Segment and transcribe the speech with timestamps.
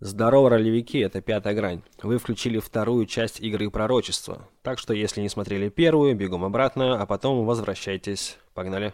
[0.00, 1.82] Здорово, ролевики, это пятая грань.
[2.04, 4.48] Вы включили вторую часть игры пророчества.
[4.62, 8.38] Так что, если не смотрели первую, бегом обратно, а потом возвращайтесь.
[8.54, 8.92] Погнали.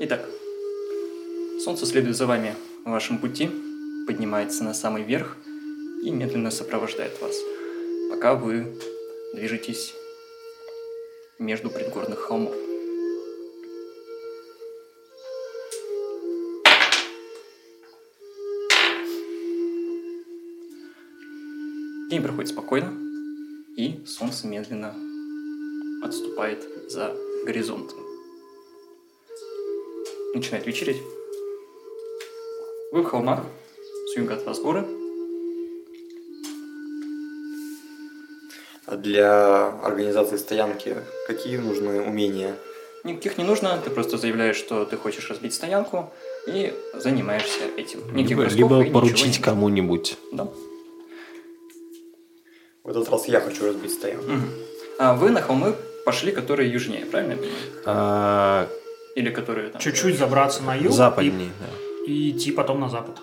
[0.00, 0.28] Итак,
[1.64, 3.48] солнце следует за вами в вашем пути,
[4.12, 5.38] поднимается на самый верх
[6.02, 7.34] и медленно сопровождает вас,
[8.10, 8.78] пока вы
[9.32, 9.94] движетесь
[11.38, 12.54] между предгорных холмов.
[22.10, 22.92] День проходит спокойно,
[23.78, 24.94] и солнце медленно
[26.04, 27.16] отступает за
[27.46, 27.98] горизонтом.
[30.34, 31.00] Начинает вечереть.
[32.92, 33.46] Вы в холмах,
[34.12, 34.84] с юга от вас горы.
[38.86, 40.96] А для организации стоянки
[41.26, 42.56] какие нужны умения?
[43.04, 46.12] Никаких не нужно, ты просто заявляешь, что ты хочешь разбить стоянку
[46.46, 48.00] и занимаешься этим.
[48.14, 50.18] Никаких Либо, либо поручить кому-нибудь.
[50.32, 50.48] Да.
[52.84, 54.30] В этот раз я хочу разбить стоянку.
[54.30, 54.50] Мгм.
[54.98, 55.74] А вы на холмы
[56.04, 57.38] пошли, которые южнее, правильно?
[57.86, 58.68] А,
[59.16, 59.80] Или которые там...
[59.80, 61.66] Чуть-чуть забраться на юг западней, да.
[62.06, 63.20] и, и идти потом на запад.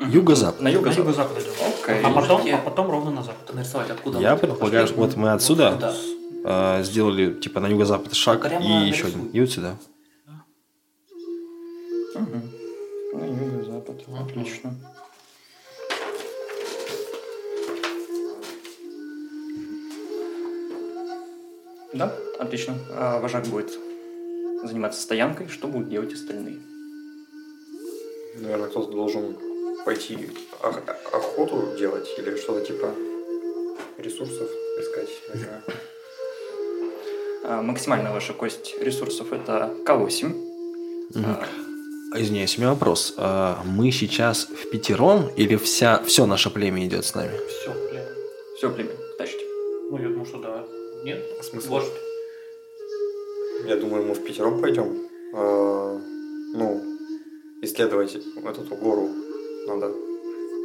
[0.00, 0.60] Юго-запад.
[0.60, 0.98] На На юго-запад.
[0.98, 1.52] юго-запад идем.
[1.82, 2.02] Окей.
[2.02, 3.54] А потом, а потом ровно на запад.
[3.54, 4.96] нарисовать, откуда Я предполагаю, пошли.
[4.96, 5.94] вот мы отсюда Вот сюда.
[6.44, 9.26] а, сделали типа на юго-запад шаг Прямо и еще один.
[9.26, 9.76] И вот сюда.
[12.14, 12.50] Мгм.
[13.12, 14.08] На юго-запад.
[14.08, 14.24] Мгм.
[14.24, 14.74] Отлично.
[21.92, 22.74] Да, отлично.
[22.92, 23.70] А вожак будет
[24.62, 25.48] заниматься стоянкой.
[25.48, 26.60] Что будут делать остальные?
[28.36, 29.36] Наверное, кто-то должен
[29.84, 30.30] пойти
[30.62, 32.94] ох- охоту делать или что-то типа
[33.98, 34.48] ресурсов
[34.80, 35.08] искать.
[35.34, 35.62] знаю.
[37.44, 40.26] А, максимальная ваша кость ресурсов это К8.
[41.14, 41.24] Мгм.
[41.26, 41.46] А,
[42.12, 43.14] А, Извиняюсь, у меня вопрос.
[43.18, 47.32] А, мы сейчас в пятером или вся, все наше племя идет с нами?
[47.48, 48.02] Все, блин.
[48.56, 49.44] все, племя, тащите.
[49.90, 50.64] Ну, я думаю, что да.
[51.04, 51.24] Нет?
[51.42, 51.68] Смысл?
[51.68, 51.92] Вождь.
[53.66, 55.08] Я думаю, мы в пятером пойдем.
[55.34, 56.00] А,
[56.54, 56.82] ну,
[57.62, 59.08] исследовать вот эту гору
[59.66, 59.92] надо.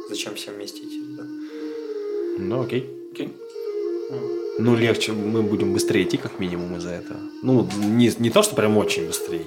[0.08, 1.00] Зачем всем вместе идти?
[1.16, 1.24] да?
[2.38, 2.90] Ну, окей.
[3.12, 3.32] Окей.
[4.58, 7.18] Ну, легче, мы будем быстрее идти, как минимум, из-за этого.
[7.42, 9.44] Ну, не, не то, что прям очень быстрее.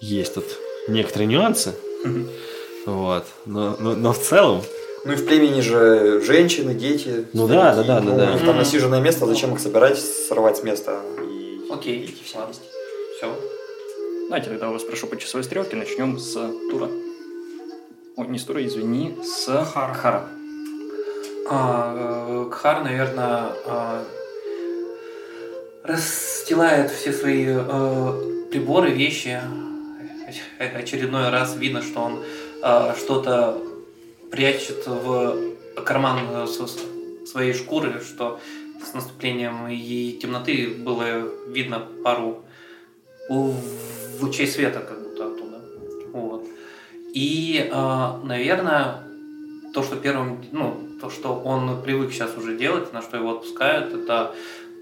[0.00, 0.44] Есть тут
[0.88, 1.74] некоторые нюансы.
[2.86, 3.24] Вот.
[3.46, 4.62] Но, но, но в целом,
[5.04, 7.26] Ну и в племени же женщины, дети.
[7.34, 8.30] Ну да, да, да, да, Ну, да.
[8.30, 12.04] у них там насиженное место, зачем их собирать, сорвать с места и Окей.
[12.06, 12.38] идти все.
[13.18, 13.34] Все.
[14.28, 15.76] Давайте тогда у вас прошу по часовой стрелке.
[15.76, 16.32] Начнем с
[16.70, 16.88] тура.
[18.16, 19.94] Ой, не с тура, извини, с Хара.
[19.94, 20.28] Хара.
[21.48, 24.04] А, э, Кхар, наверное, а,
[25.84, 29.40] расстилает все свои э, приборы, вещи.
[30.58, 32.22] Очередной раз видно, что он
[32.62, 33.58] а, что-то
[34.30, 35.54] прячет в
[35.84, 36.46] карман
[37.26, 38.38] своей шкуры, что
[38.84, 42.44] с наступлением и темноты было видно пару
[43.28, 44.98] лучей света как.
[44.98, 45.09] Вот.
[47.14, 49.02] И, а, наверное,
[49.72, 53.94] то, что первым, ну, то, что он привык сейчас уже делать, на что его отпускают,
[53.94, 54.34] это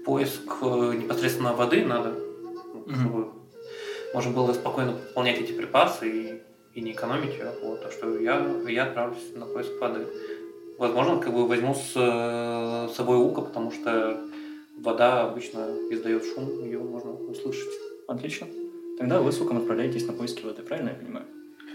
[0.05, 2.13] поиск э, непосредственно воды надо,
[2.95, 3.27] чтобы
[4.13, 6.41] можно было спокойно пополнять эти припасы и,
[6.73, 7.51] и не экономить ее.
[7.63, 10.07] Вот, так что я, я отправлюсь на поиск воды.
[10.77, 14.19] Возможно, как бы возьму с э, собой ука, потому что
[14.77, 17.69] вода обычно издает шум, ее можно услышать.
[18.07, 18.47] Отлично.
[18.97, 21.25] Тогда вы с Луком отправляетесь на поиски воды, правильно я понимаю?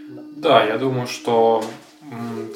[0.08, 1.64] Да, я думаю, что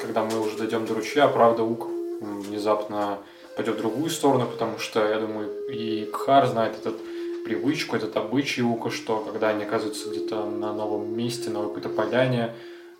[0.01, 1.87] когда мы уже дойдем до ручья, правда, Ук
[2.21, 3.19] внезапно
[3.55, 6.95] пойдет в другую сторону, потому что, я думаю, и Кхар знает этот
[7.43, 12.53] привычку, этот обычай Ука, что когда они оказываются где-то на новом месте, на какой-то поляне,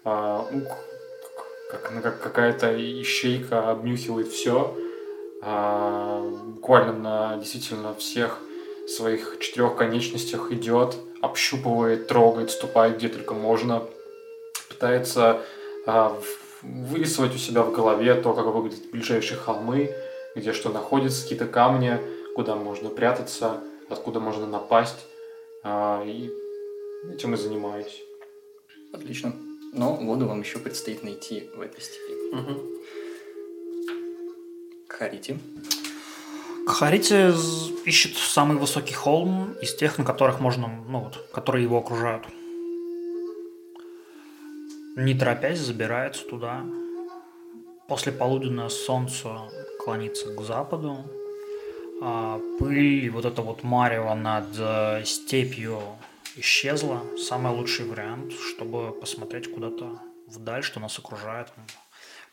[0.04, 0.78] а, Ук,
[1.72, 4.75] как, ну, как какая-то ищейка, обнюхивает все,
[5.42, 8.40] буквально на действительно всех
[8.88, 13.84] своих четырех конечностях идет, общупывает, трогает, ступает где только можно,
[14.80, 15.42] пытается
[15.86, 16.18] а,
[16.62, 19.94] вырисовать у себя в голове то, как выглядят ближайшие холмы,
[20.36, 22.00] где что находится, какие-то камни,
[22.34, 25.06] куда можно прятаться, откуда можно напасть.
[25.64, 26.31] А, и
[27.14, 28.04] этим и занимаюсь.
[28.94, 29.34] Отлично.
[29.74, 32.14] Но воду вам еще предстоит найти в этой степи.
[34.88, 35.40] Харити.
[36.68, 41.78] Харите з- ищет самый высокий холм из тех, на которых можно, ну вот, которые его
[41.78, 42.24] окружают.
[45.00, 46.63] Не торопясь, забирается туда.
[47.88, 49.30] После полуденное солнце
[49.80, 51.06] клонится к западу.
[52.01, 55.81] А пыль вот это вот марево над э, степью
[56.36, 57.01] исчезла.
[57.18, 61.48] Самый лучший вариант, чтобы посмотреть куда-то вдаль, что нас окружает.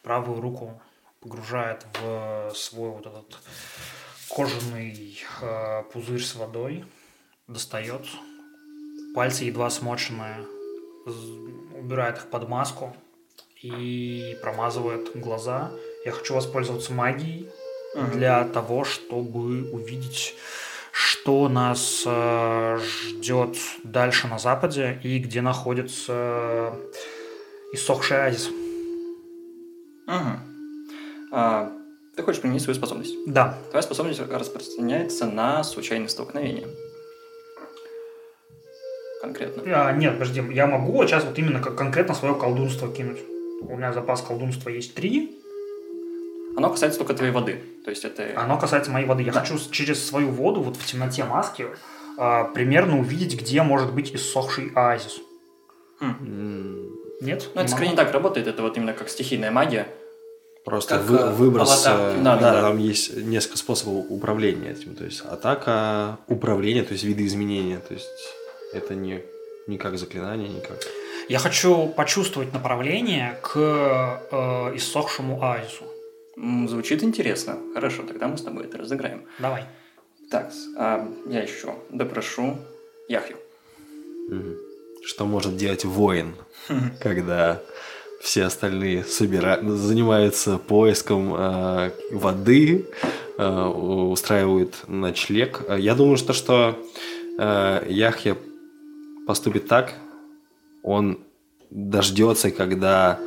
[0.02, 0.80] Правую руку
[1.20, 3.38] погружает в свой вот этот
[4.28, 6.84] кожаный э, пузырь с водой,
[7.48, 8.06] достает,
[9.14, 10.44] пальцы едва смоченные,
[11.78, 12.96] убирает их под маску
[13.62, 15.70] и промазывает глаза.
[16.04, 17.48] Я хочу воспользоваться магией
[18.12, 20.34] для того, чтобы увидеть,
[20.92, 26.72] что нас э, ждет дальше на западе и где находится
[27.72, 28.48] иссохший оазис.
[30.06, 30.40] Мгм.
[31.32, 31.72] А,
[32.14, 33.14] ты хочешь применить свою способность?
[33.26, 36.66] Да, Твоя способность распространяется на случайные столкновения.
[39.26, 39.62] Конкретно.
[39.88, 43.18] А, нет, подожди, я могу сейчас вот именно как конкретно свое колдунство кинуть.
[43.62, 45.32] У меня запас колдунства есть три,
[46.56, 47.60] Оно касается только твоей воды.
[47.84, 48.22] То есть это...
[48.36, 49.22] оно касается моей воды.
[49.22, 49.40] Я Да.
[49.40, 51.66] хочу через свою воду вот в темноте маски
[52.18, 55.18] а, примерно увидеть, где может быть иссохший оазис.
[56.00, 56.88] М,
[57.20, 57.50] Нет?
[57.54, 58.46] Ну, это Не скорее не так работает.
[58.46, 59.86] Это вот именно как стихийная магия.
[60.64, 61.84] Просто Как, вы- э, выброс...
[61.86, 62.60] э, Да, Да, да, да.
[62.62, 64.94] там есть несколько способов управления этим.
[64.94, 67.78] То есть атака, управление, то есть виды изменения.
[67.78, 68.06] То есть
[68.76, 69.22] это не,
[69.66, 70.78] не как заклинание, не как...
[71.28, 75.84] Я хочу почувствовать направление к э, иссохшему оазису.
[76.36, 77.58] М, Звучит интересно.
[77.74, 79.24] Хорошо, тогда мы с тобой это разыграем.
[79.38, 79.64] Давай.
[80.30, 82.58] Так, а я еще допрошу
[83.08, 83.36] Яхью.
[85.04, 86.34] Что может делать воин,
[87.00, 87.62] когда
[88.20, 89.60] все остальные собира...
[89.62, 92.86] занимаются поиском э, воды,
[93.38, 95.62] э, устраивают ночлег.
[95.78, 96.76] Я думаю, что, что
[97.38, 98.36] э, Яхья
[99.26, 99.92] поступит так,
[100.82, 101.18] он
[101.70, 103.18] дождется, когда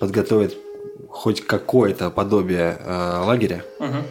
[0.00, 0.56] подготовит
[1.08, 4.02] хоть какое-то подобие э, лагеря, Мгм.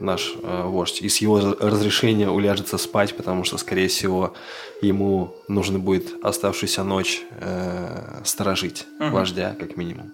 [0.00, 4.32] наш э, вождь, и с его раз- разрешения уляжется спать, потому что, скорее всего,
[4.80, 9.12] ему нужно будет оставшуюся ночь э, сторожить Мгм.
[9.12, 10.10] вождя, как минимум.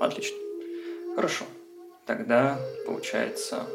[0.00, 0.36] Отлично.
[1.16, 1.44] Хорошо.
[2.06, 3.66] Тогда получается...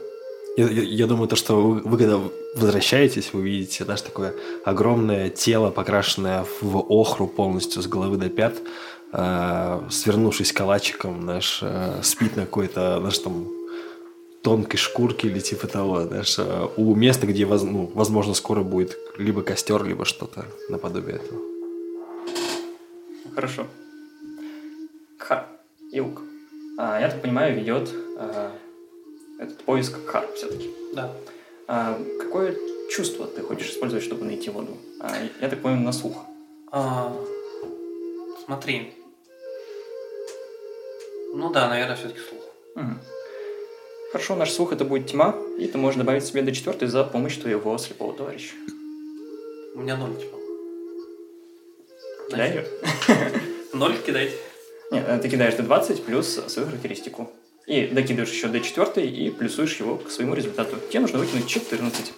[0.58, 2.20] Я, я- думаю, то, что вы, вы когда
[2.56, 4.34] возвращаетесь, вы видите даже такое
[4.66, 8.56] огромное тело, покрашенное в охру полностью с головы до пят,
[9.14, 13.48] э, свернувшись калачиком, наш э, спит на какой-то, наш там
[14.42, 18.98] тонкой шкурке или типа того, знаешь, э, у места, где, воз- ну, возможно, скоро будет
[19.20, 21.40] либо костер, либо что-то наподобие этого.
[23.36, 23.68] Хорошо.
[25.20, 25.46] Кхар.
[25.92, 26.22] Иук.
[26.80, 28.52] А, я так понимаю, ведет а,
[29.40, 30.70] этот поиск Кхар все-таки.
[30.94, 31.14] Да.
[31.68, 32.56] А, какое
[32.90, 34.78] чувство ты хочешь использовать, чтобы найти воду?
[35.00, 35.12] А,
[35.42, 36.18] я так понимаю, на слух.
[36.72, 37.16] А,
[38.46, 38.94] смотри.
[41.34, 42.42] Ну да, наверное, все-таки слух.
[42.76, 43.00] Мгм.
[44.12, 47.38] Хорошо, наш слух это будет тьма, и ты можешь добавить себе до четвертой за помощь
[47.38, 48.56] твоего слепого товарища.
[49.76, 50.38] У меня ноль типа.
[52.30, 52.66] Кидай.
[53.74, 54.36] Ноль кидайте.
[54.92, 57.30] Нет, э, ты кидаешь до 20 плюс свою характеристику.
[57.68, 60.78] И докидываешь еще до четвертой и плюсуешь его к своему результату.
[60.90, 62.14] Тебе нужно выкинуть 14.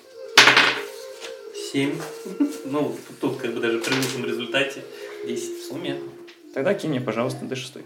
[1.71, 1.99] Семь.
[2.65, 4.83] Ну, тут как бы даже при лучшем результате
[5.25, 5.99] 10 в сумме.
[6.53, 7.83] Тогда кинь мне, пожалуйста, до шестой.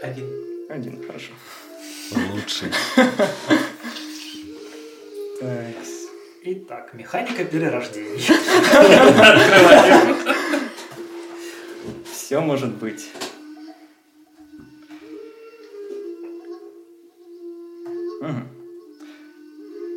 [0.00, 0.30] Один.
[0.68, 1.32] Один, хорошо.
[2.32, 2.68] Лучший.
[5.40, 5.74] Так.
[6.42, 8.26] Итак, механика перерождений.
[12.30, 13.08] Все может быть.
[18.20, 18.48] Мгм.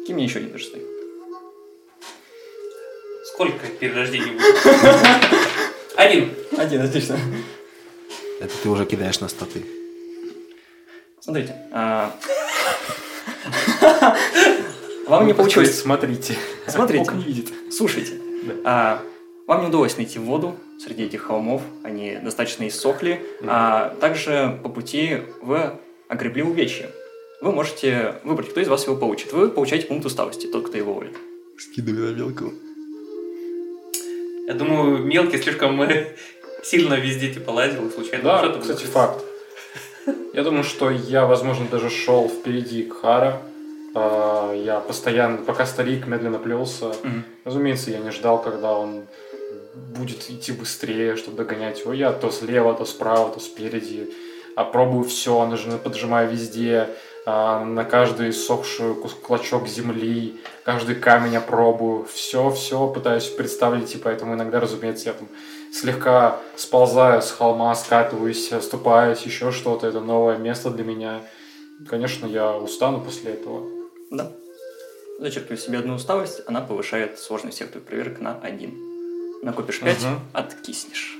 [0.08, 0.84] Кинь мне еще один шестой.
[3.26, 4.66] Сколько перерождений будет?
[5.96, 6.34] Один.
[6.58, 7.20] Один, отлично.
[8.40, 9.64] Это ты уже кидаешь на статы.
[11.20, 11.56] Смотрите.
[11.72, 12.18] а,
[15.06, 15.80] Вам не Ну, получилось.
[15.80, 16.36] Смотрите.
[16.68, 17.12] Смотрите.
[17.12, 17.54] Видит.
[17.72, 18.20] Слушайте.
[18.42, 18.54] Да.
[18.66, 19.13] а,
[19.48, 21.62] Вам не удалось найти воду среди этих холмов.
[21.84, 23.22] Они достаточно иссохли.
[23.46, 25.72] А также по пути вы
[26.08, 26.90] огребли увечья.
[27.42, 29.34] Вы можете выбрать, кто из вас его получит.
[29.34, 31.18] Вы получаете пункт усталости, тот, кто его волит.
[31.58, 32.54] Скидывай на мелкого.
[34.48, 36.16] Я думаю, мелкий слишком э,
[36.64, 38.90] сильно везде типа лазил и случайно Да, что-то кстати, будет.
[38.92, 39.24] факт.
[40.34, 43.42] Я думаю, что я, возможно, даже шел впереди Кхара.
[43.96, 47.24] А, Я постоянно, пока старик медленно плелся, Мгм.
[47.46, 49.04] разумеется, я не ждал, когда он
[49.74, 51.94] будет идти быстрее, чтобы догонять его.
[51.94, 54.14] Я то слева, то справа, то спереди.
[54.56, 56.90] А пробую все, нажимаю, поджимаю везде,
[57.26, 64.60] а, на каждый сохший клочок земли, каждый камень опробую, все-все пытаюсь представить, и поэтому иногда,
[64.60, 65.28] разумеется, я там
[65.72, 71.22] слегка сползаю с холма, скатываюсь, оступаюсь, еще что-то, это новое место для меня.
[71.90, 73.68] Конечно, я устану после этого.
[74.12, 74.34] Да.
[75.20, 78.93] Зачеркивай себе одну усталость, она повышает сложность всех твоих проверок на один.
[79.44, 80.20] Накопишь 5, Мгм.
[80.34, 81.18] откиснешь.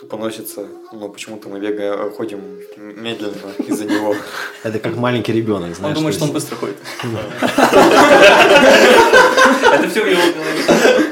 [0.00, 2.40] Тупо носится, но почему-то мы бегаем, ходим
[2.76, 4.16] медленно из-за него.
[4.64, 5.94] Это как маленький ребенок, знаешь.
[5.96, 6.76] Он думает, то что он быстро ходит.
[9.72, 11.10] Это все в его голове.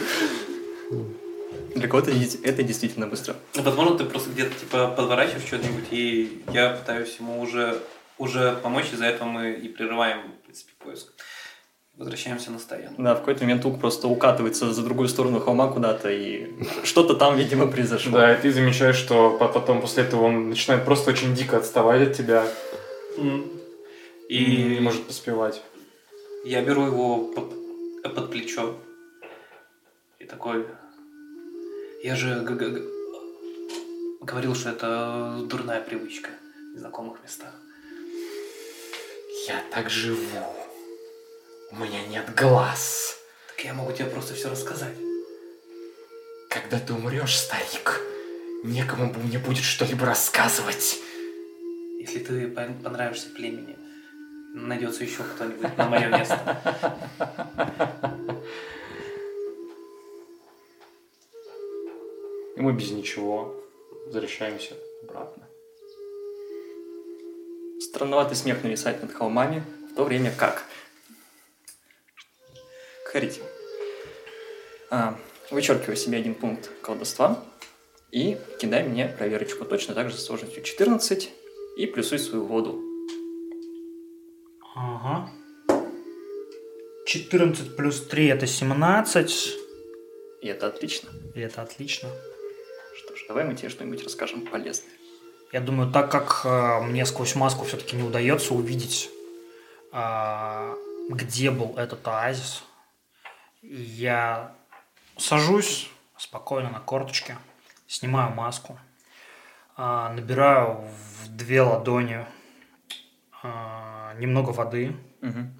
[1.76, 2.10] Для кого-то
[2.44, 3.34] это действительно быстро.
[3.54, 7.78] Возможно, ты просто где-то типа подворачиваешь что-нибудь, и я пытаюсь ему уже,
[8.18, 11.08] уже помочь, из-за этого мы и прерываем, в принципе, поиск.
[12.02, 13.00] Возвращаемся на стоянку.
[13.00, 16.48] Да, в какой-то момент лук просто укатывается за другую сторону холма куда-то, и
[16.82, 18.10] что-то там, видимо, произошло.
[18.18, 22.08] Да, и ты замечаешь, что по- потом после этого он начинает просто очень дико отставать
[22.08, 22.44] от тебя
[24.28, 25.62] и не может поспевать.
[26.44, 27.52] я беру его под,
[28.14, 28.74] под плечо
[30.18, 30.66] и такой...
[32.02, 32.40] Я же
[34.20, 36.30] говорил, что это дурная привычка
[36.72, 37.54] в незнакомых местах.
[39.46, 40.18] Я так живу.
[41.72, 43.18] У меня нет глаз.
[43.48, 44.94] Так я могу тебе просто все рассказать.
[46.50, 47.98] Когда ты умрешь, старик,
[48.62, 50.98] некому мне будет что-либо рассказывать.
[51.98, 53.78] Если ты пон- понравишься племени,
[54.54, 56.60] найдется еще кто-нибудь на мое место.
[62.54, 63.64] И мы без ничего
[64.04, 64.74] возвращаемся
[65.04, 65.48] обратно.
[67.80, 70.66] Странноватый смех нависает над холмами, в то время как...
[73.12, 73.42] Харите.
[74.90, 75.18] А,
[75.50, 77.44] вычеркивай себе один пункт колдовства
[78.10, 81.30] и кидай мне проверочку точно так же с сложностью 14
[81.76, 82.80] и плюсуй свою воду.
[84.74, 85.30] Ага.
[87.04, 89.58] 14 плюс 3 это 17.
[90.40, 91.10] И это отлично.
[91.34, 92.08] И это отлично.
[92.96, 94.92] Что ж, давай мы тебе что-нибудь расскажем полезное.
[95.52, 99.10] Я думаю, так как э, мне сквозь маску все-таки не удается увидеть,
[99.92, 100.74] э,
[101.10, 102.62] где был этот оазис,
[103.62, 104.54] я
[105.16, 107.36] сажусь спокойно на корточке,
[107.86, 108.78] снимаю маску,
[109.76, 110.84] э, набираю
[111.22, 112.26] в две ладони
[113.42, 115.54] э, немного воды, Мгм.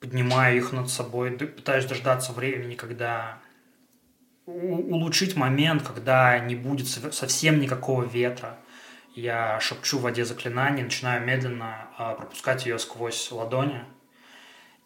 [0.00, 3.38] поднимаю их над собой, пытаюсь дождаться времени, когда
[4.46, 8.58] улучшить момент, когда не будет сов- совсем никакого ветра.
[9.14, 13.84] Я шепчу в воде заклинание, начинаю медленно а, пропускать ее сквозь ладони.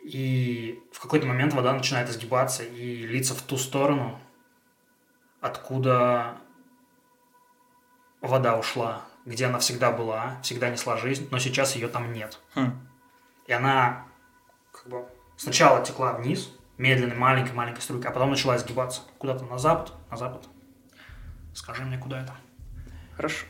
[0.04, 4.20] И в какой-то момент вода начинает изгибаться и литься в ту сторону,
[5.40, 6.36] откуда
[8.20, 12.38] вода ушла, где она всегда была, всегда несла жизнь, но сейчас ее там нет.
[12.54, 12.86] Хм.
[13.46, 14.04] И она
[14.72, 15.08] как бы
[15.38, 20.46] сначала текла вниз, медленной, маленькой-маленькой струйкой, а потом начала изгибаться куда-то на запад, на запад.
[21.54, 22.34] Скажи мне, куда это?
[23.16, 23.46] Хорошо.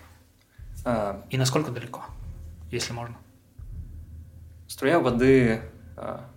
[0.84, 2.04] А, И насколько далеко,
[2.70, 3.16] если можно.
[4.68, 5.60] Струя воды
[5.96, 6.28] а,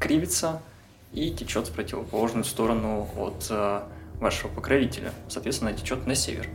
[0.00, 0.60] кривится
[1.12, 3.86] и течет в противоположную сторону от а,
[4.18, 5.12] вашего покровителя.
[5.28, 6.48] Соответственно, течет на север.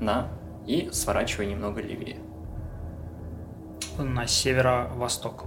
[0.00, 0.28] На
[0.66, 2.18] и сворачивая немного левее.
[3.98, 5.44] На северо-восток.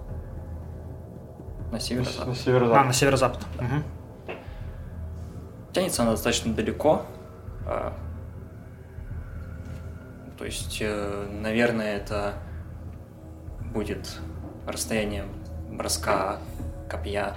[1.71, 2.27] На На северо-запад.
[2.27, 2.85] А, северо-запад.
[2.85, 3.45] на северо-запад.
[3.59, 3.83] Мгм.
[5.73, 7.03] Тянется она достаточно далеко.
[7.65, 7.97] а,
[10.37, 12.33] то есть, э, наверное, это
[13.73, 14.19] будет
[14.67, 15.25] расстояние
[15.71, 16.39] броска
[16.93, 17.35] копья.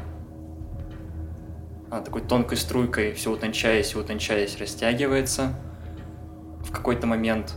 [1.90, 5.54] Она такой тонкой струйкой, все утончаясь и утончаясь, растягивается.
[6.62, 7.54] В какой-то момент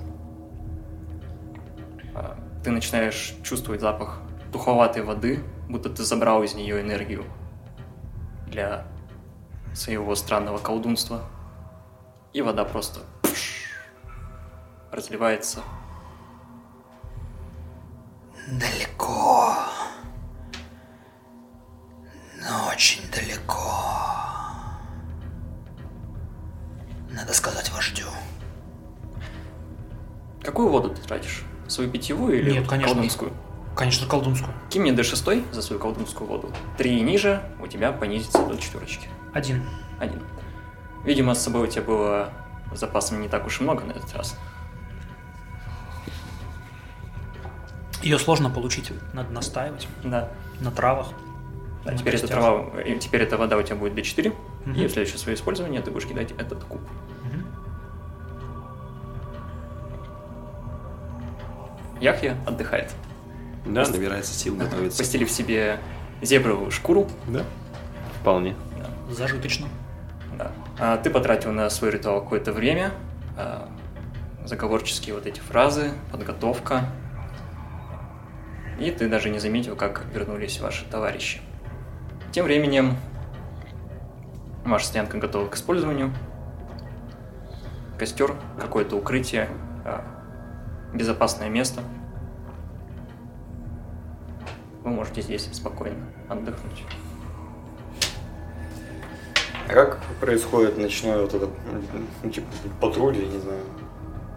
[2.15, 4.21] а, ты начинаешь чувствовать запах
[4.53, 7.25] тухловатой воды, будто ты забрал из нее энергию
[8.47, 8.85] для
[9.73, 11.23] своего странного колдунства.
[12.31, 13.73] И вода просто пш,
[14.91, 15.59] разливается.
[18.47, 19.55] Далеко.
[22.49, 23.85] Но очень далеко.
[27.11, 28.05] Надо сказать вождю.
[30.43, 31.43] Какую воду ты тратишь?
[31.67, 32.93] Свою питьевую или Нет, конечно.
[32.93, 33.33] колдунскую?
[33.75, 34.53] Конечно, колдунскую.
[34.69, 36.51] Кинь мне D6 за свою колдунскую воду.
[36.77, 39.07] Три и ниже у тебя понизится до четверочки.
[39.33, 39.63] Один.
[39.99, 40.23] Один.
[41.05, 42.33] Видимо, с собой у тебя было
[42.73, 44.35] запасами не так уж и много на этот раз.
[48.01, 48.91] Ее сложно получить.
[49.13, 50.29] Надо настаивать Да.
[50.61, 51.09] на травах.
[51.86, 52.39] Да, на теперь, эта костях.
[52.39, 54.33] трава, теперь эта вода у тебя будет D4,
[54.65, 54.75] Мгм.
[54.75, 56.81] и в следующее свое использование ты будешь кидать этот куб.
[57.24, 57.45] Мгм.
[62.01, 62.93] Яхья отдыхает.
[63.65, 64.98] Да, набирается сил, готовится.
[65.00, 65.79] Постелив себе
[66.21, 67.43] зебровую шкуру, Да,
[68.21, 68.55] вполне.
[69.09, 69.67] Зажиточно.
[70.38, 70.51] Да.
[70.79, 72.91] А ты потратил на свой ритуал какое-то время.
[73.41, 73.69] а,
[74.43, 76.86] заговорческие вот эти фразы, подготовка.
[78.79, 81.39] И ты даже не заметил, как вернулись ваши товарищи.
[82.31, 82.95] Тем временем
[84.63, 86.13] ваша стоянка готова к использованию.
[87.98, 89.50] Костер, какое-то укрытие,
[89.83, 90.03] а,
[90.93, 91.81] безопасное место.
[94.83, 96.83] Вы можете здесь спокойно отдохнуть.
[99.67, 101.50] А как происходит ночной вот этот,
[102.24, 102.48] ну, типа,
[102.79, 103.62] патруль, я не знаю?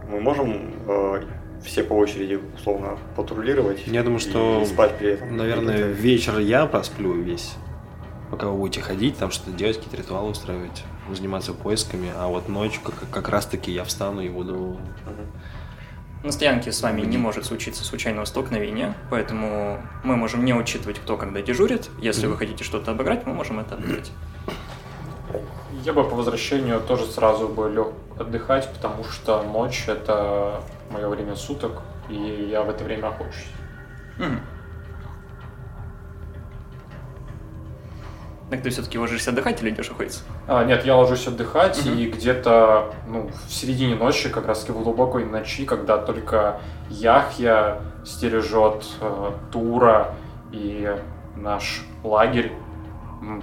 [0.08, 1.22] Мы можем э,
[1.62, 3.86] все по очереди, условно, патрулировать?
[3.86, 5.36] Я думаю, и что, спать при этом?
[5.36, 7.54] Наверное, вечер я просплю весь.
[8.32, 12.10] Пока вы будете ходить, там что-то делать, какие-то ритуалы устраивать, заниматься поисками.
[12.16, 14.78] А вот ночью как, как раз-таки я встану и буду...
[16.24, 21.18] На стоянке с вами не может случиться случайного столкновения, поэтому мы можем не учитывать, кто
[21.18, 21.90] когда дежурит.
[22.00, 24.10] Если вы хотите что-то обыграть, мы можем это обыграть.
[25.84, 31.36] Я бы по возвращению тоже сразу бы лег отдыхать, потому что ночь это мое время
[31.36, 33.50] суток, и я в это время охочусь.
[34.16, 34.40] Мгм.
[38.52, 40.20] Так ты все-таки ложишься отдыхать или идешь охотиться?
[40.46, 41.96] А, нет, я ложусь отдыхать, Мгм.
[41.96, 47.80] и где-то ну, в середине ночи, как раз таки в глубокой ночи, когда только Яхья
[48.04, 50.14] стережет э, Тура
[50.50, 50.94] и
[51.34, 52.52] наш лагерь,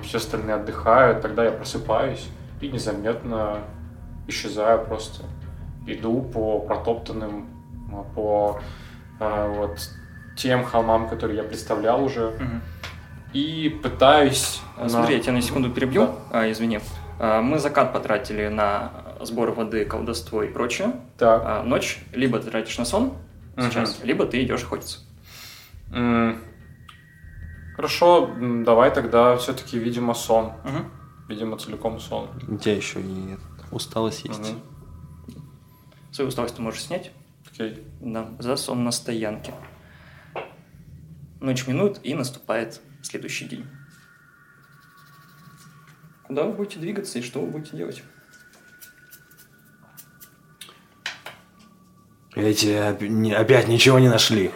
[0.03, 2.27] все остальные отдыхают, тогда я просыпаюсь
[2.61, 3.61] и незаметно
[4.27, 5.23] исчезаю просто.
[5.87, 7.47] Иду по протоптанным,
[7.91, 8.59] а, по
[9.19, 9.79] э, вот
[10.37, 12.61] тем холмам, которые я представлял уже, Мгм.
[13.33, 14.61] И пытаюсь...
[14.77, 16.79] А, на- Смотри, я тебя на секунду перебью, А, извини.
[17.19, 20.93] А, Мы закат потратили на сбор воды, колдовство и прочее.
[21.17, 21.41] Так.
[21.45, 23.13] А ночь либо ты тратишь на сон
[23.57, 24.99] сейчас, либо ты идешь охотиться.
[25.91, 26.39] М,
[27.75, 28.29] Хорошо,
[28.65, 30.51] давай тогда все-таки, видимо, сон.
[30.65, 30.91] Мгм.
[31.29, 32.27] Видимо, целиком сон.
[32.47, 33.37] У тебя еще и
[33.71, 34.39] усталость есть.
[34.51, 34.61] Мгм.
[36.11, 37.11] Свою усталость ты можешь снять.
[37.53, 37.81] Окей.
[38.01, 39.53] Да, за сон на стоянке.
[41.39, 43.65] Ночь минут, и наступает следующий день.
[46.23, 48.03] Куда вы будете двигаться и что вы будете делать?
[52.35, 54.51] Эти опять ничего не нашли.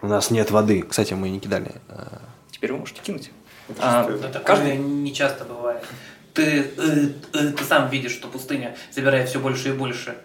[0.00, 0.82] У нас нет воды.
[0.82, 1.72] Кстати, мы не кидали.
[1.88, 3.30] а, Теперь вы можете кинуть.
[3.78, 4.76] А, Да такое каждый...
[4.78, 5.84] не часто бывает.
[6.32, 6.42] Ты,
[6.76, 10.16] э, э, ты сам видишь, что пустыня забирает все больше и больше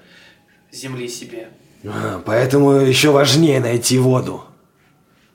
[0.71, 1.49] земли себе.
[1.85, 4.43] а, Поэтому еще важнее найти воду.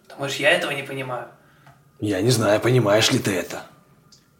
[0.08, 1.28] Думаешь, я этого не понимаю?
[2.04, 3.62] Я не знаю, понимаешь ли ты это.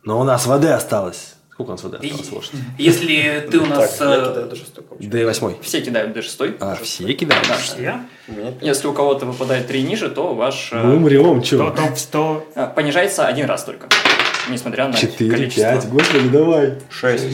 [0.02, 1.32] Но у нас воды осталось.
[1.50, 2.52] Сколько у нас воды осталось, лошадь?
[2.76, 3.94] Если ты у нас...
[3.96, 5.10] Так, я э, кидаю до шестой, получается.
[5.12, 5.56] Да и восьмой.
[5.62, 6.56] Все кидают D6.
[6.60, 7.46] А, все кидают?
[7.48, 7.56] Да.
[8.26, 8.54] Пять.
[8.60, 11.70] Если у кого-то выпадает 3 ниже, то ваш э, Мы умрем, чё?
[11.70, 13.88] то, то э, понижается один раз только.
[14.50, 15.62] Несмотря на Четыре, количество.
[15.62, 16.74] пять, господи, давай.
[16.90, 17.24] Шесть.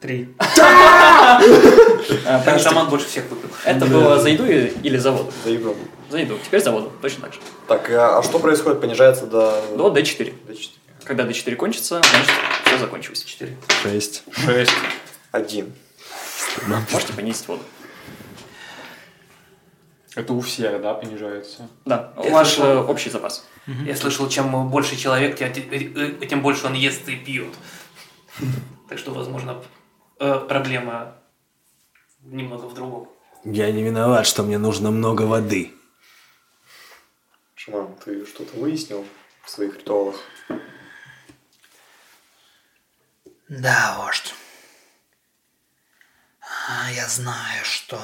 [0.00, 0.34] три.
[0.38, 3.50] А, Так, понижается- шаман больше всех выпил.
[3.64, 5.30] Это было за еду или за воду?
[5.44, 5.76] За еду.
[6.10, 6.38] За еду.
[6.44, 6.92] Теперь за воду.
[7.00, 7.40] Точно так же.
[7.68, 8.80] Так, а, а что происходит?
[8.80, 9.62] Понижается до...
[9.76, 9.92] До D4.
[9.92, 10.34] до четыре.
[11.04, 12.30] Когда D4 кончится, значит
[12.64, 13.22] все закончилось.
[13.24, 13.56] 4.
[13.82, 14.24] Шесть.
[14.32, 14.72] Шесть.
[15.30, 15.72] Один.
[16.92, 17.62] Можете понизить воду.
[20.16, 21.68] Это у всех, да, понижается?
[21.84, 22.64] Да, Я ваш слышал.
[22.66, 23.46] э, общий запас.
[23.66, 27.54] Я слышал, чем больше человек, тем, э, тем больше он ест и пьет.
[28.88, 29.62] Так что, возможно,
[30.18, 31.14] э, проблема
[32.24, 33.08] немного в другом.
[33.44, 35.72] Я не виноват, что мне нужно много воды.
[37.62, 39.06] Шаман, ты что-то выяснил
[39.42, 40.16] в своих ритуалах?
[43.50, 44.34] Да, вождь.
[46.40, 48.00] А, Я знаю, что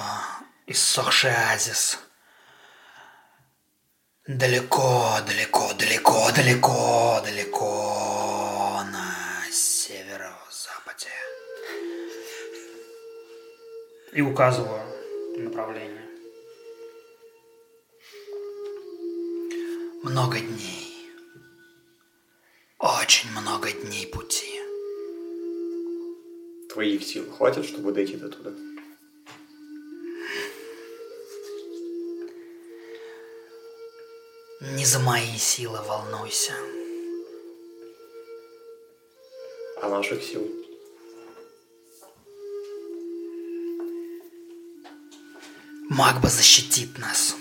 [0.66, 1.98] иссохший оазис
[4.26, 11.08] далеко, далеко, далеко, далеко, далеко на северо-западе.
[14.12, 14.82] И указываю
[15.38, 15.95] направление.
[20.08, 21.10] Много дней.
[22.78, 24.60] Очень много дней пути.
[26.72, 28.52] Твоих сил хватит, чтобы дойти до туда?
[34.60, 36.52] Не за мои силы волнуйся.
[39.82, 40.48] А наших сил?
[45.90, 47.34] Магба защитит нас.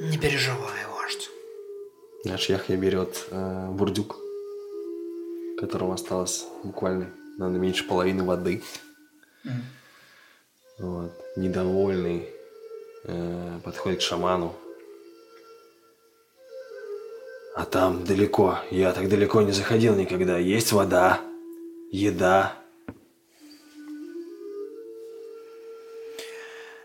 [0.00, 1.28] Не переживай, вождь.
[2.24, 4.16] Наш Яхья берет э, бурдюк,
[5.58, 8.62] которому осталось буквально, наверное, меньше половины воды.
[10.78, 12.28] Вот, недовольный,
[13.04, 14.54] э, подходит к шаману.
[17.56, 20.38] А там далеко, я так далеко не заходил никогда.
[20.38, 21.20] Есть вода,
[21.90, 22.54] еда.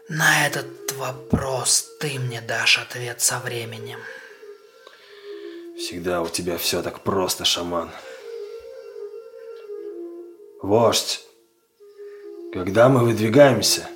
[0.09, 3.99] На этот вопрос ты мне дашь ответ со временем.
[5.77, 7.89] Всегда у тебя все так просто, шаман.
[10.61, 11.25] Вождь,
[12.53, 13.87] когда мы выдвигаемся?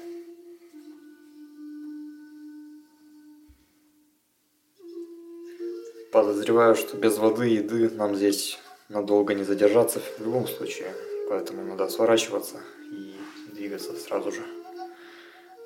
[6.11, 10.93] Подозреваю, что без воды и еды нам здесь надолго не задержаться в любом случае.
[11.29, 13.15] Поэтому надо сворачиваться и
[13.53, 14.41] двигаться сразу же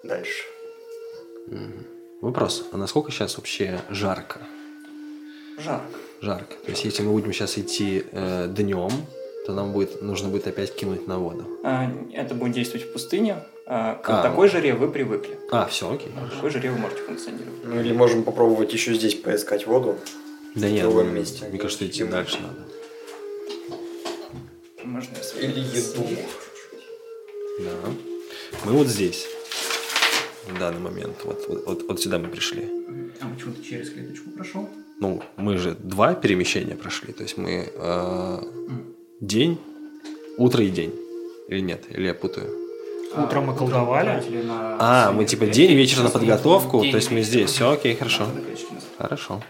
[0.03, 0.43] дальше.
[2.21, 4.39] Вопрос, а насколько сейчас вообще жарко?
[5.57, 5.85] Жарко.
[6.21, 6.55] Жарко.
[6.65, 8.91] То есть, если мы будем сейчас идти э, днем,
[9.45, 11.45] то нам будет нужно будет опять кинуть на воду.
[11.63, 13.37] А, Это будет действовать в пустыне.
[13.65, 14.21] А, К А.
[14.23, 15.39] такой жаре вы привыкли.
[15.51, 16.11] А, все, окей.
[16.13, 17.63] На такой жаре вы можете функционировать.
[17.63, 19.97] Ну или можем попробовать еще здесь поискать воду.
[20.53, 21.47] Да в нет, другом ну, месте.
[21.49, 22.67] мне кажется, идти Ему- дальше надо.
[24.83, 26.05] Можно Или еду.
[27.59, 27.91] Да.
[28.65, 29.27] Мы вот здесь.
[30.47, 31.17] В данный момент.
[31.23, 32.63] Вот, вот, вот, вот сюда мы пришли.
[33.21, 34.69] А почему ты через клеточку прошел?
[34.99, 37.13] Ну, мы же два перемещения прошли.
[37.13, 38.43] То есть мы э,
[39.19, 39.59] день,
[40.37, 40.93] утро и день.
[41.47, 41.85] Или нет?
[41.89, 42.49] Или я путаю?
[43.17, 44.23] Утром мы колдовали.
[44.79, 46.81] А, мы типа день, вечер на подготовку.
[46.81, 47.51] То есть мы здесь.
[47.51, 48.27] Все, окей, хорошо.
[48.97, 49.43] Хорошо.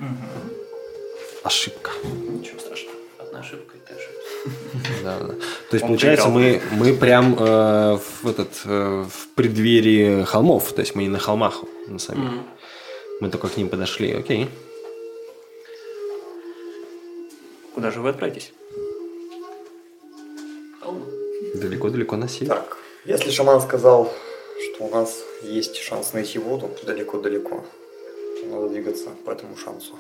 [1.44, 1.92] Ошибка.
[2.30, 2.96] Ничего страшного.
[3.20, 4.21] Одна ошибка, и ты ошибка.
[5.04, 5.28] Да, да.
[5.28, 10.74] То есть, Он получается, мы, мы прям э, в, этот, э, в преддверии холмов.
[10.74, 12.32] То есть мы не на холмах на самих.
[13.20, 14.14] Мы только к ним подошли.
[14.14, 14.50] Окей.
[17.74, 18.54] Куда же вы отправитесь?
[21.56, 22.56] Далеко-далеко на север.
[22.56, 24.12] Так, если шаман сказал,
[24.64, 27.64] что у нас есть шанс найти воду далеко-далеко,
[28.46, 29.98] надо двигаться по этому шансу.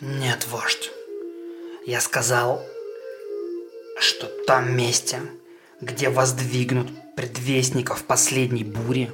[0.00, 0.90] Нет, вождь.
[1.88, 2.62] Я сказал,
[3.98, 5.22] что в том месте,
[5.80, 9.10] где воздвигнут предвестников последней бури,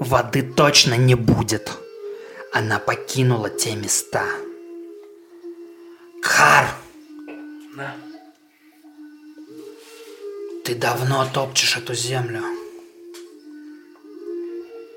[0.00, 1.70] воды точно не будет.
[2.54, 4.24] Она покинула те места.
[6.22, 6.70] Кхар,
[7.76, 7.94] Да.
[10.64, 12.40] ты давно топчешь эту землю.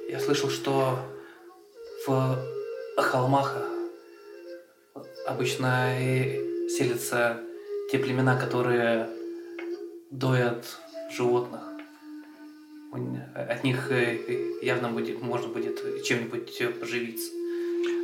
[0.07, 0.97] Я слышал, что
[2.07, 2.39] в
[2.95, 3.57] холмах
[5.27, 7.41] обычно и селятся
[7.91, 9.09] те племена, которые
[10.11, 10.65] доят
[11.11, 11.61] животных.
[13.35, 14.17] От них э,
[14.61, 17.31] явно будет, можно будет чем-нибудь э, поживиться.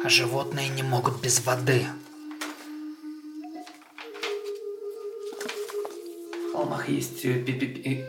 [0.04, 1.86] А животные не могут без воды.
[6.50, 8.06] В холмах есть э, пе- пе- пе-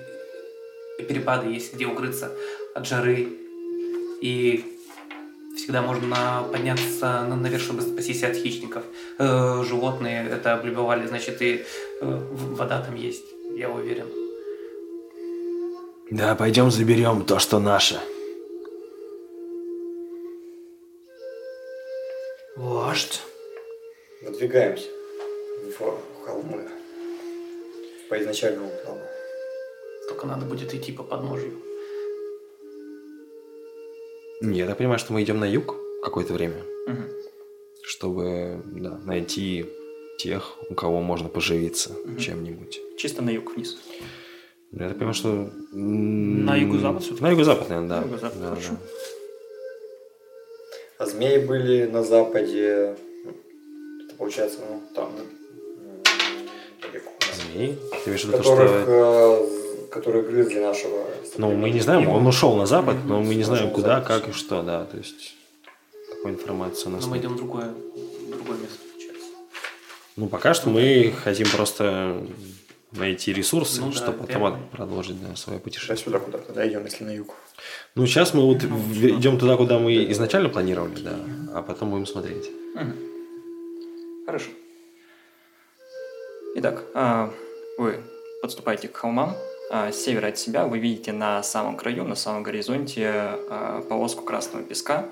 [0.99, 2.37] э, перепады, есть где укрыться
[2.75, 3.29] от жары.
[4.21, 4.76] И
[5.57, 8.85] всегда можно подняться на- наверх, чтобы спастись от хищников.
[9.19, 11.65] Э, Животные это облюбовали, значит, и
[12.01, 12.21] э,
[12.59, 13.25] вода там есть,
[13.57, 14.07] я уверен.
[16.11, 17.99] Да, пойдем заберем то, что наше.
[22.57, 23.21] Вождь,
[24.23, 24.89] Выдвигаемся
[25.79, 26.69] в холмы
[28.09, 29.01] по изначальному плану.
[30.09, 31.53] Только надо будет идти по подножью.
[34.41, 37.09] Я так понимаю, что мы идем на юг какое-то время, Мгм.
[37.83, 39.67] чтобы да, найти
[40.19, 42.81] тех, у кого можно поживиться чем-нибудь.
[42.99, 43.77] Чисто на юг вниз.
[44.73, 45.51] Я так понимаю, что...
[45.73, 47.23] На юго-запад всё-таки?
[47.23, 48.01] На юго-запад, наверное, да.
[48.01, 48.71] На юго-запад, Да, хорошо.
[48.73, 48.77] да.
[50.99, 52.97] А змеи были на западе.
[54.07, 55.13] Это получается, ну, там.
[56.83, 57.11] далеко.
[57.53, 57.77] Змеи?
[58.05, 59.49] Ты имеешь в виду то, Которых, что...
[59.97, 61.05] которые грызли нашего.
[61.39, 64.33] Ну, мы не знаем, он ушел на запад, но мы не знаем, куда, как и
[64.33, 64.85] что, да.
[64.85, 65.35] То есть,
[66.11, 69.27] какой информации у нас Но мы идем в другое, в другое место, получается.
[70.17, 72.17] Ну, пока что мы хотим просто
[72.93, 74.57] найти ресурсы, Ну да, чтобы это потом понял.
[74.73, 75.97] продолжить да, свое Сейчас путешествие.
[75.99, 77.35] сюда куда-то дойдем, если на юг.
[77.95, 81.17] Ну, сейчас мы вот в- идем туда, куда мы изначально планировали, да,
[81.55, 82.51] а потом будем смотреть.
[84.27, 84.51] Хорошо.
[86.57, 87.31] Итак, а,
[87.79, 88.01] вы
[88.41, 89.37] подступаете к холмам.
[89.71, 94.23] А, С севера от себя вы видите на самом краю, на самом горизонте а, полоску
[94.25, 95.09] красного песка.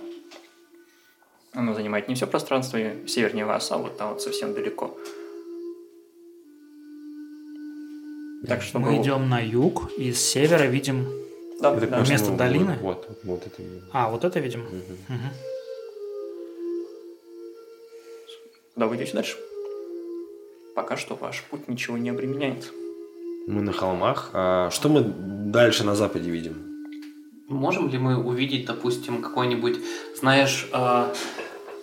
[1.52, 4.96] Оно занимает не все пространство севернее вас, а вот там вот совсем далеко.
[8.46, 11.06] Так что Мы идем на юг, и с севера видим...
[11.60, 12.00] Да, да.
[12.00, 12.78] Вместо долины?
[12.82, 13.62] Вот, вот это.
[13.62, 13.84] видим.
[13.92, 14.60] А, вот это видим.
[14.60, 14.98] Мгм.
[15.08, 15.30] Мгм.
[18.74, 19.36] Куда вы идете дальше?
[20.74, 22.72] Пока что ваш путь ничего не обременяет.
[23.46, 24.30] Мы на холмах.
[24.32, 26.54] А что мы дальше на западе видим?
[27.48, 29.78] Можем ли мы увидеть, допустим, какой-нибудь,
[30.18, 31.14] знаешь, э,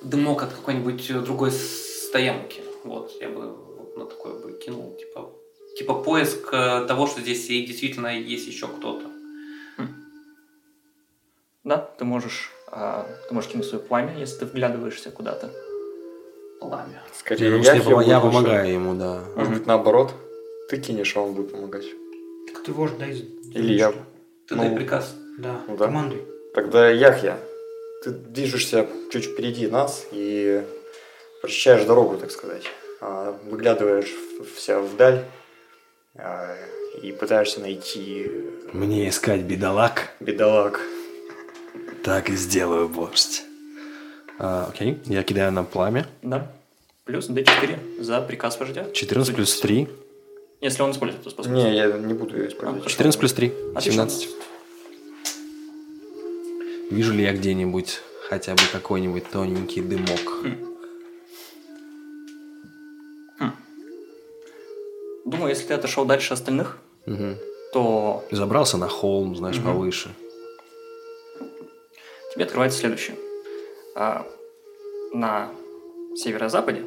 [0.01, 2.61] дымок от какой-нибудь другой стоянки?
[2.83, 5.29] Вот, я бы вот на такое бы кинул, типа,
[5.77, 9.05] типа поиск э, того, что здесь и действительно есть еще кто-то.
[11.63, 15.51] Да, ты можешь, а, ты можешь кинуть свое пламя, если ты вглядываешься куда-то.
[16.59, 17.03] Пламя.
[17.13, 18.19] Скорее, я, я лучше.
[18.19, 19.21] помогаю ему, да.
[19.35, 20.11] Может быть, наоборот.
[20.71, 21.83] Ты кинешь, а он будет помогать.
[22.47, 23.11] Так ты вождь, дай...
[23.11, 23.91] Или я.
[24.47, 25.13] Ты Ну, дай приказ.
[25.37, 25.85] Да, Ну да.
[25.87, 26.23] командуй.
[26.55, 27.37] Тогда Яхья,
[28.05, 30.63] ты движешься чуть впереди нас и
[31.41, 32.63] прочищаешь дорогу, так сказать.
[33.01, 34.13] А, Выглядываешь
[34.55, 35.25] вся вдаль
[36.15, 36.55] а,
[37.03, 38.31] и пытаешься найти
[38.71, 40.13] Мне искать бедолаг?
[40.21, 40.79] бедолаг.
[42.05, 43.43] Так и сделаю, вождь.
[44.39, 46.07] А, окей, я кидаю на пламя.
[46.21, 46.49] Да.
[47.03, 48.89] Плюс D4 за приказ вождя.
[48.93, 49.87] 14 Судя плюс по 3.
[50.61, 51.65] Если он использует эту способность.
[51.65, 52.85] Не, я не буду ее использовать.
[52.85, 53.47] А, 14 плюс 3.
[53.75, 54.07] Отлично.
[54.09, 54.29] 17.
[56.91, 60.43] Вижу ли я где-нибудь хотя бы какой-нибудь тоненький дымок?
[65.25, 67.37] Думаю, если ты отошел дальше остальных, Мгм.
[67.73, 69.65] то Забрался на холм, знаешь, Мгм.
[69.65, 70.09] повыше.
[72.33, 73.17] тебе открывается следующее.
[73.93, 74.25] А,
[75.13, 75.51] на
[76.15, 76.81] северо-западе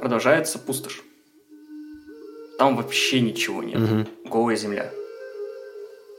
[0.00, 1.02] продолжается пустошь.
[2.58, 3.80] Там вообще ничего нет.
[3.80, 4.06] Мгм.
[4.24, 4.92] Голая земля.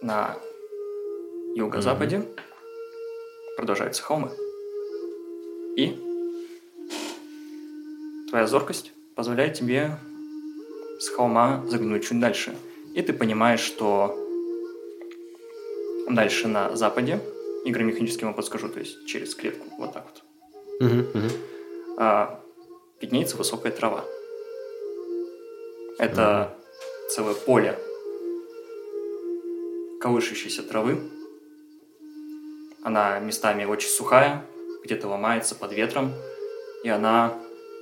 [0.02, 0.38] На
[1.56, 2.24] юго-западе
[3.56, 4.32] продолжаются холмы.
[5.78, 5.98] И
[8.30, 9.98] твоя зоркость позволяет тебе
[11.00, 12.56] с холма заглянуть чуть дальше.
[12.94, 14.18] И ты понимаешь, что
[16.10, 17.20] дальше на западе,
[17.66, 20.24] игромеханически вам подскажу, то есть через клетку, вот так вот,
[20.80, 21.30] Мгм, мгм.
[21.98, 22.40] а,
[23.02, 24.06] виднеется высокая трава.
[25.98, 26.58] Это
[27.10, 27.80] целое поле
[30.02, 31.00] колышущейся травы.
[32.84, 34.46] Она местами очень сухая,
[34.84, 36.14] где-то ломается под ветром,
[36.84, 37.34] и она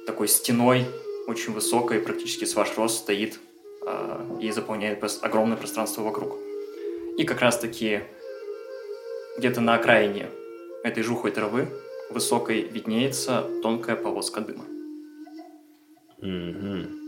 [0.05, 0.85] такой стеной,
[1.27, 3.39] очень высокой, практически с ваш рост стоит
[3.85, 6.37] а, и заполняет огромное пространство вокруг.
[7.17, 8.03] И как раз-таки
[9.37, 10.29] где-то на окраине
[10.83, 11.67] этой жухлой травы
[12.09, 14.65] высокой виднеется тонкая полоска дыма.
[16.21, 17.02] Мгм.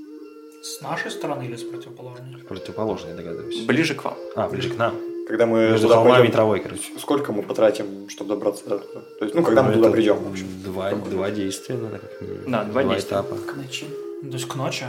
[0.68, 2.42] С нашей стороны или с противоположной?
[2.48, 3.66] Противоположный, я догадываюсь.
[3.66, 4.16] Ближе к вам.
[4.36, 4.96] А, ближе к нам.
[5.28, 6.92] Когда мы Между туда холмами и пойдем, травой, короче.
[7.00, 9.02] сколько мы потратим, чтобы добраться до туда?
[9.20, 10.48] То есть, ну, когда мы Ну, туда это придем, в общем.
[10.64, 12.52] Два, два действия надо как минимум.
[12.52, 13.10] Да, два действия.
[13.18, 13.36] этапа.
[13.36, 13.86] К ночи.
[14.22, 14.86] То есть к ночи,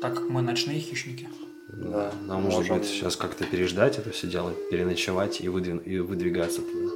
[0.00, 1.28] так как мы ночные хищники.
[1.72, 2.12] Да.
[2.26, 5.98] Нам Может, может быть он- сейчас как-то переждать это все дело, переночевать и, выдвин- и
[5.98, 6.92] выдвигаться туда.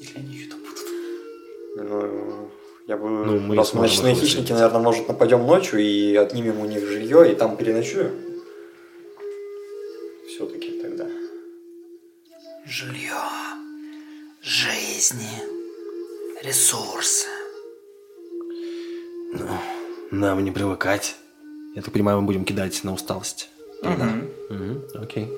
[0.00, 1.90] Если они еще там будут.
[1.90, 2.50] Ну,
[2.88, 3.08] я бы...
[3.08, 7.30] Ну, мы раз мы ночные хищники, наверное, может, нападем ночью и отнимем у них жилье,
[7.30, 8.12] и там переночуем.
[10.26, 11.06] Все-таки тогда.
[12.66, 13.20] Жилье,
[14.40, 15.28] жизни,
[16.42, 17.28] ресурсы.
[20.10, 21.16] Нам не привыкать.
[21.74, 23.50] Я так понимаю, мы будем кидать на усталость.
[23.82, 24.30] Мгм.
[24.48, 25.28] Мгм, Окей.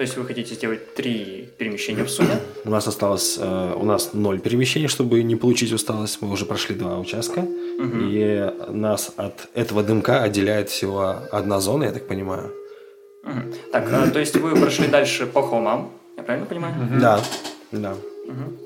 [0.00, 2.40] То есть вы хотите сделать три перемещения в сумме?
[2.64, 6.22] У нас осталось, э, у нас ноль перемещений, чтобы не получить усталость.
[6.22, 7.46] Мы уже прошли два участка.
[7.78, 12.50] И нас от этого дымка отделяет всего одна зона, я так понимаю.
[13.24, 13.52] Мгм.
[13.72, 16.74] Так, а, то есть вы прошли дальше по холмам, я правильно понимаю?
[16.98, 17.22] Да.
[17.70, 17.94] Да.
[18.26, 18.56] Мгм.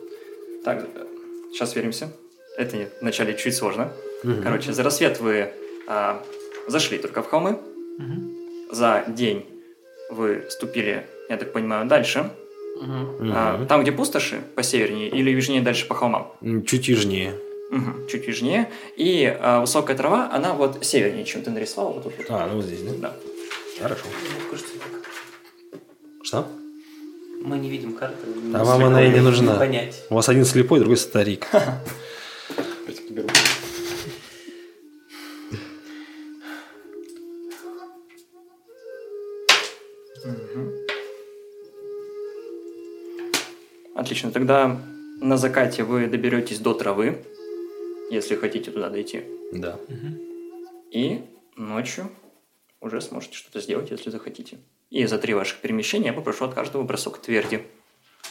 [0.64, 0.87] Так,
[1.53, 2.12] сейчас сверимся.
[2.57, 3.90] Это вначале чуть сложно.
[4.44, 5.51] Короче, за рассвет вы
[5.88, 6.23] а,
[6.68, 7.59] зашли только в холмы.
[8.70, 9.44] За день
[10.11, 12.31] вы ступили, я так понимаю, дальше.
[12.81, 13.33] Мгм.
[13.33, 16.33] А, там, где пустоши, по севернее или южнее дальше по холмам?
[16.67, 17.35] Чуть южнее.
[17.71, 18.69] Мгм, чуть южнее.
[18.97, 21.93] И а, высокая трава, она вот севернее, чем ты нарисовал.
[21.95, 22.27] Вот тут вот.
[22.29, 22.93] А, ну вот здесь, да?
[22.99, 23.17] Да.
[23.81, 24.05] Хорошо.
[26.23, 26.47] Что?
[27.43, 28.27] Мы не видим карты.
[28.55, 29.57] А вам она и не нужна.
[29.57, 30.03] Понять.
[30.11, 31.47] У вас один слепой, другой старик.
[31.53, 33.29] Опять-таки беру.
[43.94, 44.30] Отлично.
[44.30, 44.80] Тогда
[45.20, 47.24] на закате вы доберетесь до травы,
[48.11, 49.24] если хотите туда дойти.
[49.52, 49.78] Да.
[50.90, 51.22] И
[51.57, 52.11] ночью
[52.80, 54.59] уже сможете что-то сделать, если захотите.
[54.90, 57.62] И за три ваших перемещения я попрошу от каждого бросок тверди,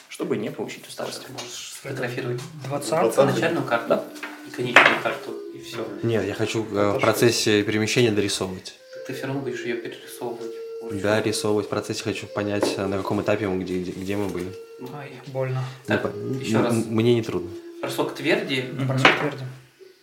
[0.10, 1.28] чтобы не получить усталость.
[1.30, 3.26] Можешь сфотографировать Двадцатка.
[3.26, 4.00] начальную карту
[4.48, 5.86] и конечную карту, и все.
[6.04, 8.76] Нет, я хочу э, в процессе перемещения дорисовывать.
[9.08, 10.52] Ты все равно будешь ее перерисовывать.
[10.92, 14.28] Да, рисовывать в процессе хочу понять, э, на каком этапе мы, где, где, где мы
[14.30, 14.54] были.
[14.94, 15.64] Ай, больно.
[15.86, 16.74] Так, Ну, еще раз.
[16.74, 17.50] Мне не трудно.
[17.82, 19.44] Бросок тверди Бросок тверди.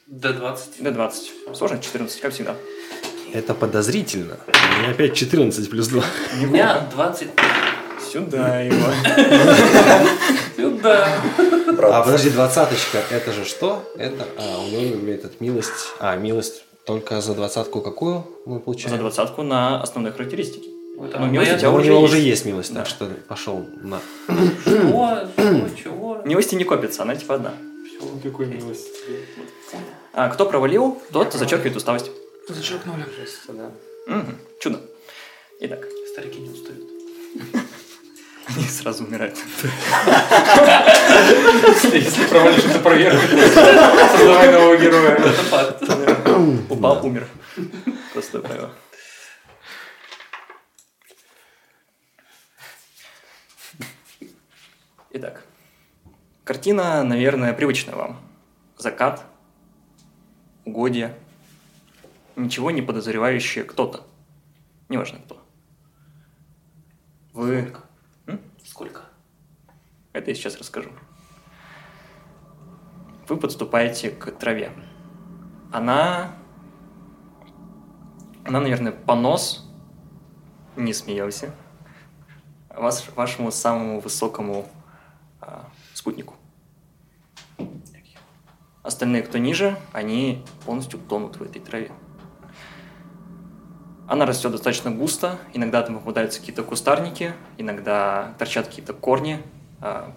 [0.06, 0.82] до 20.
[0.82, 1.30] До 20.
[1.54, 1.78] Сложно?
[1.78, 2.54] 14, как всегда.
[3.32, 4.36] Это подозрительно.
[4.46, 6.02] У меня опять 14 плюс 2.
[6.42, 7.28] У меня 20.
[8.12, 8.92] Сюда его.
[10.56, 11.08] Сюда.
[11.82, 13.84] А подожди, двадцаточка, это же что?
[13.96, 18.90] Это, а, у него этот милость, а, милость только за двадцатку какую мы получаем?
[18.90, 20.68] За двадцатку на основные характеристики.
[21.00, 22.12] Вот, Ну, а милость у тебя у уже него есть.
[22.12, 22.80] уже есть милость, Да.
[22.80, 24.00] так что пошел на...
[24.26, 25.30] Что?
[25.34, 25.68] Что?
[25.82, 26.20] Чего?
[26.26, 27.54] Милости не копится, она типа одна.
[28.22, 28.86] Какой милость.
[30.12, 32.10] А кто провалил, тот зачеркивает усталость.
[32.48, 33.06] Зачеркнули.
[34.08, 34.80] Мгм, Чудо.
[35.60, 36.82] Итак, Старики не устают.
[38.48, 39.38] они сразу умирают.
[41.94, 45.18] Если провалишь эту проверку, создавай нового героя.
[46.68, 47.26] Упал, умер.
[48.12, 48.70] Простое правило.
[55.12, 55.44] Итак,
[56.44, 58.20] картина, наверное, привычная вам.
[58.78, 59.24] Закат,
[60.64, 61.12] угодья,
[62.36, 64.06] ничего не подозревающий кто-то.
[64.88, 65.44] Неважно кто.
[67.32, 67.74] Вы...
[68.26, 68.40] М?
[68.64, 69.02] Сколько?
[70.12, 70.90] Это я сейчас расскажу.
[73.28, 74.70] Вы подступаете к траве.
[75.72, 76.36] Она...
[78.44, 79.68] Она, наверное, понос.
[80.76, 81.52] Не смеемся.
[82.68, 84.68] Вас, вашему самому высокому
[85.94, 86.34] спутнику.
[88.82, 91.92] Остальные, кто ниже, они полностью тонут в этой траве.
[94.08, 99.40] Она растет достаточно густо, иногда там попадаются какие-то кустарники, иногда торчат какие-то корни,
[99.80, 100.12] а,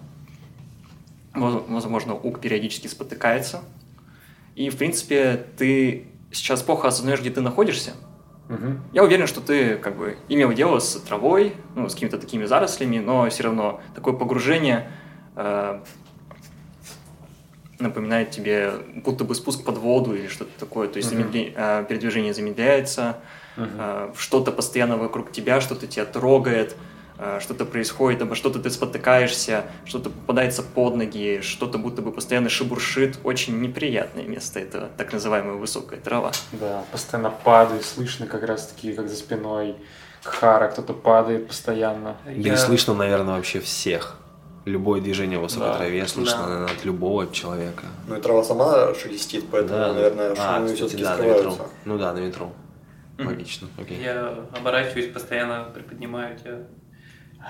[1.34, 3.62] воз- возможно, ук периодически спотыкается.
[4.56, 7.92] И, в принципе, ты сейчас плохо осознаешь, где ты находишься.
[8.92, 12.98] Я уверен, что ты как бы имел дело с травой, ну, с какими-то такими зарослями,
[12.98, 14.90] но все равно такое погружение
[15.36, 15.80] э,
[17.78, 20.88] напоминает тебе будто бы спуск под воду или что-то такое.
[20.88, 21.22] То есть Мгм.
[21.22, 23.18] замедле- э, передвижение замедляется,
[23.56, 26.76] э, что-то постоянно вокруг тебя, что-то тебя трогает,
[27.18, 32.48] э, что-то происходит, обо что-то ты спотыкаешься, что-то попадается под ноги, что-то будто бы постоянно
[32.48, 33.18] шебуршит.
[33.24, 36.32] Очень неприятное место, это так называемая высокая трава.
[36.52, 39.76] Да, постоянно падает, слышно как раз таки, как за спиной
[40.22, 42.16] Хара кто-то падает постоянно.
[42.24, 44.16] Да и слышно, наверное, вообще всех.
[44.64, 45.76] Любое движение в высокой Да.
[45.76, 46.46] траве слышно Да.
[46.48, 47.84] наверное, от любого человека.
[48.08, 51.56] Ну и трава сама шелестит, поэтому, наверное, а, шумы кстати, все-таки да, на ветру.
[51.84, 52.52] Ну да, на ветру.
[53.18, 53.28] Мгм.
[53.28, 54.02] Логично, окей.
[54.02, 56.60] Я оборачиваюсь, постоянно приподнимаю тебя.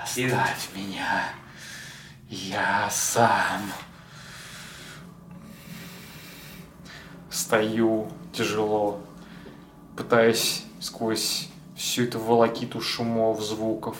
[0.03, 1.29] Оставь меня.
[2.27, 3.61] Я сам.
[7.29, 8.99] Стою тяжело,
[9.97, 13.97] пытаясь сквозь всю эту волокиту шумов, звуков,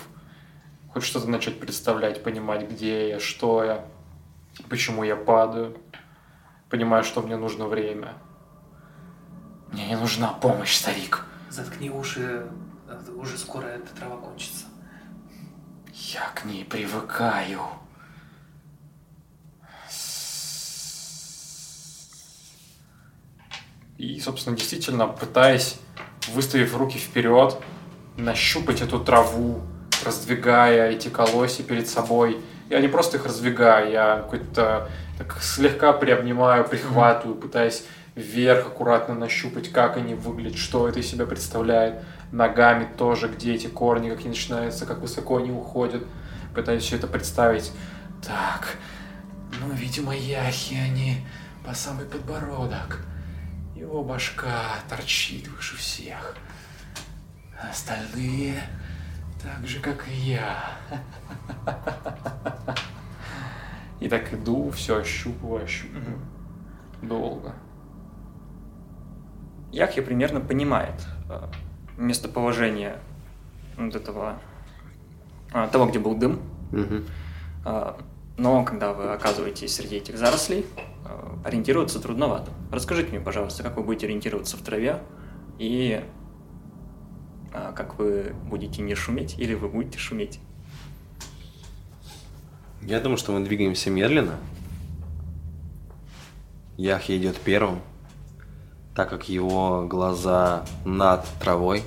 [0.96, 3.84] хоть что-то начать представлять, понимать, где я, что я,
[4.70, 5.76] почему я падаю.
[6.70, 8.14] Понимаю, что мне нужно время.
[9.70, 11.26] Мне не нужна помощь, старик.
[11.50, 12.50] Заткни уши,
[12.86, 14.64] то уже скоро эта трава кончится.
[15.92, 17.60] Я к ней привыкаю.
[23.98, 25.78] И, собственно, действительно, пытаясь,
[26.32, 27.60] выставив руки вперед,
[28.16, 29.60] нащупать эту траву,
[30.06, 32.40] раздвигая эти колосья перед собой.
[32.70, 34.88] Я не просто их раздвигаю, я какой-то
[35.18, 41.26] так слегка приобнимаю, прихватываю, пытаясь вверх аккуратно нащупать, как они выглядят, что это из себя
[41.26, 42.02] представляет.
[42.32, 46.02] Ногами тоже, где эти корни, как они начинаются, как высоко они уходят.
[46.54, 47.70] Пытаюсь все это представить.
[48.26, 48.76] Так,
[49.60, 51.26] ну, видимо, яхи они
[51.64, 53.00] по самый подбородок.
[53.74, 54.50] Его башка
[54.88, 56.34] торчит выше всех.
[57.70, 58.62] Остальные
[59.42, 60.76] так же, как и я.
[64.00, 66.18] И так иду, все ощупываю, ощупываю.
[67.02, 67.54] Долго.
[69.72, 71.42] Яхья примерно понимает э,
[71.96, 72.98] местоположение
[73.76, 74.38] вот этого
[75.52, 76.40] а, того, где был дым.
[77.64, 77.98] А,
[78.38, 80.66] Но когда вы оказываетесь среди этих зарослей,
[81.44, 82.50] ориентироваться трудновато.
[82.72, 85.00] Расскажите мне, пожалуйста, как вы будете ориентироваться в траве
[85.58, 86.04] и
[87.52, 90.40] как вы будете не шуметь или вы будете шуметь.
[92.82, 94.38] Я думаю, что мы двигаемся медленно.
[96.76, 97.80] Яхья идет первым,
[98.94, 101.82] так как его глаза над травой.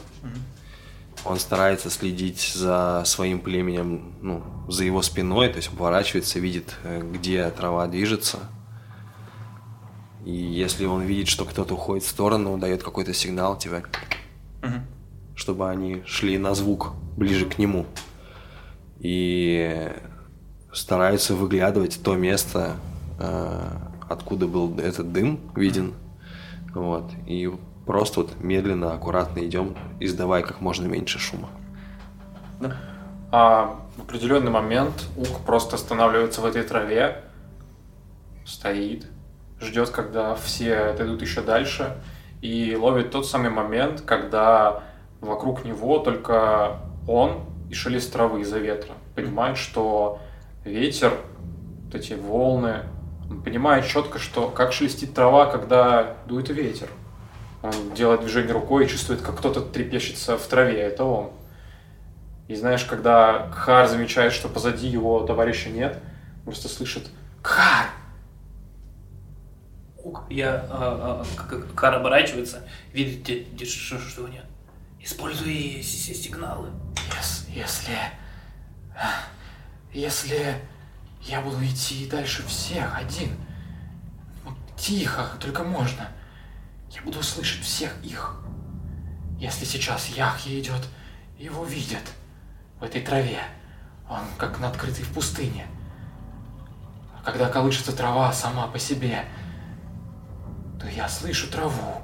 [1.26, 7.02] Он старается следить за своим племенем, ну, за его спиной, то есть поворачивается, видит, э,
[7.02, 8.40] где трава движется.
[10.26, 13.84] И если он видит, что кто-то уходит в сторону, дает какой-то сигнал, типа,
[14.62, 14.86] Мгм.
[15.40, 17.86] Чтобы они шли на звук ближе к нему.
[19.00, 19.90] И
[20.74, 22.76] стараются выглядывать то место,
[23.20, 23.62] э,
[24.10, 25.94] откуда был этот дым виден,
[26.76, 27.10] Вот.
[27.26, 27.50] И
[27.86, 31.48] просто вот медленно, аккуратно идем, издавая как можно меньше шума.
[33.32, 37.24] А в определенный момент Ук просто останавливается в этой траве,
[38.46, 39.08] стоит,
[39.62, 41.96] ждет, когда все отойдут еще дальше,
[42.42, 44.84] и ловит тот самый момент, когда
[45.22, 48.94] вокруг него только он и шелест травы из-за ветра.
[49.16, 50.20] Понимает, что
[50.64, 51.14] ветер,
[51.86, 52.84] вот эти волны,
[53.30, 56.90] он понимает четко, что как шелестит трава, когда дует ветер.
[57.62, 61.32] Он делает движение рукой и чувствует, как кто-то трепещется в траве, это он.
[62.48, 66.02] И знаешь, когда Кхар замечает, что позади его товарища нет,
[66.46, 67.10] просто слышит
[67.44, 67.88] «Кхар!»
[70.30, 72.64] Я а, а, к- к- Кар оборачивается,
[72.94, 73.28] видит,
[73.68, 74.46] что его нет.
[75.02, 76.70] Используй сигналы.
[77.18, 77.98] Ес- Если...
[79.92, 80.62] Если
[81.22, 83.36] я буду идти дальше всех один,
[84.46, 86.08] ну, тихо, только можно,
[86.92, 88.40] я буду слышать всех их.
[89.40, 90.88] Если сейчас Яхья идет,
[91.40, 92.04] его видят
[92.80, 93.40] в этой траве.
[94.10, 95.66] Он как на открытой в пустыне.
[97.18, 99.26] А когда колышется трава сама по себе,
[100.80, 102.02] то я слышу траву.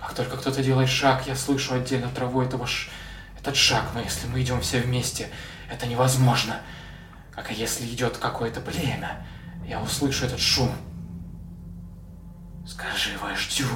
[0.00, 2.90] Как только кто-то делает шаг, я слышу отдельно траву этого ш...
[3.38, 5.28] этот шаг, но если мы идем все вместе,
[5.70, 6.60] это невозможно.
[7.32, 9.26] Как и если идет какое-то племя,
[9.66, 10.70] я услышу этот шум.
[12.66, 13.66] Скажи вождю,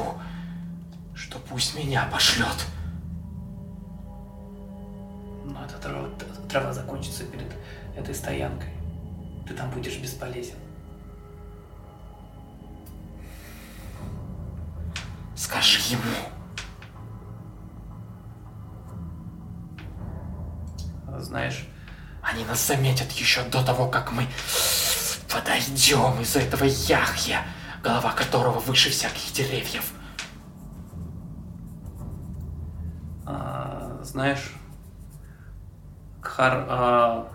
[1.15, 2.67] что пусть меня пошлет.
[5.45, 7.53] Но эта трава, т- трава закончится перед
[7.97, 8.71] этой стоянкой.
[9.47, 10.57] Ты там будешь бесполезен.
[15.37, 16.03] Скажи ему.
[21.19, 21.67] Знаешь,
[22.23, 24.27] Они нас заметят еще до того, как мы
[25.31, 27.43] подойдем из этого яхья,
[27.83, 29.93] голова которого выше всяких деревьев.
[33.27, 34.53] а, знаешь,
[36.21, 37.29] Кхар а,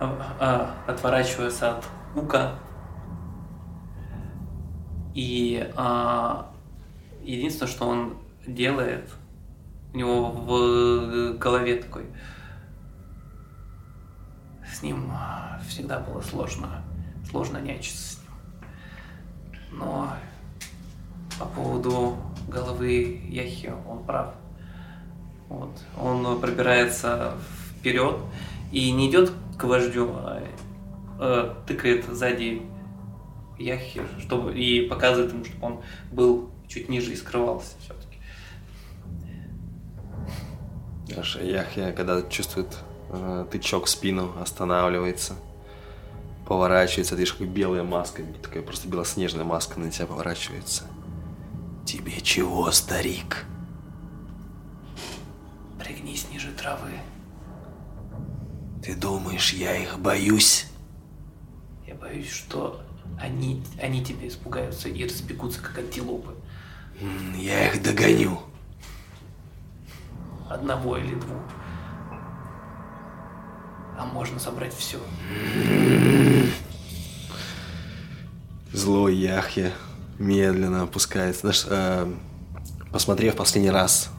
[0.00, 1.84] а, а, отворачивается от
[2.14, 2.54] Ука
[5.16, 6.52] и а,
[7.24, 9.10] единственное, что он делает,
[9.94, 12.04] у него в голове такой
[14.70, 16.82] с ним а, всегда было сложно,
[17.30, 19.78] сложно нянчиться с ним.
[19.78, 20.12] Но
[21.38, 24.34] по поводу головы Яхи он прав.
[25.48, 25.70] Вот.
[25.98, 27.38] Он пробирается
[27.78, 28.16] вперед
[28.70, 30.42] и не идет к вождю, а
[31.20, 32.60] э, тыкает сзади
[33.58, 35.82] Яхи, чтобы и показывает ему, чтобы он
[36.12, 38.18] был чуть ниже и скрывался все-таки.
[41.16, 42.76] Аж Яхья, когда чувствует
[43.10, 45.34] э, тычок в спину, останавливается,
[46.46, 50.84] поворачивается, ты видишь, как белая маска, такая просто белоснежная маска на тебя поворачивается.
[51.86, 53.46] Тебе чего, старик?
[55.78, 56.90] Пригнись ниже травы.
[58.82, 60.66] Ты думаешь, я их боюсь?
[61.86, 62.80] Я боюсь, что
[63.20, 66.32] они, они тебя испугаются и разбегутся, как антилопы.
[67.36, 68.40] Я их догоню.
[70.48, 71.42] Одного или двух.
[73.98, 74.98] А можно собрать все.
[78.72, 79.72] Злой Яхья
[80.18, 81.40] медленно опускается.
[81.42, 82.12] Знаешь, э,
[82.92, 84.10] посмотрев последний раз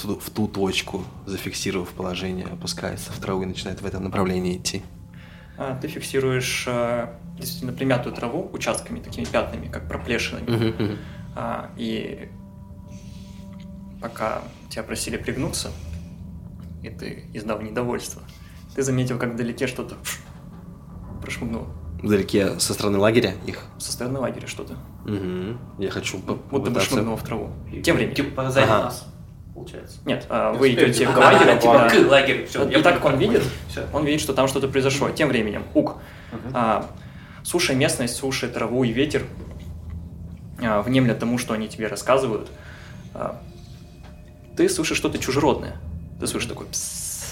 [0.00, 4.82] ту- в ту точку, зафиксировав положение, опускается в траву и начинает в этом направлении идти.
[5.62, 10.98] А, ты фиксируешь а, действительно примятую траву участками, такими пятнами, как проплешинами.
[11.36, 12.28] А, и
[14.00, 15.70] пока тебя просили пригнуться,
[16.82, 18.22] и ты издав недовольство,
[18.74, 19.96] ты заметил, как вдалеке что-то
[21.20, 21.68] прошмыгнуло.
[22.02, 23.62] Вдалеке со стороны лагеря их.
[23.78, 24.74] Со стороны лагеря что-то.
[25.04, 25.58] Мгм.
[25.78, 26.90] Я хочу Вот бы попытаться...
[26.90, 27.50] шмыгнуло в траву.
[27.84, 28.16] Тем временем.
[28.16, 28.66] Типа Ага.
[28.66, 29.11] нас,
[29.54, 29.98] получается.
[30.04, 30.90] Нет, а, Не вы успеете.
[30.92, 32.46] идете к Ага, лагерю, да, типа к лагерю.
[32.46, 33.86] Все, И так как он видит, Все.
[33.92, 35.10] он видит, что там что-то произошло.
[35.10, 35.96] Тем временем, Ук,
[36.54, 36.90] а,
[37.42, 39.24] слушай местность, слушай траву и ветер,
[40.62, 42.50] а, внемля тому, что они тебе рассказывают,
[43.14, 43.40] а,
[44.56, 45.76] ты слышишь что-то чужеродное.
[46.20, 47.22] Ты слышишь такой пс-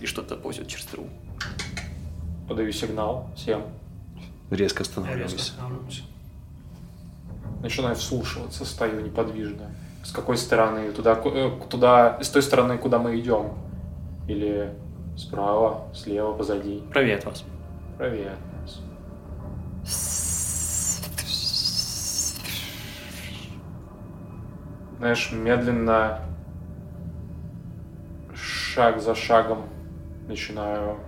[0.00, 1.08] и что-то ползет через траву.
[2.48, 3.62] Подаю сигнал всем.
[4.50, 5.52] Резко Я резко останавливаюсь.
[7.62, 9.70] Начинаю вслушиваться, стою неподвижно.
[10.04, 10.92] С какой стороны?
[10.92, 13.54] Туда, э, туда, с той стороны, куда мы идем?
[14.28, 14.74] Или
[15.16, 16.82] справа, слева, позади?
[16.92, 17.44] Правее от вас.
[17.96, 18.80] Правее от нас.
[24.98, 26.20] Знаешь, медленно,
[28.34, 29.64] шаг за шагом
[30.28, 30.98] начинаю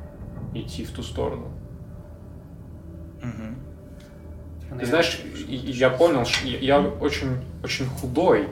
[0.55, 1.48] идти в ту сторону.
[4.79, 8.49] Ты знаешь, я понял, что я очень, очень худой,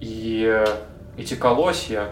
[0.00, 0.66] и э,
[1.16, 2.10] эти колосья,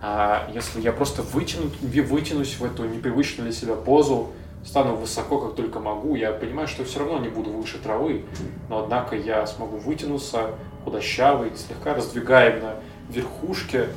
[0.00, 4.28] а если я просто вытяну, вытянусь в эту непривычную для себя позу,
[4.64, 8.24] стану высоко, как только могу, я понимаю, что все равно не буду выше травы,
[8.68, 10.50] но однако я смогу вытянуться,
[10.84, 12.74] худощавый, слегка раздвигаем на
[13.08, 13.88] верхушке,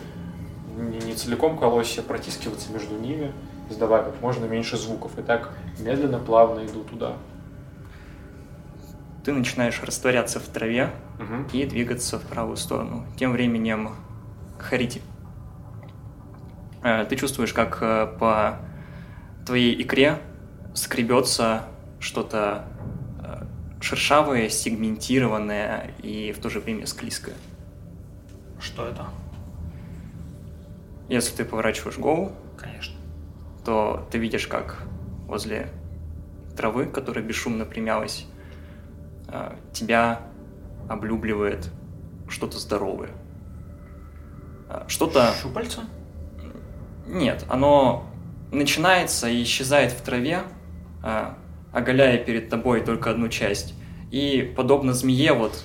[0.76, 3.32] не, не целиком колосья, протискиваться между ними,
[3.70, 7.14] издавая как можно меньше звуков, и так медленно, плавно иду туда.
[9.24, 11.48] Ты начинаешь растворяться в траве Мгм.
[11.54, 13.06] и двигаться в правую сторону.
[13.18, 13.92] Тем временем
[14.60, 15.02] Харити.
[16.84, 18.58] Э, Ты чувствуешь, как э, по
[19.46, 20.20] твоей икре
[20.74, 21.64] скребется
[22.00, 22.66] что-то
[23.24, 23.46] э,
[23.82, 27.36] шершавое, сегментированное и в то же время склизкое.
[28.60, 29.06] Что это?
[31.08, 32.96] Если ты поворачиваешь голову, Конечно.
[33.64, 34.84] то ты видишь, как
[35.28, 35.70] возле
[36.58, 38.26] травы, которая бесшумно примялась,
[39.72, 40.20] тебя
[40.90, 41.70] облюбливает
[42.28, 43.10] что-то здоровое.
[44.70, 45.34] Э, Что-то...
[45.42, 45.82] Щупальца?
[47.08, 48.06] Нет, оно
[48.52, 50.42] начинается и исчезает в траве,
[51.04, 51.34] э,
[51.72, 53.74] оголяя перед тобой только одну часть.
[54.12, 55.64] И, подобно змее, вот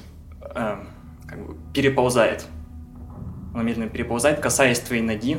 [1.27, 2.47] как бы переползает.
[3.53, 5.39] Оно медленно переползает, касаясь твоей ноги.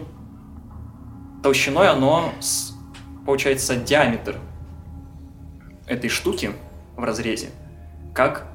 [1.42, 2.74] Толщиной оно, с-
[3.26, 4.36] получается, диаметр
[5.88, 6.52] этой штуки
[6.96, 7.50] в разрезе,
[8.14, 8.46] как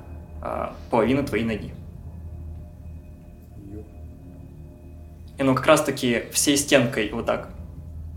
[0.43, 1.75] э, половина твоей ноги.
[5.37, 7.49] И оно как раз-таки всей стенкой вот так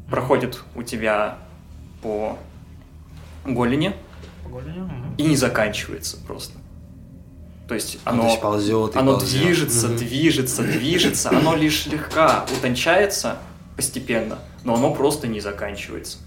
[0.09, 1.37] проходит у тебя
[2.01, 2.37] по
[3.45, 3.95] голени
[4.43, 4.79] По голени?
[4.81, 5.15] Мгм.
[5.17, 6.57] и не заканчивается просто.
[7.67, 9.41] То есть Оно, оно, ползет и оно ползет.
[9.41, 13.37] движется, движется, движется, оно лишь слегка утончается
[13.75, 16.19] постепенно, но оно просто не заканчивается.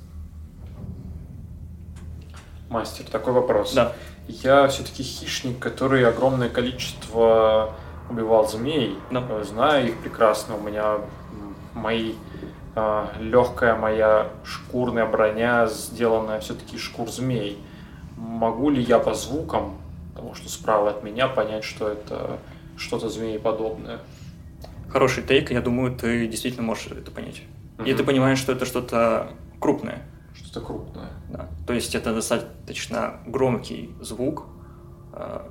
[2.68, 3.72] Мастер, такой вопрос.
[3.72, 3.94] Да.
[4.42, 7.74] Я все-таки хищник, который огромное количество
[8.08, 8.96] убивал змей.
[9.10, 9.24] Да.
[9.28, 10.56] Э, Знаю их прекрасно.
[10.56, 10.98] У меня
[11.74, 12.14] мои
[13.18, 17.58] легкая моя шкурная броня, сделанная все-таки шкур змей.
[18.16, 19.76] Могу ли я по звукам,
[20.14, 22.38] потому что справа от меня, понять, что это
[22.76, 23.98] что-то змееподобное?
[24.88, 27.42] Хороший тейк, я думаю, ты действительно можешь это понять.
[27.78, 27.96] И Мгм.
[27.96, 30.02] ты понимаешь, что это что-то крупное.
[30.50, 31.10] Что-то крупное.
[31.28, 31.48] Да.
[31.66, 34.46] То есть это достаточно громкий звук.
[35.12, 35.48] А,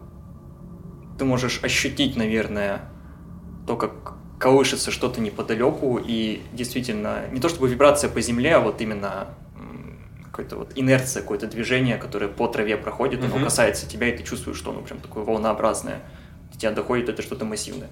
[1.17, 2.81] Ты можешь ощутить, наверное,
[3.67, 8.81] то, как колышется что-то неподалеку, и действительно, не то чтобы вибрация по земле, а вот
[8.81, 9.27] именно
[10.31, 13.43] какая-то вот инерция, какое-то движение, которое по траве проходит, оно Мгм.
[13.45, 15.99] касается тебя, и ты чувствуешь, что оно прям такое волнообразное.
[16.53, 17.89] До тебя доходит, это что-то массивное.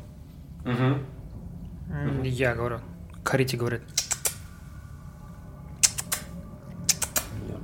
[0.65, 2.79] М, Я говорю.
[3.23, 3.81] Харити говорит.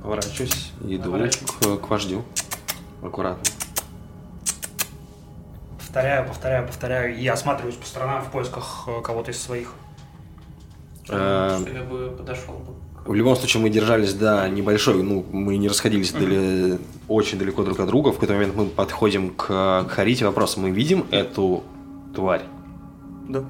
[0.04, 1.12] Поворачиваюсь, иду
[1.60, 2.22] к, к вождю.
[3.02, 3.42] Аккуратно.
[5.78, 7.16] Повторяю, повторяю, повторяю.
[7.16, 9.72] И осматриваюсь по сторонам в поисках э, кого-то из своих.
[11.08, 12.74] Э, Что я бы подошел бы.
[13.10, 16.78] В любом случае мы держались до небольшой, ну, мы не расходились дали-
[17.08, 18.08] очень далеко друг от друга.
[18.10, 20.26] В какой-то момент мы подходим к, к Харите.
[20.26, 21.62] Вопрос, мы видим эту
[22.14, 22.42] тварь?
[23.28, 23.44] Да.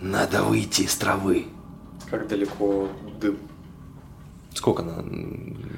[0.00, 1.46] Надо выйти из травы.
[2.10, 2.88] Как далеко
[3.20, 3.38] дым?
[4.54, 5.02] Сколько она?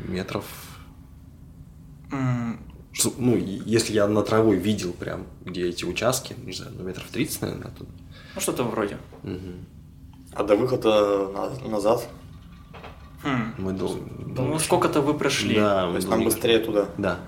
[0.08, 0.44] Метров?
[2.92, 7.06] Что- Ну, если я на траву видел прям, где эти участки, не знаю, ну, метров
[7.10, 7.90] 30, наверное, оттуда.
[8.34, 8.98] Ну, что-то вроде.
[9.24, 9.66] Мгм.
[10.32, 12.08] А до выхода на- назад?
[13.24, 13.54] Хм.
[13.58, 13.98] Мы дол-
[14.36, 15.56] Ну, сколько-то вы прошли.
[15.56, 16.88] Да, То мы есть нам долго- быстрее туда?
[16.98, 17.18] Да.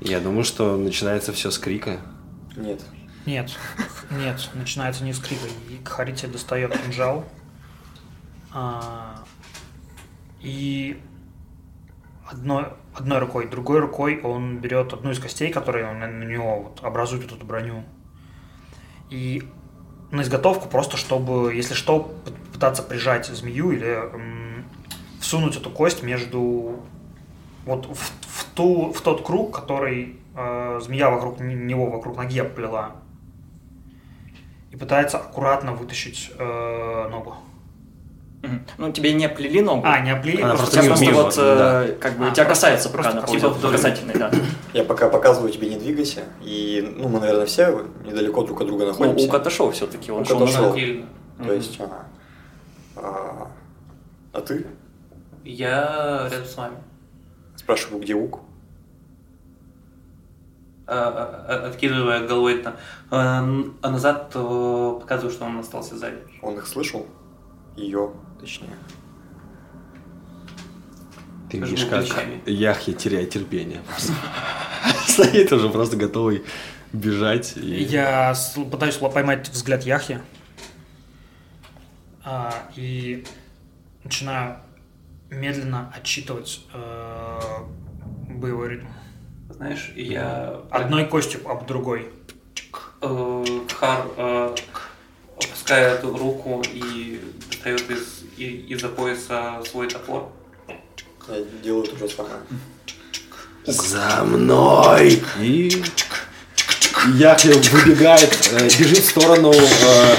[0.00, 2.00] Я думаю, что начинается все с крика.
[2.56, 2.80] Нет.
[3.26, 3.50] Нет,
[4.10, 5.44] нет, начинается не с крика.
[5.68, 7.24] И Харити достает кинжал.
[8.52, 9.19] а,
[10.40, 11.00] и
[12.30, 16.80] одной, одной рукой, другой рукой он берет одну из костей, которые на, на него вот
[16.82, 17.84] образует вот эту броню.
[19.10, 19.42] И
[20.10, 22.14] на изготовку просто, чтобы, если что,
[22.52, 24.64] пытаться прижать змею или м,
[25.20, 26.80] всунуть эту кость между
[27.64, 32.96] вот в, в ту, в тот круг, который э, змея вокруг него, вокруг ноги обплела.
[34.70, 37.36] И пытается аккуратно вытащить э, ногу.
[38.78, 39.82] Ну, тебе не оплели ногу.
[39.84, 41.58] А, не облили, Она просто просто Тебя мимо, просто мимо, вот, э,
[41.92, 41.94] да.
[42.00, 43.72] как бы, А, тебя просто- касается, пока просто находится типа в вдоль.
[43.72, 44.30] касательной, да.
[44.72, 48.84] Я пока показываю тебе не двигайся, и, ну, мы, наверное, все недалеко друг от друга
[48.84, 49.26] Ну, находимся.
[49.28, 50.42] Ук отошел все-таки, он шел.
[50.72, 51.06] Отдельно.
[51.44, 52.06] То есть, ага.
[52.96, 53.50] А,
[54.32, 54.66] а ты?
[55.44, 56.76] Я рядом с вами.
[57.56, 58.40] Спрашиваю, где Ук?
[60.86, 62.76] А, а, Откидывая головой это,
[63.10, 63.44] а,
[63.82, 66.18] а назад показываю, что он остался сзади.
[66.42, 67.06] Он их слышал?
[67.76, 68.10] Ее,
[68.40, 68.76] точнее.
[71.50, 72.40] Ты Жму видишь, как плечами.
[72.46, 73.82] Яхья теряет терпение.
[75.08, 76.44] Стоит уже просто готовый
[76.92, 77.56] бежать.
[77.56, 78.34] и- Я
[78.70, 80.20] пытаюсь поймать взгляд Яхи.
[82.24, 83.24] а, и
[84.04, 84.58] начинаю
[85.30, 87.40] медленно отчитывать э,
[88.28, 88.86] боевой ритм.
[89.48, 90.60] Знаешь, я...
[90.70, 92.10] Одной костью об другой.
[93.00, 93.44] Э,
[93.78, 94.54] Хар э,
[95.70, 100.30] опускает руку и достает из, и- из-за пояса свой топор.
[101.28, 102.36] Я делаю то же самое.
[103.66, 105.22] За мной!
[105.40, 105.82] И
[107.14, 110.16] Яхья выбегает, э, бежит в сторону э,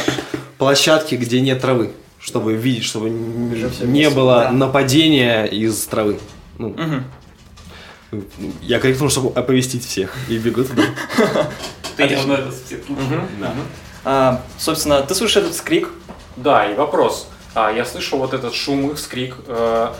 [0.58, 4.52] площадки, где нет травы, чтобы видеть, чтобы не было Да.
[4.52, 6.20] нападения из травы.
[6.58, 7.04] Ну, Мгм.
[8.62, 10.84] я крикнул, чтобы оповестить всех, и бегу туда.
[11.98, 12.80] Ты не всех.
[13.40, 13.54] Да.
[14.04, 15.90] А, собственно, ты слышишь этот скрик.
[16.36, 17.28] Да, и вопрос.
[17.54, 19.36] А, я слышу вот этот шум, их скрик.
[19.48, 19.94] Э,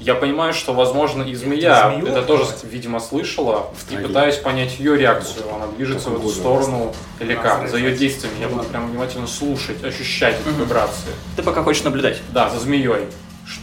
[0.00, 3.70] я понимаю, что, возможно, и змея змею это тоже, видимо, слышала.
[3.90, 5.44] И пытаюсь понять ее реакцию.
[5.54, 7.68] Она движется в эту сторону или как?
[7.68, 8.40] За ее действиями.
[8.40, 11.10] Я буду прям внимательно слушать, ощущать эти вибрации.
[11.36, 12.20] Ты пока хочешь наблюдать.
[12.32, 13.06] Да, за змеей.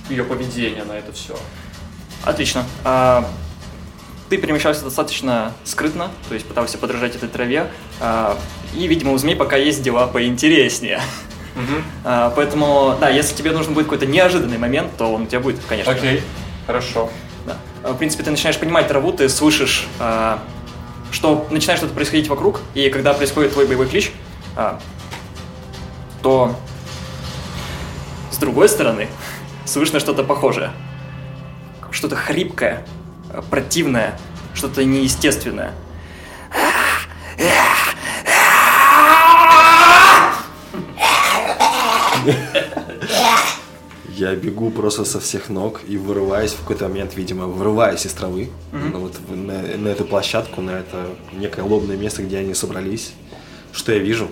[0.10, 1.36] Ее поведение на это все.
[2.24, 2.66] Отлично.
[2.84, 3.26] А,
[4.30, 7.72] ты перемещался достаточно скрытно, то есть пытался подражать этой траве.
[8.02, 8.38] а,
[8.76, 11.02] и, видимо, у змей пока есть дела поинтереснее.
[12.04, 15.60] А, поэтому, да, если тебе нужен будет какой-то неожиданный момент, то он у тебя будет,
[15.68, 15.92] конечно.
[15.92, 16.22] Окей,
[16.68, 17.10] хорошо.
[17.46, 17.58] Да.
[17.84, 19.88] А, В принципе, ты начинаешь понимать траву, ты слышишь,
[21.12, 24.12] что начинает что-то происходить вокруг, и когда происходит твой боевой клич,
[26.22, 26.56] то
[28.32, 29.08] с другой стороны
[29.66, 30.72] слышно что-то похожее.
[31.92, 32.86] Что-то хрипкое,
[33.50, 34.20] противное,
[34.54, 35.74] что-то неестественное.
[44.18, 48.50] Я бегу просто со всех ног и вырываюсь в какой-то момент, видимо, вырываюсь из травы
[48.72, 53.14] ну, вот на, на эту площадку, на это некое лобное место, где они собрались.
[53.72, 54.30] Что я вижу?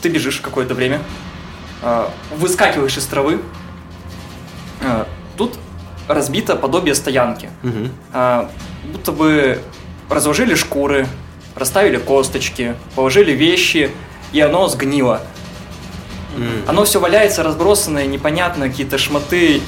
[0.00, 1.02] Ты бежишь какое-то время,
[1.82, 3.40] а, выскакиваешь из травы.
[6.08, 7.48] Разбито подобие стоянки.
[7.62, 7.90] Мгм.
[8.12, 8.50] А,
[8.92, 9.60] будто бы
[10.08, 11.06] разложили шкуры,
[11.54, 13.90] расставили косточки, положили вещи,
[14.32, 15.20] и оно сгнило.
[16.66, 19.62] Оно все валяется, разбросанное, непонятно, какие-то шмоты,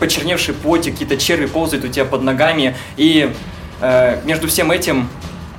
[0.00, 3.32] почерневший плотик, какие-то черви ползают у тебя под ногами, и
[3.80, 5.08] э, между всем этим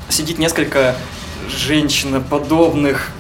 [0.10, 0.96] сидит несколько
[1.48, 3.12] женщиноподобных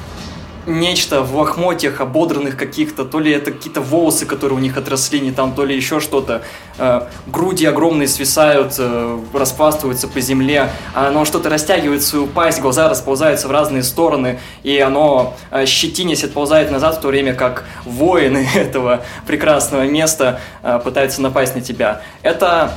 [0.79, 5.31] нечто в лохмотьях, ободранных каких-то, то ли это какие-то волосы, которые у них отросли не
[5.31, 6.43] там, то ли еще что-то.
[6.77, 12.89] Э, груди огромные свисают, э, распластываются по земле, а оно что-то растягивает свою пасть, глаза
[12.89, 18.47] расползаются в разные стороны, и оно, э, щетинясь, отползает назад, в то время как воины
[18.55, 22.01] этого прекрасного места э, пытаются напасть на тебя.
[22.21, 22.73] Это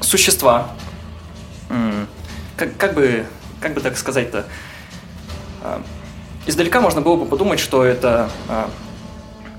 [0.00, 0.68] существа.
[2.56, 3.24] Как, как бы,
[3.60, 4.44] как бы так сказать-то?
[6.46, 8.68] Издалека можно было бы подумать, что это а,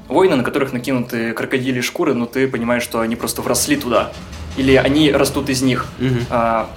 [0.08, 4.12] воины, на которых накинуты крокодили шкуры, но ты понимаешь, что они просто вросли туда.
[4.58, 5.88] Или они растут из них.
[6.30, 6.70] А,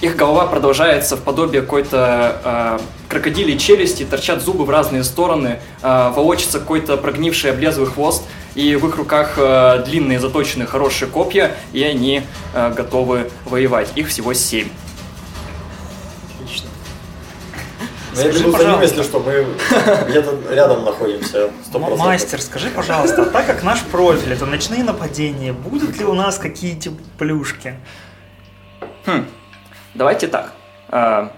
[0.00, 6.10] их голова продолжается в подобие какой-то а, крокодилей челюсти, торчат зубы в разные стороны, а,
[6.10, 8.22] волочится какой-то прогнивший облезлый хвост,
[8.54, 12.22] и в их руках а, длинные заточенные хорошие копья, и они
[12.54, 13.90] а, готовы воевать.
[13.96, 14.68] Их всего семь.
[16.36, 16.68] Отлично.
[18.14, 18.82] Но я Скажи, бегу за ним, пожалуйста.
[18.84, 19.46] если что, мы
[20.08, 21.50] где-то рядом находимся.
[21.64, 21.98] сто М- процентов.
[21.98, 26.90] Мастер, скажи, пожалуйста, так как наш профиль это ночные нападения, будут ли у нас какие-то
[27.18, 27.74] плюшки?
[29.06, 29.26] Хм,
[29.94, 30.52] давайте так.
[30.88, 31.32] А,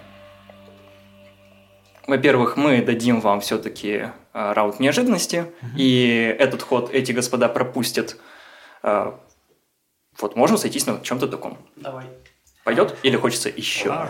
[2.07, 5.47] Во-первых, мы дадим вам все-таки раунд неожиданности,
[5.77, 8.17] и этот ход эти господа пропустят.
[8.83, 9.19] А,
[10.21, 11.57] Вот, можем сойтись на чем-то таком.
[11.77, 12.05] Давай.
[12.65, 12.97] Пойдет?
[13.03, 14.09] Или хочется еще?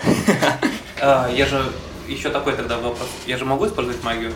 [1.00, 1.62] А, я же
[2.10, 3.08] еще такой тогда вопрос.
[3.26, 4.32] Я же могу использовать магию?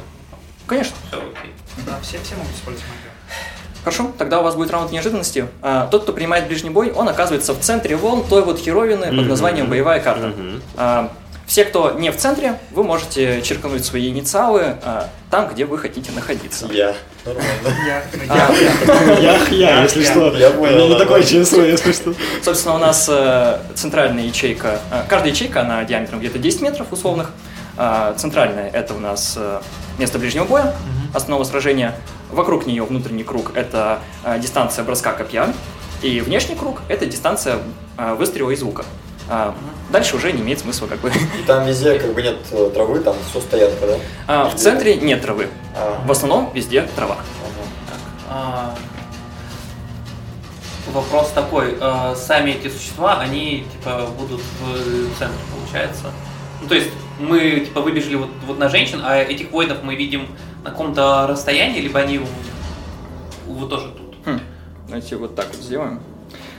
[0.66, 0.94] Конечно.
[1.08, 1.52] Все, окей.
[1.86, 3.10] Да, все, все могут использовать магию.
[3.82, 5.46] Хорошо, тогда у вас будет раунд неожиданности.
[5.60, 9.26] А, Тот, кто принимает ближний бой, он оказывается в центре волн той вот херовины под
[9.28, 10.32] названием «Боевая карта».
[10.76, 11.12] А,
[11.46, 16.10] Все, кто не в центре, вы можете черкануть свои инициалы а, там, где вы хотите
[16.12, 16.66] находиться.
[16.72, 16.94] Я.
[17.26, 17.50] Нормально.
[17.86, 18.52] Я, А,
[19.20, 20.34] Яхья, если Я- что.
[20.38, 22.14] я понял, У меня не да, такое чувство, если что.
[22.42, 27.30] Собственно, у нас э, центральная ячейка, э, каждая ячейка, она диаметром где-то 10 метров условных.
[27.76, 29.60] А, центральная– это у нас э,
[29.98, 30.74] место ближнего боя,
[31.12, 31.96] основа сражения.
[32.30, 35.52] Вокруг нее внутренний круг– это э, дистанция броска копья.
[36.02, 37.58] И внешний круг– это дистанция
[37.98, 38.84] э, выстрела и звука.
[39.28, 39.54] А,
[39.90, 41.08] дальше уже не имеет смысла как бы.
[41.10, 42.36] И там везде как бы нет
[42.74, 43.96] травы, там все стоянка, да?
[44.28, 45.48] А, в центре нет травы.
[45.74, 47.16] А, В основном везде трава.
[48.30, 48.74] ага.
[50.92, 51.76] Вопрос такой.
[52.14, 56.12] сами эти существа, они типа будут в центре, получается.
[56.60, 60.26] Ну, то есть мы типа выбежали вот, вот на женщин, а этих воинов мы видим
[60.64, 62.20] на каком-то расстоянии, либо они
[63.46, 64.16] вот тоже тут.
[64.24, 64.40] Хм,
[64.88, 66.00] Давайте вот так вот сделаем.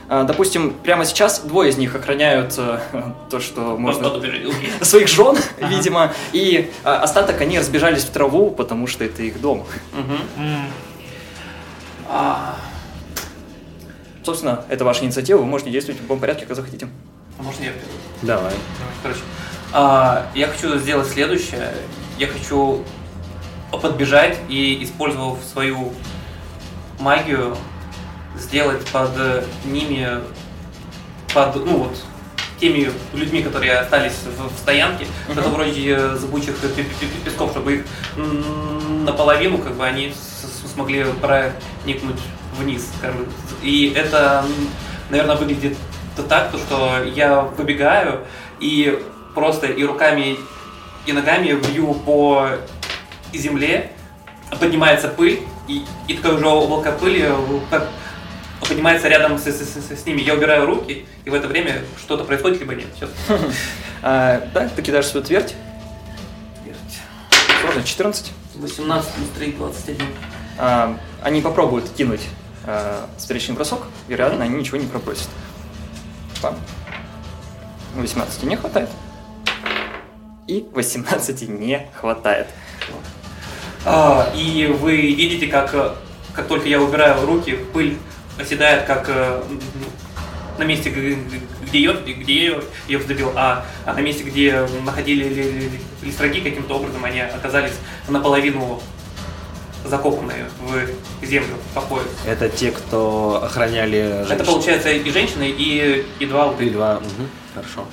[0.08, 2.78] А, Допустим, прямо сейчас двое из них охраняют э,
[3.30, 4.08] то, что можно...
[4.82, 9.66] Своих жен, видимо, и а, остаток они разбежались в траву, потому что это их дом.
[12.08, 12.56] А,
[14.22, 16.88] Собственно, это ваша инициатива, вы можете действовать в любом порядке, как захотите.
[17.38, 17.94] а можно я первый?
[18.22, 18.52] Давай.
[19.02, 19.20] Короче,
[19.78, 21.74] а, я хочу сделать следующее.
[22.18, 22.82] Я хочу
[23.70, 25.92] подбежать и, использовав свою
[26.98, 27.54] магию,
[28.38, 29.10] сделать под
[29.66, 30.22] ними,
[31.34, 32.04] под, ну вот,
[32.58, 36.86] теми людьми, которые остались в, в стоянке, что-то вроде э, зыбучих пе-
[37.22, 37.84] песков, чтобы их
[39.04, 40.14] наполовину, как бы, они
[40.72, 42.20] смогли проникнуть
[42.58, 42.90] вниз.
[43.62, 44.46] И это,
[45.10, 45.76] наверное, выглядит
[46.30, 48.20] так, то, что я выбегаю
[48.58, 49.02] и
[49.36, 50.38] просто и руками,
[51.04, 52.48] и ногами бью по
[53.34, 53.92] земле,
[54.58, 57.36] поднимается пыль, и, и такое же облако пыли э,
[57.70, 57.86] как
[58.66, 60.22] поднимается рядом с, с- с- с ними.
[60.22, 62.88] Я убираю руки, и в это время что-то происходит, либо нет.
[64.02, 65.54] А, да, ты кидаешь свою твердь.
[67.62, 68.32] Сложно, 14.
[68.54, 70.06] 18 плюс 3, 21.
[70.58, 72.20] А, они попробуют кинуть
[72.64, 75.28] а, встречный бросок, вероятно, они ничего не пробросят.
[76.40, 76.56] Пам.
[77.96, 78.90] 18 не хватает.
[80.46, 82.46] И 18 не хватает.
[83.84, 85.90] А, и вы видите, как, э,
[86.34, 87.96] как только я убираю руки, пыль
[88.38, 89.42] оседает, как э,
[90.58, 95.34] на месте, где ее, где я ее вздобил, а, а на месте, где находили ли-
[95.42, 97.72] ли- ли- листроги, каким-то образом они оказались
[98.08, 98.80] наполовину
[99.84, 102.04] закопанные в землю, в покое.
[102.26, 104.32] Это те, кто охраняли женщин.
[104.32, 106.94] Это получается и женщины, и, и два И два.
[107.00, 107.28] Мгм.
[107.54, 107.84] Хорошо.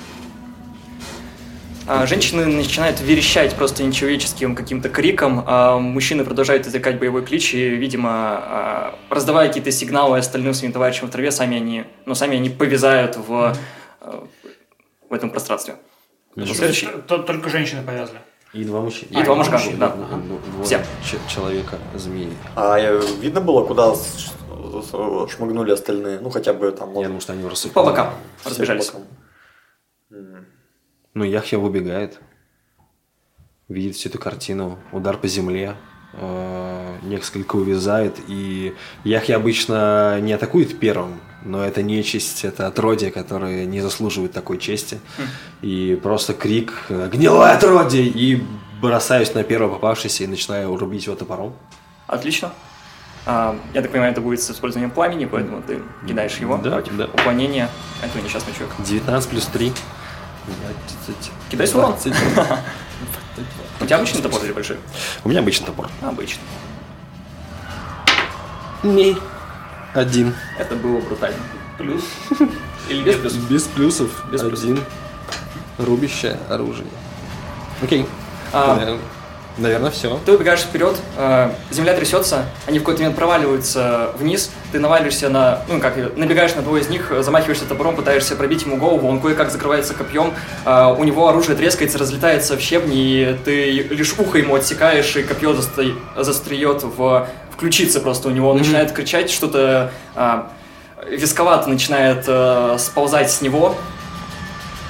[1.86, 7.68] А, Женщины начинают верещать просто нечеловеческим каким-то криком, а мужчины продолжают извлекать боевой клич и,
[7.68, 12.48] видимо, а, раздавая какие-то сигналы остальным своим товарищам в траве, сами они, ну, сами они
[12.48, 13.54] повязают в,
[14.00, 14.26] а,
[15.10, 15.76] в этом пространстве.
[16.36, 16.88] Следующий.
[17.06, 18.18] Только женщины повязли.
[18.54, 19.08] И два мужчины.
[19.10, 19.88] И два мужика, да.
[19.90, 20.84] Двое Все.
[21.04, 22.32] ч- человека змеи.
[22.56, 22.78] А
[23.20, 23.94] видно было, куда
[25.28, 26.20] шмыгнули остальные?
[26.20, 26.88] Ну, хотя бы там...
[26.90, 27.74] Я может, думаю, что они рассыпались.
[27.74, 28.10] По бокам
[28.40, 28.86] все разбежались.
[28.86, 29.08] по бокам.
[31.14, 32.18] Ну, Яхья выбегает,
[33.68, 35.76] видит всю эту картину, удар по земле,
[36.14, 43.64] э, несколько увязает, и Яхья обычно не атакует первым, но это нечисть, это отродье, которые
[43.64, 44.98] не заслуживают такой чести.
[45.62, 48.42] И просто крик «Гнилое отродье!» и
[48.80, 51.54] бросаюсь на первого попавшегося и начинаю рубить его топором.
[52.08, 52.52] Отлично.
[53.26, 56.96] А, я так понимаю, это будет с использованием пламени, поэтому ты кидаешь его Да, против
[56.96, 57.04] да.
[57.06, 57.68] уклонения
[58.02, 58.82] этого несчастного человека.
[58.82, 59.72] 19 плюс 3.
[61.50, 61.96] Кидай свой урон.
[63.80, 64.78] У тебя обычный топор или большой?
[65.24, 65.88] У меня обычный топор.
[66.02, 66.42] Обычный.
[68.82, 69.16] Не.
[69.94, 70.34] Один.
[70.58, 71.38] Это было брутально.
[71.78, 72.02] плюс.
[72.88, 73.34] Или без плюс?
[73.34, 74.24] Без плюсов.
[74.30, 74.62] Без плюсов.
[74.62, 74.80] Один.
[75.78, 76.86] Рубящее оружие.
[77.82, 78.06] Окей.
[78.52, 78.98] А,
[79.56, 80.18] Наверное, все.
[80.26, 85.60] Ты убегаешь вперед, э, земля трясется, они в какой-то момент проваливаются вниз, ты наваливаешься на,
[85.68, 89.52] ну как, набегаешь на двое из них, замахиваешься топором, пытаешься пробить ему голову, он кое-как
[89.52, 90.34] закрывается копьем,
[90.64, 95.22] э, у него оружие трескается, разлетается в щебни, и ты лишь ухо ему отсекаешь, и
[95.22, 100.42] копье засто- застреет в, в ключице просто у него, он начинает кричать, что-то э,
[101.10, 103.76] висковато начинает э, сползать с него,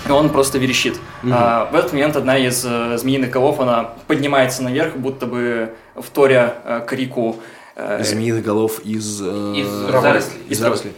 [0.06, 0.98] и он просто верещит.
[1.30, 6.54] А, в этот момент одна из э, змеиных голов, она поднимается наверх, будто бы вторя
[6.64, 7.36] э, крику.
[7.76, 9.20] э, Змеиных голов из...
[9.22, 9.24] э,
[9.56, 10.42] Из зарослей.
[10.48, 10.92] Из зарослей.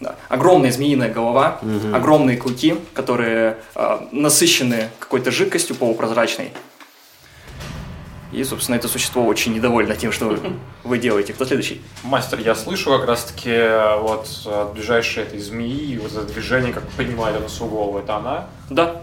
[0.00, 1.58] да, огромная змеиная голова,
[1.92, 6.52] огромные клыки, которые э, насыщены какой-то жидкостью полупрозрачной.
[8.34, 10.36] И, собственно, это существо очень недовольно тем, что
[10.84, 11.32] вы делаете.
[11.32, 11.80] Кто следующий?
[12.02, 16.84] Мастер, я слышу как раз-таки э, вот от ближайшей этой змеи, вот это движение, как
[16.90, 18.46] поднимает она свою голову, это она?
[18.70, 19.02] Да.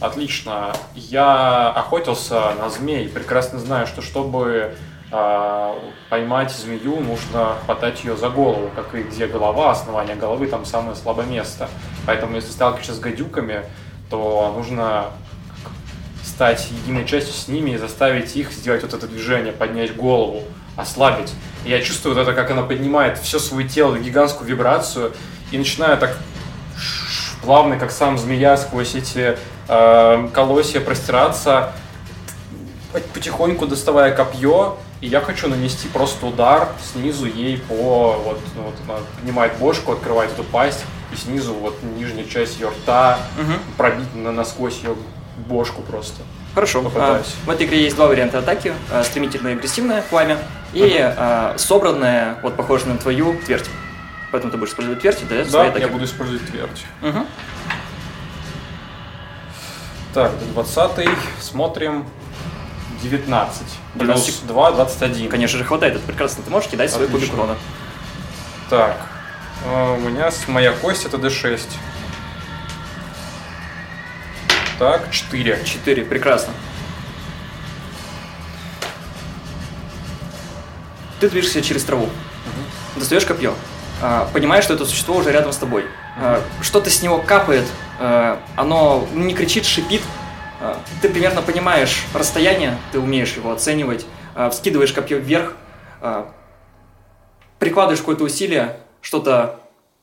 [0.00, 0.72] Отлично.
[0.94, 4.74] Я охотился на змей, прекрасно знаю, что чтобы
[5.12, 5.76] а,
[6.08, 10.94] поймать змею, нужно хватать ее за голову, как и где голова, основание головы, там самое
[10.94, 11.68] слабое место.
[12.06, 13.64] Поэтому, если сталкиваешься с гадюками,
[14.08, 15.06] то нужно
[16.24, 20.44] стать единой частью с ними и заставить их сделать вот это движение, поднять голову,
[20.76, 21.32] ослабить.
[21.64, 25.12] И я чувствую вот это, как она поднимает все свое тело, гигантскую вибрацию,
[25.50, 26.16] и начинаю так
[27.42, 29.36] плавно, как сам змея, сквозь эти
[29.68, 31.72] э, колосья простираться,
[33.14, 38.20] потихоньку доставая копье И я хочу нанести просто удар снизу ей по...
[38.24, 43.18] Вот, вот она поднимает бошку, открывает эту пасть, и снизу вот нижняя часть ее рта
[43.38, 43.58] Мгм.
[43.76, 44.96] пробить на, насквозь ее
[45.48, 46.22] бошку просто.
[46.54, 46.82] Хорошо.
[46.82, 47.34] Попытаюсь.
[47.44, 48.72] А, в этой игре есть два варианта атаки.
[48.90, 50.38] А, стремительное агрессивное пламя
[50.72, 53.68] и а, собранное, вот похоже на твою, твердь.
[54.32, 56.84] Поэтому ты будешь использовать твердь Да, своей я буду использовать твердь.
[57.00, 57.26] Мгм.
[60.14, 61.08] Так, до 20
[61.40, 62.04] смотрим.
[63.02, 63.62] 19.
[63.94, 64.24] 12.
[64.24, 65.28] Плюс 2, 21.
[65.28, 65.96] Конечно же, хватает.
[65.96, 66.42] Это прекрасно.
[66.42, 67.56] Ты можешь кидать свой кубик урона.
[68.68, 68.96] Так,
[69.64, 71.60] э, у меня моя кость это d6.
[74.80, 75.62] Так, 4.
[75.64, 76.06] Четыре.
[76.06, 76.54] Прекрасно.
[81.20, 82.08] Ты движешься через траву.
[82.96, 83.52] Достаешь копье.
[84.00, 85.84] а, Понимаешь, что это существо уже рядом с тобой.
[86.16, 87.66] А, Что-то с него капает.
[87.98, 90.00] а, Оно не кричит, шипит.
[91.02, 94.06] Ты примерно понимаешь расстояние, ты умеешь его оценивать.
[94.50, 95.56] Вскидываешь копье вверх.
[97.58, 98.78] Прикладываешь какое-то усилие.
[99.02, 99.60] Что-то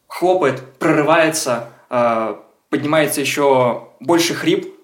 [0.07, 1.69] хлопает, прорывается.
[2.69, 4.77] Поднимается еще больше хрип.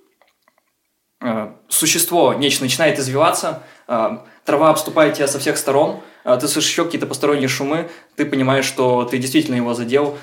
[1.23, 6.71] Э, существо, нечто начинает извиваться, э, трава обступает тебя со всех сторон, э, ты слышишь
[6.71, 10.17] еще какие-то посторонние шумы, ты понимаешь, что ты действительно его задел,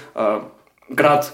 [0.89, 1.33] град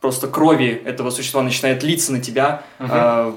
[0.00, 3.32] просто крови этого существа начинает литься на тебя, э,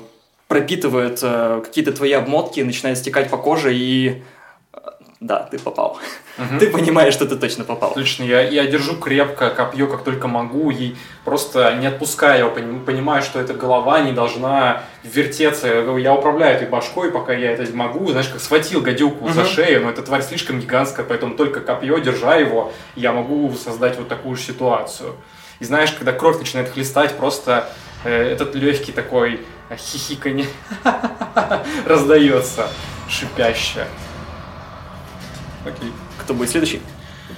[0.47, 4.23] пропитывает какие-то твои обмотки, начинает стекать по коже и...
[5.19, 5.99] Да, ты попал.
[6.59, 7.91] Ты понимаешь, что ты точно попал.
[7.91, 10.95] Отлично, я, я держу крепко копье, как только могу, и
[11.25, 15.67] просто не отпускаю его, поним- понимаю, что эта голова не должна вертеться.
[15.97, 19.89] Я управляю этой башкой, пока я это могу, знаешь, как схватил гадюку за шею, но
[19.89, 24.43] эта тварь слишком гигантская, поэтому только копье, держа его, я могу создать вот такую же
[24.43, 25.15] ситуацию.
[25.59, 27.69] И знаешь, когда кровь начинает хлестать, просто
[28.05, 29.41] э, этот легкий такой
[29.75, 30.47] хихиканье
[31.85, 32.69] раздается,
[33.09, 33.85] шипяще.
[35.65, 35.91] Окей.
[36.19, 36.81] Кто будет следующий?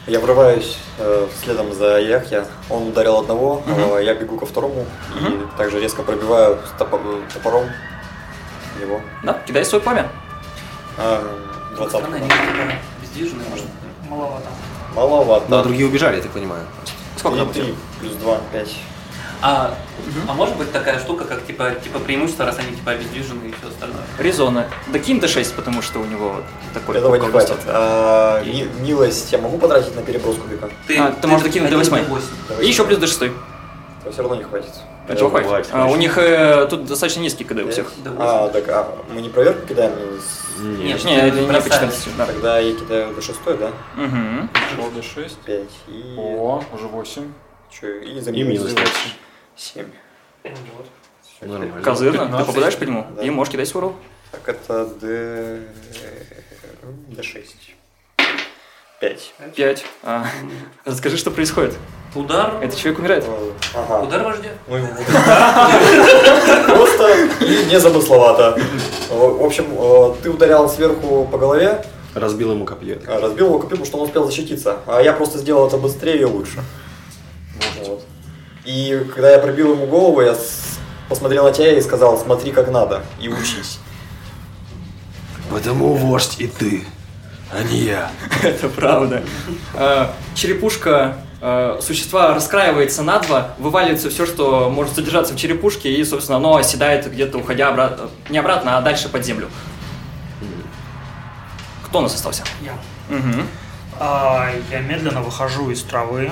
[0.07, 2.45] Я врываюсь э, следом за Яхья.
[2.69, 4.85] Он ударил одного, э, я бегу ко второму
[5.19, 7.65] и также резко пробиваю с топо- топором
[8.81, 9.01] его.
[9.23, 10.09] Да, кидай свой пламя.
[10.97, 11.21] А,
[11.75, 13.65] 20 Странно, они типа бездвижные, может.
[14.09, 14.45] Маловато.
[14.95, 15.59] Маловато.
[15.59, 16.65] А другие убежали, я так понимаю.
[17.17, 17.65] Сколько там у тебя?
[17.65, 18.75] 3 плюс 2, 5.
[19.43, 19.73] А,
[20.27, 23.69] а может быть такая штука, как типа, типа преимущество, раз они типа обездвижены и все
[23.69, 24.03] остальное?
[24.19, 24.67] Резона.
[24.87, 26.35] Докинь до 6, потому что у него
[26.73, 26.97] такой...
[26.97, 27.57] Этого не хватит.
[27.65, 30.69] А, ми- милость я могу потратить на переброску века?
[30.99, 32.03] А, ты можешь докинуть до один восьмой.
[32.03, 32.63] восемь.
[32.63, 33.19] И еще плюс до 6.
[33.19, 34.69] То все равно не хватит.
[35.07, 35.69] Этого хватит, хватит.
[35.73, 37.91] А, у них э, тут достаточно низкий КД у всех.
[38.19, 39.91] А, так а, мы не проверку кидаем?
[40.19, 41.63] с- Нет, Не, это не бросаешь.
[41.63, 42.09] почитается.
[42.17, 42.25] Да.
[42.27, 43.71] Тогда я кидаю до шестой, да?
[43.95, 44.49] Мгм.
[44.75, 45.37] Шел до 6.
[45.39, 45.61] 5.
[45.87, 46.15] И...
[46.17, 47.23] О, уже 8.
[47.71, 48.91] Чё, и за И минус дальше.
[49.55, 49.85] 7.
[51.41, 51.81] Нормально.
[51.81, 52.19] Козырно.
[52.19, 52.47] Ты 15.
[52.47, 53.05] попадаешь по нему?
[53.15, 53.23] Да.
[53.23, 53.95] И можешь кидать свой ролл.
[54.31, 55.61] Так, это Д...
[57.09, 57.43] Д6.
[58.99, 59.33] 5.
[59.55, 59.85] 5.
[60.85, 61.73] Расскажи, что происходит.
[62.13, 62.53] Удар.
[62.61, 63.25] Этот человек умирает.
[63.73, 64.03] Ага.
[64.03, 64.49] Удар вождя.
[64.67, 64.81] Ну, и-
[66.67, 68.61] Просто и незамысловато.
[69.09, 71.83] В общем, э, ты ударял сверху по голове,
[72.13, 72.99] Разбил ему копье.
[73.07, 74.79] а, разбил его копьем, потому что он успел защититься.
[74.85, 76.61] А я просто сделал это быстрее и лучше.
[77.85, 78.03] Вот.
[78.65, 80.35] И когда я пробил ему голову, я
[81.09, 83.79] посмотрел на тебя и сказал, смотри как надо и учись.
[85.49, 86.85] Потому вождь и ты,
[87.51, 88.11] а не я.
[88.43, 89.23] Это правда.
[89.73, 96.03] А, Черепушка а, существа раскраивается на два, вываливается все, что может содержаться в черепушке, и,
[96.05, 99.49] собственно, оно оседает где-то, уходя обратно, не обратно, а дальше под землю.
[101.87, 102.43] Кто у нас остался?
[102.61, 102.73] Я.
[103.09, 103.47] Мгм.
[103.99, 106.31] А, я медленно выхожу из травы,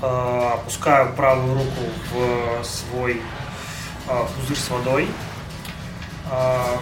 [0.00, 3.20] опускаю правую руку в свой
[4.06, 5.08] а, пузырь с водой,
[6.30, 6.78] а,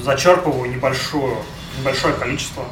[0.00, 1.36] зачерпываю небольшую,
[1.78, 2.64] небольшое количество,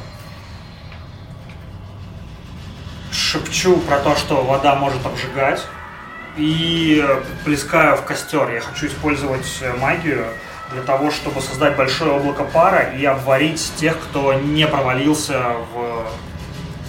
[3.11, 5.67] шепчу про то, что вода может обжигать,
[6.37, 8.49] и э, плескаю в костер.
[8.51, 10.27] Я хочу использовать э, магию
[10.73, 15.43] для того, чтобы создать большое облако пара и обварить тех, кто не провалился
[15.75, 16.07] в...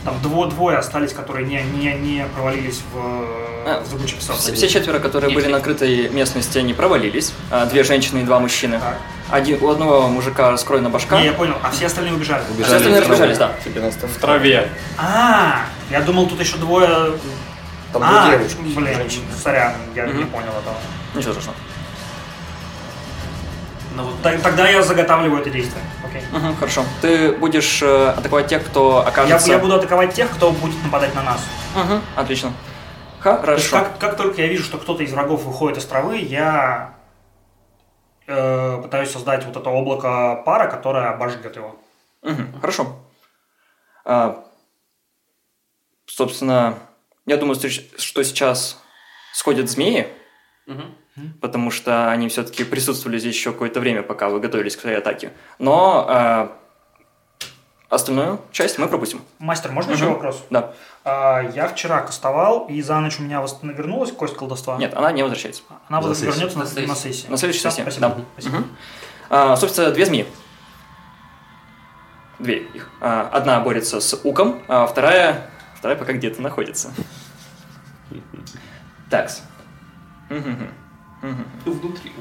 [0.05, 2.97] Там дво- двое остались, которые не, не, не провалились в,
[3.67, 4.37] А, в зыбучий песок.
[4.37, 5.51] Все, все четверо, которые были Есть.
[5.51, 7.33] на открытой местности, они провалились.
[7.51, 8.79] А, Две женщины и два мужчины.
[8.79, 8.97] Так.
[9.29, 11.19] Один, у одного мужика раскроена башка.
[11.19, 12.41] Не, я понял, а все остальные убежали.
[12.41, 13.51] А все остальные разбежались, да.
[13.65, 14.69] В траве.
[14.97, 17.13] А, я думал, тут еще двое...
[17.91, 18.57] Там а, две девушки.
[18.61, 19.23] блин, женщины.
[19.43, 20.27] сорян, я не Мгм.
[20.27, 20.75] понял этого.
[21.15, 21.57] Ничего страшного.
[23.95, 25.83] Ну вот Тогда я заготавливаю это действие.
[26.05, 26.21] Окей.
[26.31, 26.83] Мгм, хорошо.
[27.01, 29.51] Ты будешь э, атаковать тех, кто Я, окажется...
[29.51, 31.41] я буду атаковать тех, кто будет нападать на нас.
[31.75, 32.53] Мгм, отлично.
[33.23, 33.69] То есть Хорошо.
[33.71, 36.93] как, как только я вижу, что кто-то из врагов выходит из травы, я
[38.27, 41.75] э, пытаюсь создать вот это облако пара, которое обожгет его.
[42.21, 42.95] Мгм, Хорошо.
[44.05, 44.45] А,
[46.05, 46.79] собственно,
[47.25, 48.81] я думаю, что сейчас
[49.33, 50.07] сходят змеи,
[50.65, 50.95] Мгм.
[51.41, 55.31] Потому что они все-таки присутствовали здесь еще какое-то время, пока вы готовились к своей атаке.
[55.57, 56.57] Но а,
[57.89, 59.21] остальную часть мы пропустим.
[59.39, 60.43] Мастер, можно еще вопрос?
[60.49, 60.73] Да.
[61.03, 64.77] А, я вчера кастовал, и за ночь у меня восстановилась вернулась кость колдовства.
[64.77, 65.63] Нет, она не возвращается.
[65.87, 66.87] Она За вернется на, На сессию.
[66.87, 67.27] на сессии.
[67.27, 67.81] На следующей сессии.
[67.81, 68.07] Спасибо.
[68.09, 68.17] Да.
[68.33, 68.57] Спасибо.
[68.57, 68.67] Мгм.
[69.29, 70.27] А, собственно, две змеи.
[72.39, 72.89] Две их.
[73.01, 76.91] А, одна борется с Уком, а вторая, вторая пока где-то находится.
[79.09, 79.41] Такс.
[80.29, 80.69] Мгм.
[81.21, 81.45] Мгм.
[81.65, 82.13] Внутри.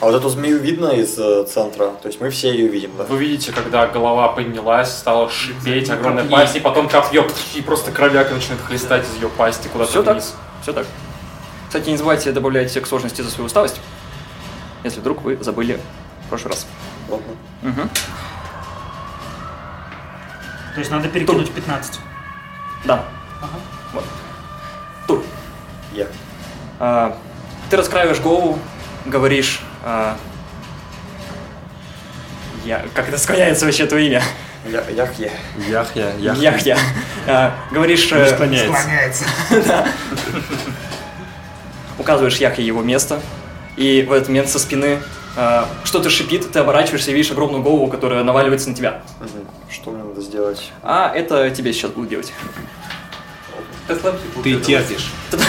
[0.00, 1.92] А вот эту змею видно из э, центра?
[2.02, 3.04] То есть мы все ее видим, да?
[3.04, 8.34] Вы видите, когда голова поднялась, стала шипеть, огромная пасть, и потом копье, и просто кровяка
[8.34, 10.14] начинает хлестать из ее пасти куда-то Все так.
[10.16, 10.34] вниз.
[10.62, 10.86] Все так.
[11.68, 13.80] Кстати, не забывайте добавлять к сложности за свою усталость,
[14.84, 15.80] если вдруг вы забыли
[16.26, 16.66] в прошлый раз.
[17.08, 17.88] Ладно.
[20.74, 21.98] То есть надо перекинуть 15.
[22.84, 23.06] Да.
[23.40, 23.58] Ага.
[23.94, 24.04] Вот.
[25.06, 25.22] Тур.
[25.94, 26.04] Я.
[26.04, 26.25] А,
[26.78, 28.58] ты раскраиваешь голову,
[29.04, 29.60] говоришь...
[29.84, 30.16] а,
[32.64, 34.22] я, как это склоняется вообще твое имя?
[34.68, 35.30] Я, Яхье.
[35.68, 36.50] Яхья, Яхья.
[36.50, 36.78] Яхья.
[37.28, 38.10] А, говоришь...
[38.10, 38.74] Не э, склоняется.
[38.80, 39.24] Склоняется.
[41.98, 43.20] указываешь Яхе его место,
[43.76, 45.00] и в этот момент со спины
[45.36, 49.02] а, что-то шипит, ты оборачиваешься и видишь огромную голову, которая наваливается на тебя.
[49.70, 50.70] Что мне надо сделать?
[50.82, 52.32] А это тебе сейчас будут делать.
[54.42, 55.12] Ты терпишь.
[55.30, 55.44] Только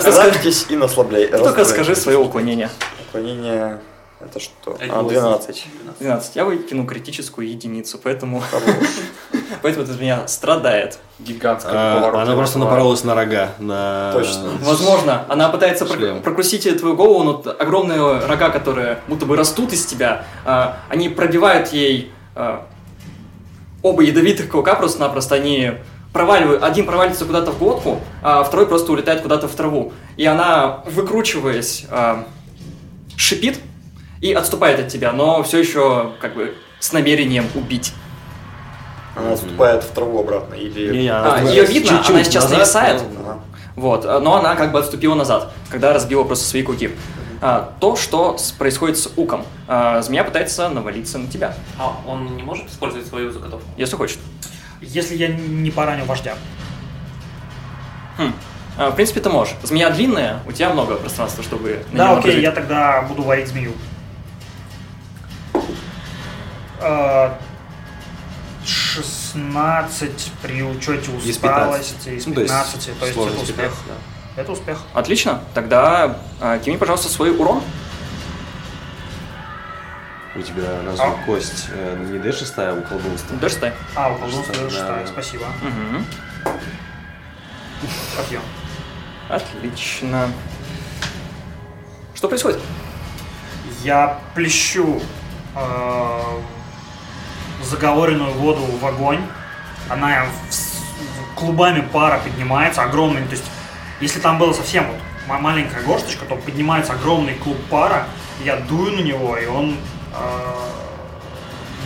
[0.00, 1.26] скажи, Расслабьтесь и наслабляй.
[1.26, 2.70] только скажи свое уклонение.
[3.08, 3.80] Уклонение...
[4.20, 4.78] Это что?
[4.90, 5.20] А, восемь.
[5.20, 5.66] 12.
[6.00, 6.36] 12.
[6.36, 8.42] Я выкину критическую единицу, поэтому,
[9.62, 10.98] поэтому это от меня страдает.
[11.18, 12.22] Гигантская А.
[12.22, 13.50] Она просто напоролась на рога.
[13.58, 14.12] На...
[14.14, 14.52] Точно.
[14.62, 16.22] Возможно, она пытается Шлем.
[16.22, 21.68] прокусить твою голову, но огромные рога, которые будто бы растут из тебя, а, они пробивают
[21.68, 22.66] ей а,
[23.82, 25.74] оба ядовитых клыка просто-напросто, они
[26.18, 29.92] проваливают, один проваливается куда-то в глотку, а второй просто улетает куда-то в траву.
[30.16, 32.24] И она, выкручиваясь, а,
[33.16, 33.58] шипит
[34.20, 37.92] и отступает от тебя, но все еще как бы с намерением убить.
[39.16, 40.54] Она отступает в траву обратно.
[40.54, 40.96] Или...
[41.02, 43.02] Не, А, ее видно, чуть-чуть она сейчас назад, нависает.
[43.12, 43.40] но- Ага.
[43.74, 46.90] Вот, но она как бы отступила назад, когда разбила просто свои клыки.
[47.40, 49.44] А, то, что с- происходит с Уком.
[49.66, 53.66] А, змея пытается навалиться на тебя, А он не может использовать свою заготовку?
[53.76, 54.18] если хочет.
[54.88, 56.36] Если я не пораню вождя.
[58.18, 58.32] Хм.
[58.76, 59.54] А, в принципе, ты можешь.
[59.62, 62.42] Змея длинная, у тебя много пространства, чтобы Да, окей, прожить.
[62.42, 63.72] я тогда буду варить змею.
[66.80, 67.38] А,
[68.64, 71.42] 16 при учете Из 15.
[71.42, 73.56] усталости, из Ну, то есть 15, то есть это успех.
[73.56, 74.42] 15, да.
[74.42, 74.78] Это успех.
[74.94, 75.40] Отлично.
[75.54, 77.62] Тогда а, кими, пожалуйста, свой урон.
[80.36, 83.36] У тебя названа кость э, не D6, а у колдунства.
[83.36, 83.72] Дашь стай.
[83.94, 85.06] А, у колдунства Да, шестая, да.
[85.06, 85.44] спасибо.
[88.16, 88.40] Копье.
[89.28, 90.30] Отлично.
[92.14, 92.60] Что происходит?
[93.84, 95.00] Я плещу
[95.54, 96.20] э,
[97.62, 99.20] заговоренную воду в огонь.
[99.88, 103.22] Она в- клубами пара поднимается, огромный.
[103.24, 103.44] То есть,
[104.00, 104.96] если там было совсем вот
[105.28, 108.06] ма- маленькая горсточка, то поднимается огромный клуб пара.
[108.44, 109.76] Я дую на него, и он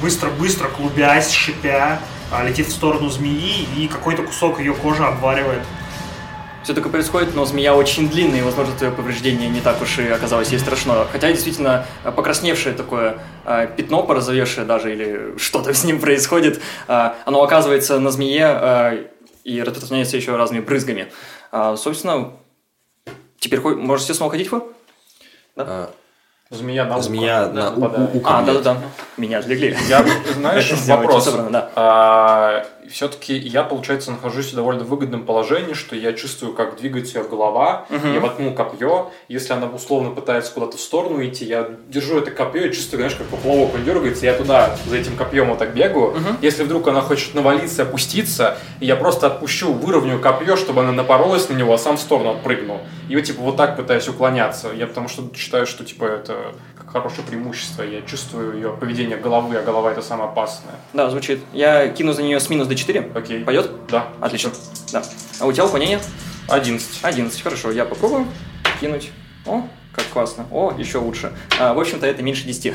[0.00, 2.00] быстро-быстро клубясь, шипя,
[2.32, 5.62] э, летит в сторону змеи, и какой-то кусок ее кожи обваривает.
[6.62, 10.08] Все такое происходит, но змея очень длинная, и, возможно, твое повреждение не так уж и
[10.08, 11.06] оказалось ей страшно.
[11.10, 17.10] Хотя, действительно, э, покрасневшее такое э, пятно, порозовевшее даже, или что-то с ним происходит, э,
[17.24, 19.06] оно оказывается на змее э,
[19.44, 21.10] и распространяется еще разными брызгами.
[21.50, 22.34] Собственно,
[23.38, 24.62] теперь можете снова ходить вы?
[25.56, 25.90] А,
[26.50, 27.02] Змея на ухо.
[27.02, 28.14] Змея на у- нападает.
[28.14, 28.76] у- ухо А, да-да-да.
[29.18, 29.76] Меня отвлекли.
[29.88, 30.02] Я,
[30.34, 31.24] знаешь, вопрос.
[31.26, 32.64] собрано, да.
[32.90, 37.86] Все-таки я, получается, нахожусь в довольно выгодном положении, что я чувствую, как двигается ее голова,
[37.88, 38.14] Мгм.
[38.14, 42.66] я воткнул копье, если она условно пытается куда-то в сторону идти, я держу это копье
[42.66, 46.12] и чувствую, знаешь, как поплавок он дергается, я туда за этим копьем вот так бегаю.
[46.12, 46.38] Мгм.
[46.42, 51.54] Если вдруг она хочет навалиться, опуститься, я просто отпущу, выровняю копье, чтобы она напоролась на
[51.54, 52.80] него, а сам в сторону отпрыгнул.
[53.08, 54.68] И вот, типа, вот так пытаюсь уклоняться.
[54.76, 56.52] Я потому что считаю, что, типа, это
[56.92, 57.82] хорошее преимущество.
[57.82, 60.74] Я чувствую ее поведение головы, а голова это самое опасное.
[60.92, 61.40] Да, звучит.
[61.52, 63.12] Я кину за нее с минус до 4.
[63.14, 63.44] Окей.
[63.44, 63.70] Пойдет?
[63.90, 64.08] Да.
[64.20, 64.50] Отлично.
[64.92, 65.02] Да.
[65.40, 66.00] А у тебя уклонение?
[66.48, 67.00] 11.
[67.02, 68.26] 11, хорошо, я попробую
[68.80, 69.10] кинуть.
[69.46, 70.46] О, как классно.
[70.50, 71.32] О, еще лучше.
[71.58, 72.74] А, в общем-то, это меньше 10.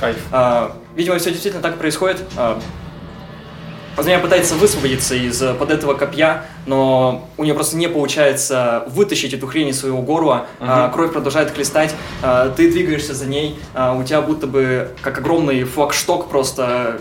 [0.00, 0.16] Кайф.
[0.32, 2.22] А, видимо, все действительно так происходит.
[2.36, 2.60] А,
[3.96, 9.34] Змея пытается высвободиться из э, под этого копья, но у нее просто не получается вытащить
[9.34, 10.46] эту хрень из своего горла.
[10.60, 11.94] А, кровь продолжает хлестать.
[12.22, 13.58] А, ты двигаешься за ней.
[13.74, 17.00] а, у тебя будто бы как огромный флагшток просто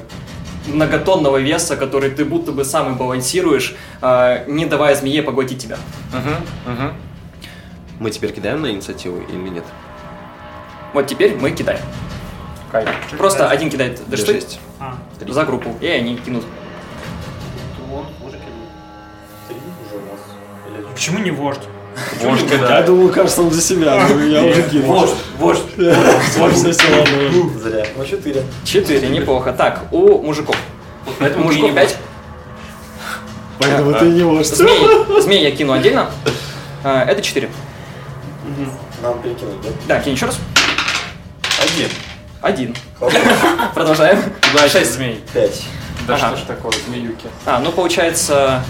[0.66, 3.76] многотонного веса, который ты будто бы сам и балансируешь,
[4.48, 5.78] не давая змее поглотить тебя.
[8.00, 9.64] Мы теперь кидаем на инициативу или нет?
[10.94, 11.80] Вот теперь мы кидаем.
[12.72, 12.90] Кайф.
[13.18, 14.58] Просто один кидает d D6.
[14.80, 16.44] А, за группу, и они кинут.
[20.98, 21.62] Почему не вождь?
[22.24, 22.86] Вождь Я кидает.
[22.88, 24.96] думал, кажется, он за себя, но я уже кинул.
[24.96, 25.62] Вождь, вождь.
[25.76, 27.60] Все, все, ладно.
[27.60, 27.86] Зря.
[27.96, 28.44] Ну, четыре.
[28.66, 29.54] Четыре, неплохо.
[29.54, 30.56] Так, у мужиков.
[31.06, 31.98] Вот поэтому мужиков не пять.
[33.60, 34.48] Поэтому ты не можешь.
[34.48, 34.80] Змей,
[35.22, 36.10] змей я кину отдельно.
[36.84, 37.50] А, Это четыре.
[39.04, 39.70] Нам перекинуть, да?
[39.88, 40.40] Да, кинь еще раз.
[41.62, 41.90] Один.
[42.42, 42.76] Один.
[43.76, 44.20] Продолжаем.
[44.52, 44.94] Удачи, Шесть.
[44.94, 45.24] змей.
[45.32, 45.64] Пять.
[46.08, 46.28] Да Ага.
[46.30, 47.28] что ж такое, змеюки.
[47.46, 48.64] А, ну получается,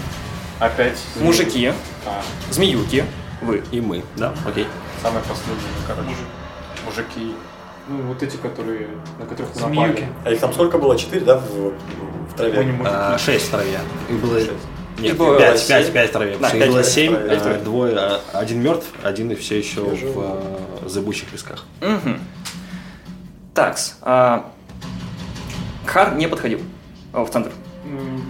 [0.58, 1.72] Опять мужики,
[2.08, 3.04] А, змеюки,
[3.42, 3.62] вы.
[3.70, 4.66] И мы, да, окей.
[5.02, 6.16] самые последние, ну, короче.
[6.84, 7.34] Мужики.
[7.88, 8.88] Ну, вот эти, которые,
[9.18, 10.00] на которых мы Змеюки.
[10.02, 10.08] напали.
[10.24, 10.96] А их там сколько было?
[10.98, 11.72] Четыре, да, в,
[12.30, 12.62] в траве?
[12.62, 12.82] Можем.
[12.86, 13.78] А, Шесть в траве.
[14.10, 14.38] Их было...
[14.98, 16.36] Нет, Их было пять, пять, пять в траве.
[16.40, 17.28] Да, Их пять было в семь, траве.
[17.28, 17.58] В а, траве.
[17.60, 20.20] двое, а, один мертв, один все еще Я в живу.
[20.22, 21.64] а, зыбучих песках.
[21.80, 22.16] Угу.
[23.54, 23.96] Такс.
[24.02, 24.50] а,
[25.86, 26.60] Хар не подходил
[27.12, 27.52] а, в центр.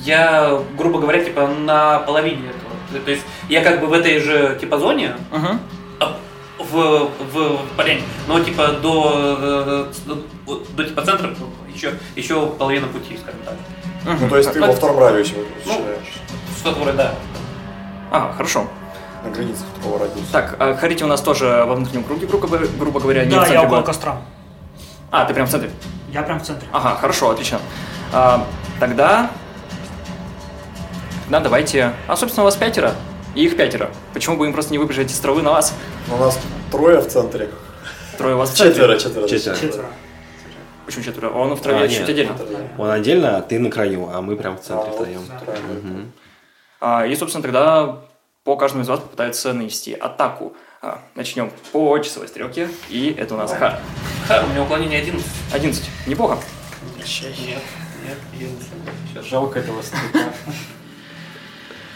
[0.05, 2.68] Я, грубо говоря, типа на половине этого.
[2.93, 5.17] То есть я как бы в этой же типа зоне,
[6.01, 6.17] а,
[6.59, 11.31] в, в, в поляне, но типа до, э, до, до типа центра
[11.75, 13.55] еще, еще половина пути, скажем так.
[14.21, 15.35] Ну, то есть ты во втором радиусе
[15.67, 15.73] Ну.
[15.73, 16.15] считаешь.
[16.59, 17.15] Что-то вроде, да.
[18.11, 18.67] А, хорошо.
[19.25, 20.33] На границе второго радиуса.
[20.33, 23.41] Так, а Харити у нас тоже во внутреннем круге, грубо, говоря- грубо говоря, не в
[23.41, 24.17] Да, я около костра.
[25.11, 25.71] А, ты прям в центре.
[26.13, 26.69] Я прям в центре.
[26.73, 27.59] Ага, хорошо, отлично.
[28.13, 28.47] А,
[28.81, 29.31] тогда...
[31.31, 31.93] Да, давайте...
[32.07, 32.95] А, собственно, у вас пятеро,
[33.35, 33.91] и их пятеро.
[34.15, 35.75] Почему бы им просто не выбежать из травы на вас?
[36.11, 36.39] У нас
[36.71, 37.51] трое в центре.
[38.17, 38.75] Трое у вас в центре.
[38.75, 39.29] Четверо, четверо.
[39.29, 39.57] Четверо.
[39.57, 39.87] Четверо.
[40.87, 41.31] Почему четверо?
[41.31, 42.09] Он в траве А, чуть нет.
[42.09, 42.37] отдельно.
[42.79, 45.21] Он отдельно, а ты на краю, а мы прям в центре А, вот втроем.
[45.45, 45.59] трое.
[45.83, 46.13] Мгм.
[46.81, 47.99] А, и, собственно, тогда
[48.45, 50.55] по каждому из вас попытается нанести атаку.
[50.81, 52.69] А, начнем по часовой стрелке.
[52.89, 53.81] И это у нас Хар.
[54.29, 55.27] Ха, у меня уклонение 11.
[55.53, 55.85] 11.
[56.07, 56.39] Неплохо.
[56.97, 57.07] Нет,
[58.07, 58.67] нет, 11.
[59.13, 59.25] Сейчас.
[59.27, 60.31] Жалко этого старика.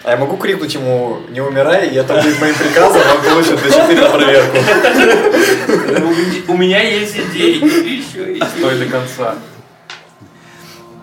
[0.04, 4.00] А я могу крикнуть ему «Не умирай», и это будет моим приказом, он получит D4
[4.00, 4.56] на проверку.
[6.52, 7.56] У меня есть идеи.
[7.64, 8.50] Еще есть.
[8.58, 9.36] Стой до конца.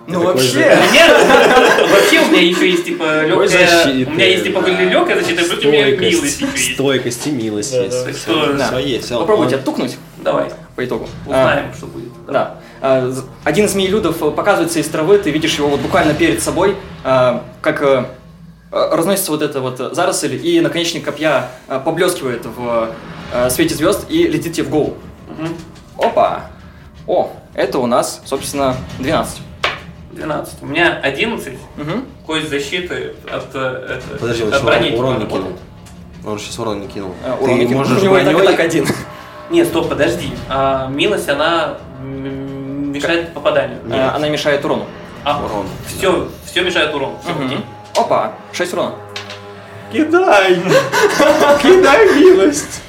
[0.08, 0.58] Ну, вообще...
[0.58, 3.86] У меня- Вообще у меня еще есть типа легкая...
[3.86, 6.74] У меня есть типа легкая защита, плюс у меня милость Стойкость, еще есть.
[6.74, 8.18] стойкость и милость есть.
[8.18, 9.10] Все, есть.
[9.10, 11.08] Попробуйте оттукнуть Давай, по итогу.
[11.28, 12.10] А, узнаем, что будет.
[12.28, 12.58] Да.
[12.82, 16.76] А, Один из змеелюдов э, показывается из травы, ты видишь его вот буквально перед собой,
[17.04, 18.06] а, как э,
[18.72, 22.90] разносится вот эта вот заросль, и наконечник копья э, поблескивает в
[23.34, 24.96] э, свете звезд и летит тебе в голову.
[25.38, 25.56] Мгм.
[25.98, 26.42] Опа!
[27.08, 29.42] О, это у нас, собственно, 12.
[30.12, 30.62] 12.
[30.62, 31.58] У меня 11.
[31.78, 32.06] Мгм.
[32.26, 34.96] Кость защиты от, э, это, Подожди, от брони.
[34.96, 35.52] урон не типа, кинул.
[36.26, 37.14] Он сейчас урон не кинул.
[37.26, 37.80] Э, Ты урон не кинул.
[37.80, 38.88] можешь У него так, и броней- так один.
[39.50, 40.32] Нет, стоп, подожди.
[40.48, 43.80] А, милость, она мешает попаданию.
[43.90, 44.86] Э, Она мешает урону.
[45.24, 47.18] А, урон, Все, все мешает урону.
[47.28, 47.46] Мгм.
[47.48, 47.60] окей.
[48.00, 48.96] Опа, 6 урона.
[49.92, 50.56] Кидай!
[51.62, 52.82] Кидай милость!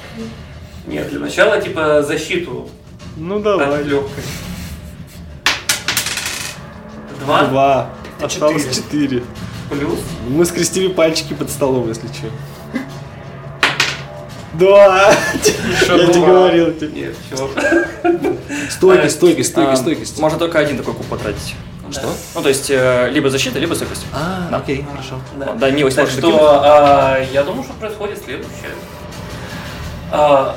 [0.87, 2.69] Нет, для начала, типа, защиту
[3.17, 3.83] Ну давай.
[3.83, 4.23] легкой.
[7.25, 7.89] Два Два.
[8.21, 9.23] Осталось Четыре.
[9.69, 9.99] плюс.
[10.27, 12.27] Мы скрестили пальчики под столом, если что.
[14.53, 15.11] Два!
[15.11, 16.73] Я тебе говорил.
[16.73, 16.87] тебе.
[17.01, 17.49] Нет, чего.
[18.69, 20.19] Стойкость, стойкость, А, стойкость, стойкость.
[20.19, 21.55] Можно только один такой куб потратить.
[21.91, 22.09] Что?
[22.35, 24.05] Ну, то есть, э, либо защита, либо стойкость.
[24.13, 24.57] А, Да.
[24.57, 25.19] окей, хорошо.
[25.37, 25.53] Да.
[25.53, 26.49] Да, милость Так может что докинуть.
[26.63, 28.71] а, я думаю, что происходит следующее.
[30.11, 30.55] А,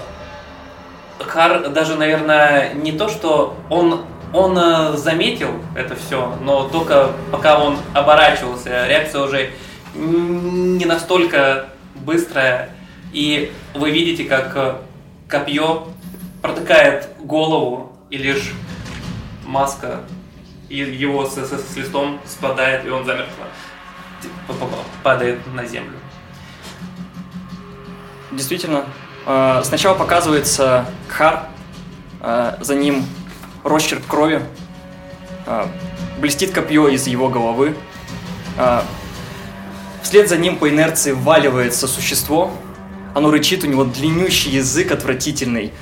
[1.20, 4.02] Хар даже, наверное, не то, что он,
[4.32, 9.51] он э, заметил это все, но только пока он оборачивался, реакция уже
[9.94, 12.70] не настолько быстрая.
[13.12, 14.74] И вы видите, как э,
[15.28, 15.86] копье
[16.43, 18.52] протыкает голову, и лишь
[19.47, 20.01] маска
[20.69, 23.45] и его с, с- с листом спадает, и он замертво
[25.03, 25.99] падает на землю.
[28.32, 28.85] Действительно.
[29.27, 31.47] э, Сначала показывается Кхар,
[32.20, 33.05] э, за ним
[33.62, 34.43] росчерк крови,
[35.47, 35.66] э,
[36.19, 37.77] блестит копье из его головы.
[40.03, 42.53] Вслед за ним по инерции вваливается существо.
[43.15, 45.73] Оно рычит, у него длиннющий язык отвратительный.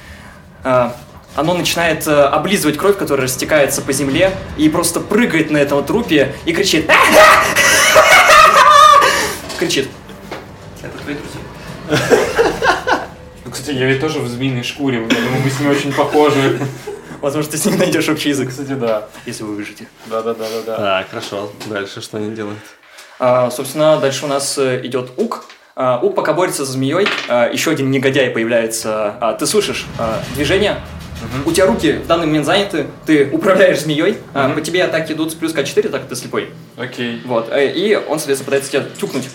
[1.34, 6.34] Оно начинает э, облизывать кровь, которая растекается по земле, и просто прыгает на этом трупе
[6.44, 7.44] и кричит «А-ха!
[9.58, 9.88] кричит.
[10.82, 12.10] Это твои друзья.
[13.44, 15.00] Ну, кстати, я ведь тоже в змеиной шкуре.
[15.00, 16.60] Я думаю, мы с ним очень похожи.
[17.20, 19.06] Возможно, ты с ним найдешь общий язык, Кстати, да.
[19.26, 19.86] если вы выживете.
[20.06, 20.76] Да-да-да-да-да.
[20.76, 21.52] Так, хорошо.
[21.66, 22.58] Дальше что они делают?
[23.20, 25.44] А, собственно, дальше у нас э, идет Ук.
[25.76, 27.06] А, Ук пока борется со змеей.
[27.28, 29.14] а, еще один негодяй появляется.
[29.20, 30.20] А, ты слышишь а,
[31.46, 35.32] У тебя руки в данный момент заняты, ты управляешь змеей, а, по тебе атаки идут
[35.32, 36.50] с плюс К4, так как ты слепой.
[36.76, 37.20] Окей.
[37.24, 37.48] Вот.
[37.50, 39.28] э, И он, соответственно, пытается тебя тюкнуть.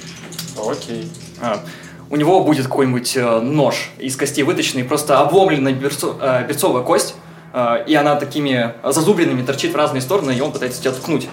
[0.70, 1.12] Окей.
[1.42, 1.64] А,
[2.10, 7.16] у него будет какой-нибудь э, нож из костей выточенный, просто обломленная берцо- э, берцовая кость,
[7.88, 11.28] и она такими зазубренными торчит в разные стороны, и он пытается тебя ткнуть.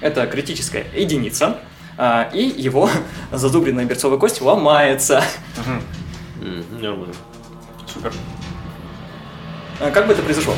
[0.00, 1.58] Это критическая единица,
[1.96, 2.90] а, и его
[3.32, 5.22] зазубренная берцовая кость ломается.
[5.66, 5.80] М,
[6.82, 7.14] Нормально.
[7.86, 8.12] Супер.
[9.80, 10.54] А, Как бы это произошло?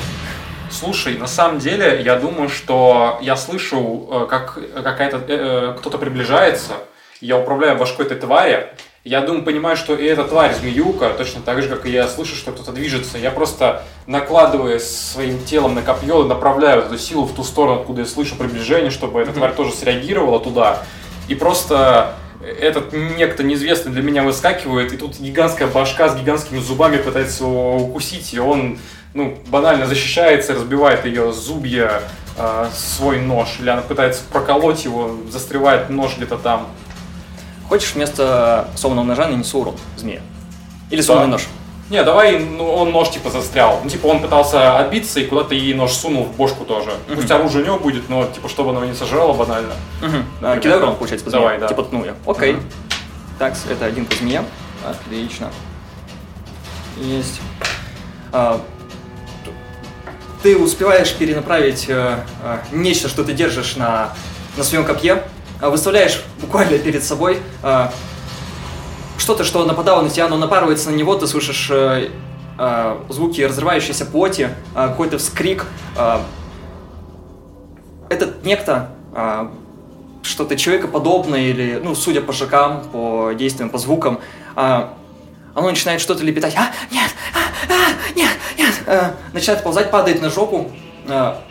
[0.70, 5.98] Слушай, на самом деле, я думаю, что я слышу, э, как какая-то э, э, кто-то
[5.98, 6.72] приближается.
[7.20, 8.72] Я управляю башкой этой твари.
[9.04, 12.34] Я думаю, понимаю, что и эта тварь змеюка, точно так же, как и я слышу,
[12.34, 13.18] что кто-то движется.
[13.18, 18.06] Я просто накладывая своим телом на копье, направляю эту силу в ту сторону, откуда я
[18.06, 20.82] слышу приближение, чтобы эта тварь тоже среагировала туда.
[21.28, 22.14] И просто
[22.60, 27.76] этот некто неизвестный для меня выскакивает, и тут гигантская башка с гигантскими зубами пытается его
[27.76, 28.78] укусить, и он
[29.14, 32.02] ну, банально защищается, разбивает ее зубья
[32.36, 36.68] э, свой нож, или она пытается проколоть его, застревает нож где-то там.
[37.68, 40.20] Хочешь вместо сломанного ножа нанесу урон змея?
[40.90, 41.46] Или сломанный нож?
[41.90, 43.80] Не, давай, ну, он нож типа застрял.
[43.84, 46.90] Ну, типа он пытался отбиться и куда-то ей нож сунул в бошку тоже.
[47.14, 49.74] Пусть оружие у него будет, но типа чтобы оно не сожрало банально.
[50.40, 51.42] А, Кидай урон, получается, по змее.
[51.42, 51.68] Давай, да.
[51.68, 52.14] Типа ткнул я.
[52.26, 52.54] Окей.
[52.54, 52.62] Мгм.
[53.38, 54.44] Так, это один по змее.
[54.88, 55.50] Отлично.
[56.96, 57.40] Есть.
[58.32, 58.60] А,
[60.44, 64.12] ты успеваешь перенаправить э, э, нечто, что ты держишь на,
[64.58, 65.22] на своем копье,
[65.60, 67.88] а выставляешь буквально перед собой э,
[69.24, 72.10] что-то, что нападало на тебя, но напарывается на него, ты слышишь э,
[72.58, 75.64] э, звуки разрывающейся плоти, э, какой-то вскрик.
[75.96, 76.18] э,
[78.10, 79.48] этот некто, э,
[80.22, 84.20] что-то человекоподобное или, ну, судя по шагам, по действиям, по звукам,
[84.56, 84.94] а,
[85.54, 86.54] оно начинает что-то лепетать.
[86.56, 88.74] А, нет, а, а, нет, нет.
[88.86, 90.70] А, начинает ползать, падает на жопу,
[91.08, 91.42] а,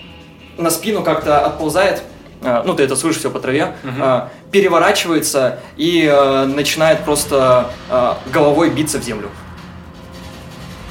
[0.57, 2.03] на спину как-то отползает.
[2.43, 3.75] А, ну, ты это слышишь все по траве.
[4.01, 9.29] а, переворачивается и а, начинает просто а, головой биться в землю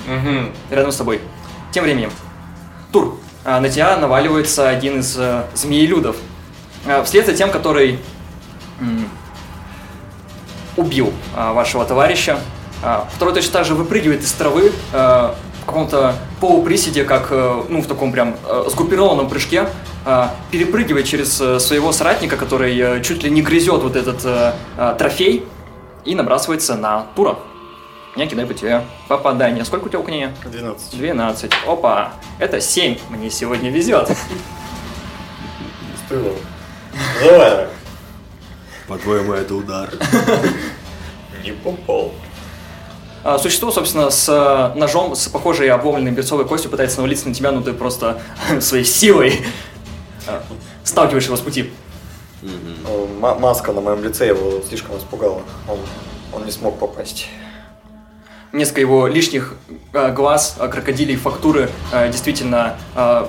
[0.06, 0.50] Угу.
[0.70, 1.20] рядом с тобой.
[1.70, 2.10] Тем временем,
[2.90, 6.16] Тур, на тебя наваливается один из э, змеелюдов.
[7.04, 7.98] Вслед за тем, который
[10.76, 12.40] убил вашего товарища,
[13.14, 14.72] второй точно так же выпрыгивает из травы
[15.62, 19.68] в каком-то полуприседе, как э, ну, в таком прям э, сгруппированном прыжке,
[20.04, 24.52] а, перепрыгивает через э, своего соратника, который э, чуть ли не грызет вот этот э,
[24.98, 25.46] трофей
[26.04, 27.38] и набрасывается на Тура.
[28.16, 29.64] Я кидаю по тебе попадание.
[29.64, 30.34] Сколько у тебя уклонения?
[30.44, 30.98] 12.
[30.98, 31.52] 12.
[31.68, 32.98] Опа, это 7.
[33.10, 34.10] Мне сегодня везет.
[36.04, 36.32] Стыло.
[37.22, 37.68] Давай.
[38.88, 39.88] По-твоему, это удар.
[41.44, 42.12] Не попал.
[43.24, 47.52] А, Существо, собственно, с э, ножом, с похожей обломленной берцовой костью пытается навалиться на тебя,
[47.52, 48.20] но ты просто
[48.60, 49.40] своей силой
[50.26, 50.40] э,
[50.82, 51.70] сталкиваешь его с пути.
[53.20, 55.42] Маска на моем лице его слишком испугала.
[55.68, 55.78] Он,
[56.32, 57.28] он не смог попасть.
[58.52, 59.54] Несколько его лишних
[59.92, 63.26] э, глаз, э, крокодилей, фактуры э, действительно э,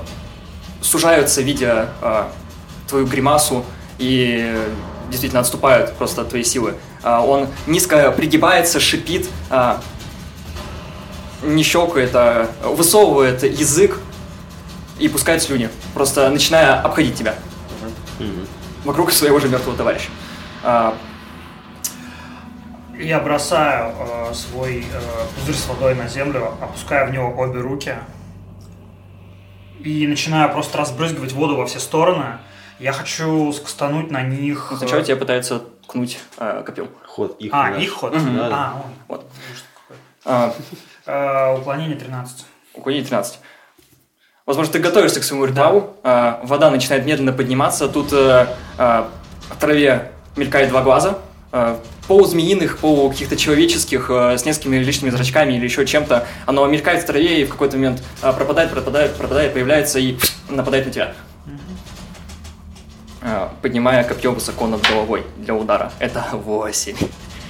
[0.82, 2.24] сужаются, видя э,
[2.90, 3.64] твою гримасу
[4.00, 4.58] и
[5.10, 6.74] действительно отступают просто от твоей силы.
[7.04, 9.82] А, он низко пригибается, шипит, а,
[11.44, 14.00] не щелкает, а высовывает язык
[15.00, 17.36] и пускает слюни, просто начиная обходить тебя
[18.86, 20.10] вокруг своего же мертвого товарища.
[20.64, 20.96] А,
[22.98, 25.02] Я бросаю э, свой э,
[25.36, 27.96] пузырь с водой на землю, опускаю в него обе руки
[29.80, 32.38] и начинаю просто разбрызгивать воду во все стороны.
[32.80, 34.70] Я хочу скстануть на них.
[34.72, 35.64] э, сначала тебя пытается
[35.94, 36.90] ткнуть а, копьем.
[37.06, 37.52] Ход их.
[37.54, 37.84] А, наш.
[37.84, 38.16] их ход?
[38.16, 38.36] Мгм.
[38.36, 38.56] Да, да.
[38.56, 38.92] А, он.
[39.08, 39.26] Вот.
[40.26, 40.54] А,
[41.06, 42.46] Э, уклонение 13.
[42.74, 43.40] Уклонение 13.
[44.46, 48.48] Возможно, ты готовишься к своему ритуалу, а, вода начинает медленно подниматься, тут э,
[48.78, 49.10] а,
[49.50, 51.20] в траве мелькает два глаза,
[51.52, 56.26] а, полузмеиных, полу каких-то человеческих, э, с несколькими лишними зрачками или еще чем-то.
[56.46, 60.18] Оно мелькает в траве и в какой-то момент а, пропадает, пропадает, пропадает, появляется и
[60.50, 61.14] нападает на тебя.
[63.26, 65.94] А, Поднимая копье высоко над головой для удара.
[66.00, 66.96] Это 8,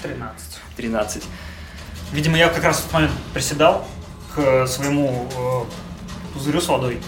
[0.04, 0.60] 13.
[0.78, 1.24] 13.
[2.12, 3.84] Видимо, я как раз в этот момент приседал
[4.36, 7.02] к своему э, пузырю с водой.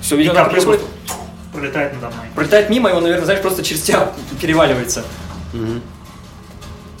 [0.00, 0.82] Все, И видимо, как происходит.
[1.52, 2.26] Пролетает надо мной.
[2.36, 5.04] Пролетает мимо, и он, наверное, знаешь, просто через тебя переваливается.
[5.52, 5.82] Мгм.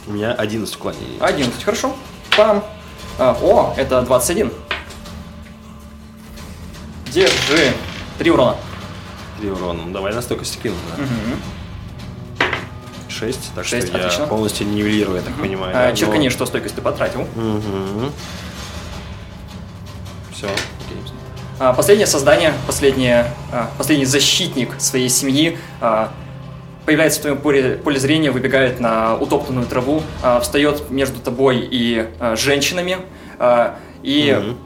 [0.08, 1.18] У меня 11 уклонений.
[1.20, 1.94] 11, хорошо.
[2.36, 2.64] Пам.
[3.18, 4.52] А, о, это 21.
[7.12, 7.72] Держи.
[8.18, 8.56] Три урона.
[9.40, 9.82] Три урона.
[9.86, 10.74] Ну, давай на стойкость кину.
[10.96, 11.04] Да.
[13.08, 14.26] 6, так Шесть, что я отлично.
[14.26, 15.72] полностью нивелирую, я так понимаю.
[15.74, 17.26] А, да, черкани, но- что стойкость ты потратил.
[17.34, 18.12] Мгм.
[20.32, 20.96] Все, окей.
[21.58, 26.12] А, Последнее создание, последнее, а, последний защитник своей семьи а,
[26.86, 32.06] появляется в твоем поле, поле зрения, выбегает на утоптанную траву, а, встает между тобой и
[32.20, 32.98] а, женщинами,
[33.38, 34.56] а, и Мгм.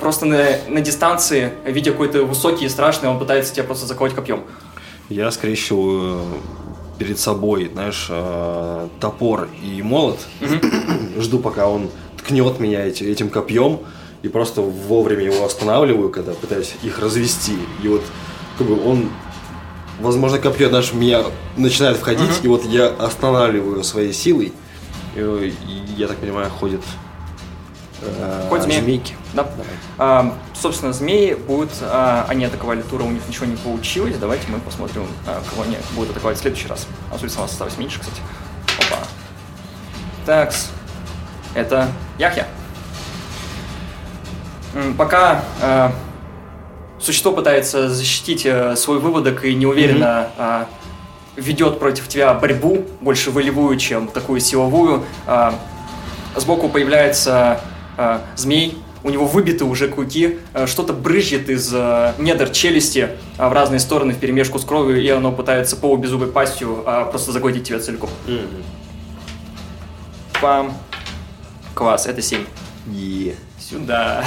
[0.00, 4.42] Просто на, на дистанции, видя какой-то высокий и страшный, он пытается тебя просто заколоть копьем.
[5.08, 6.20] Я скрещиваю
[6.98, 10.18] перед собой, знаешь, э, топор и молот.
[11.18, 13.80] Жду, пока он ткнет меня эти- этим копьем.
[14.22, 17.56] И просто вовремя его останавливаю, когда пытаюсь их развести.
[17.84, 18.02] И вот
[18.58, 19.10] как бы он,
[20.00, 21.22] возможно, копье наш меня
[21.56, 24.52] начинает входить, и вот я останавливаю своей силой.
[25.14, 25.54] И, и,
[25.96, 26.80] я так понимаю, ходит
[28.02, 28.80] э, Ходит змея.
[28.82, 29.14] змейки.
[29.32, 29.46] Да.
[29.98, 34.16] А, собственно, змеи будут, а, они атаковали тура, у них ничего не получилось.
[34.18, 36.86] Давайте мы посмотрим, а, кого они будут атаковать в следующий раз.
[37.10, 38.20] А, у нас осталось меньше, кстати.
[38.78, 38.98] Опа.
[40.24, 40.70] Такс.
[41.54, 42.46] Это Яхья.
[44.98, 45.92] Пока а,
[46.98, 50.66] существо пытается защитить э, свой выводок и неуверенно а,
[51.36, 55.54] ведет против тебя борьбу, больше волевую, чем такую силовую, а,
[56.34, 57.60] сбоку появляется
[57.96, 63.48] а, змей, у него выбиты уже клыки, а, что-то брызжет из а, недр челюсти а,
[63.48, 67.64] в разные стороны в перемешку с кровью, и оно пытается полубеззубой пастью а, просто заглотить
[67.64, 68.10] тебя целиком.
[68.26, 68.64] Мгм.
[70.40, 70.76] Пам.
[71.74, 72.44] Класс, это 7.
[72.88, 73.34] Е.
[73.58, 74.24] Сюда.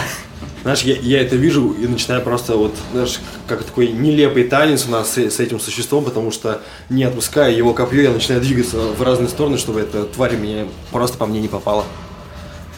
[0.64, 4.92] Знаешь, я, я это вижу и начинаю просто вот, знаешь, как такой нелепый танец у
[4.92, 9.02] нас с, с этим существом, потому что не отпуская его копье, я начинаю двигаться в
[9.02, 11.86] разные стороны, чтобы эта тварь мне просто по мне не попала.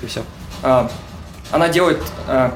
[0.01, 0.21] И все.
[0.63, 0.89] А,
[1.51, 2.01] она делает...
[2.27, 2.53] а,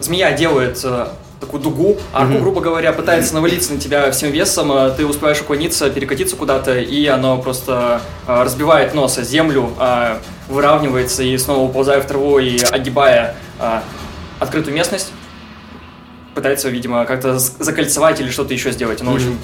[0.00, 4.90] змея делает а, такую дугу, арку, грубо говоря, пытается навалиться на тебя всем весом, а
[4.90, 9.70] ты успеваешь уклониться, перекатиться куда-то, и оно просто разбивает нос о землю,
[10.48, 13.36] выравнивается и снова уползая в траву и огибая
[14.40, 15.12] открытую местность,
[16.34, 19.00] пытается, видимо, как-то закольцевать или что-то еще сделать.
[19.00, 19.38] Оно, в общем,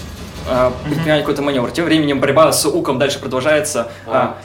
[0.49, 1.71] а, предпринимает какой-то маневр.
[1.71, 3.89] Тем временем борьба с Уком дальше продолжается.
[4.07, 4.37] А,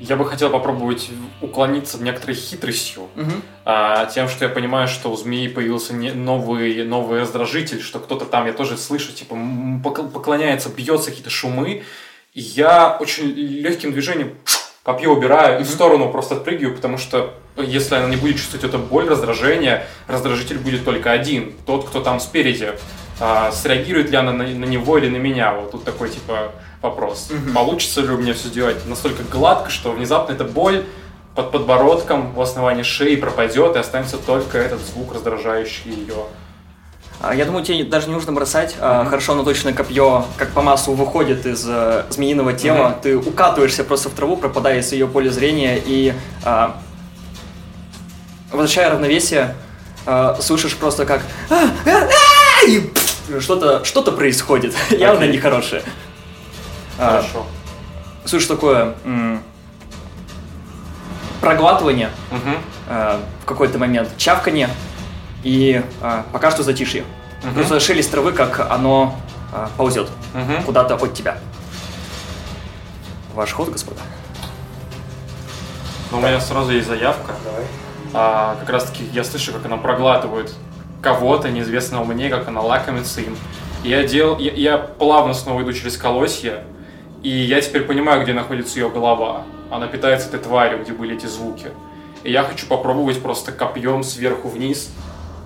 [0.00, 1.10] Я бы хотел попробовать
[1.42, 3.42] уклониться некоторой хитростью, мгм.
[3.66, 8.24] а, тем, что я понимаю, что у змеи появился не- новый, новый раздражитель, что кто-то
[8.24, 9.36] там, я тоже слышу, типа,
[9.84, 11.82] поклоняется, бьется какие-то шумы,
[12.32, 14.34] и я очень легким движением
[14.82, 18.78] копье убираю и в сторону просто отпрыгиваю, потому что если она не будет чувствовать эту
[18.78, 22.72] боль, раздражение, раздражитель будет только один, тот, кто там спереди.
[23.22, 25.52] А, среагирует ли она на, на него или на меня?
[25.52, 26.52] Вот тут такой, типа,
[26.82, 27.28] вопрос.
[27.54, 30.84] Получится ли у меня все сделать настолько гладко, что внезапно эта боль
[31.34, 36.14] под подбородком в основании шеи пропадет, и останется только этот звук, раздражающий ее.
[37.20, 38.76] А, Я думаю, тебе даже не нужно бросать.
[38.80, 42.88] А, Хорошо наточенное копье, как по массу, выходит из э, змеиного тела.
[42.88, 43.00] Мгм.
[43.02, 46.80] Ты укатываешься просто в траву, пропадая из ее поля зрения и, а,
[48.50, 49.54] возвращая равновесие,
[50.06, 51.22] а, слышишь просто как
[52.66, 52.90] и
[53.38, 55.32] что-то что происходит, явно Окей.
[57.00, 57.46] А, Хорошо.
[58.26, 59.42] Слышишь такое м,
[61.40, 62.56] проглатывание Мгм.
[62.88, 64.68] а, в какой-то момент, чавканье
[65.42, 67.04] и а, пока что затишье.
[67.42, 67.54] Мгм.
[67.54, 69.14] Просто шелест травы, как оно
[69.52, 70.62] а, ползет Мгм.
[70.64, 71.38] куда-то от тебя.
[73.34, 74.00] Ваш ход, господа.
[76.10, 77.32] Но у меня сразу есть заявка.
[77.44, 77.64] Давай.
[78.12, 80.52] А, как раз таки я слышу, как она проглатывает
[81.00, 83.36] кого-то неизвестного мне, как она лакомится им.
[83.84, 84.36] Я, дел...
[84.38, 86.64] я, я плавно снова иду через колосья,
[87.22, 89.44] и я теперь понимаю, где находится ее голова.
[89.70, 91.68] Она питается этой тварью, где были эти звуки.
[92.24, 94.90] И я хочу попробовать просто копьем сверху вниз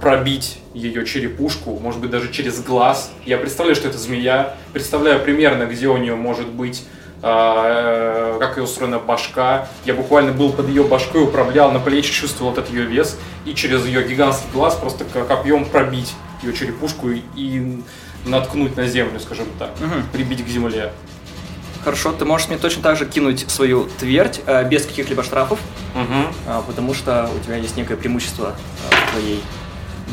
[0.01, 3.11] пробить ее черепушку, может быть, даже через глаз.
[3.25, 6.85] Я представляю, что это змея, представляю примерно, где у нее может быть
[7.23, 9.67] а, э, как ее устроена башка.
[9.87, 13.87] Я буквально был под ее башкой, управлял на плечи, чувствовал этот ее вес, и через
[13.87, 17.83] ее гигантский глаз просто копьем пробить ее черепушку и, и
[18.27, 20.03] наткнуть на землю, скажем так, Мгм.
[20.13, 20.93] прибить к земле.
[21.85, 25.59] Хорошо, ты можешь мне точно так же кинуть свою твердь э, без каких-либо штрафов,
[25.95, 26.27] Мгм.
[26.47, 28.55] а, потому что у тебя есть некое преимущество
[28.91, 29.43] в твоей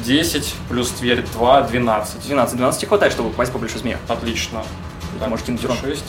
[0.04, 2.22] 10 плюс тверь 2, 12.
[2.28, 2.56] 12.
[2.58, 4.00] 12 хватает, чтобы попасть по большой змея.
[4.10, 4.64] Отлично.
[5.20, 5.78] Ты можешь кинуть урон.
[5.82, 6.04] 6.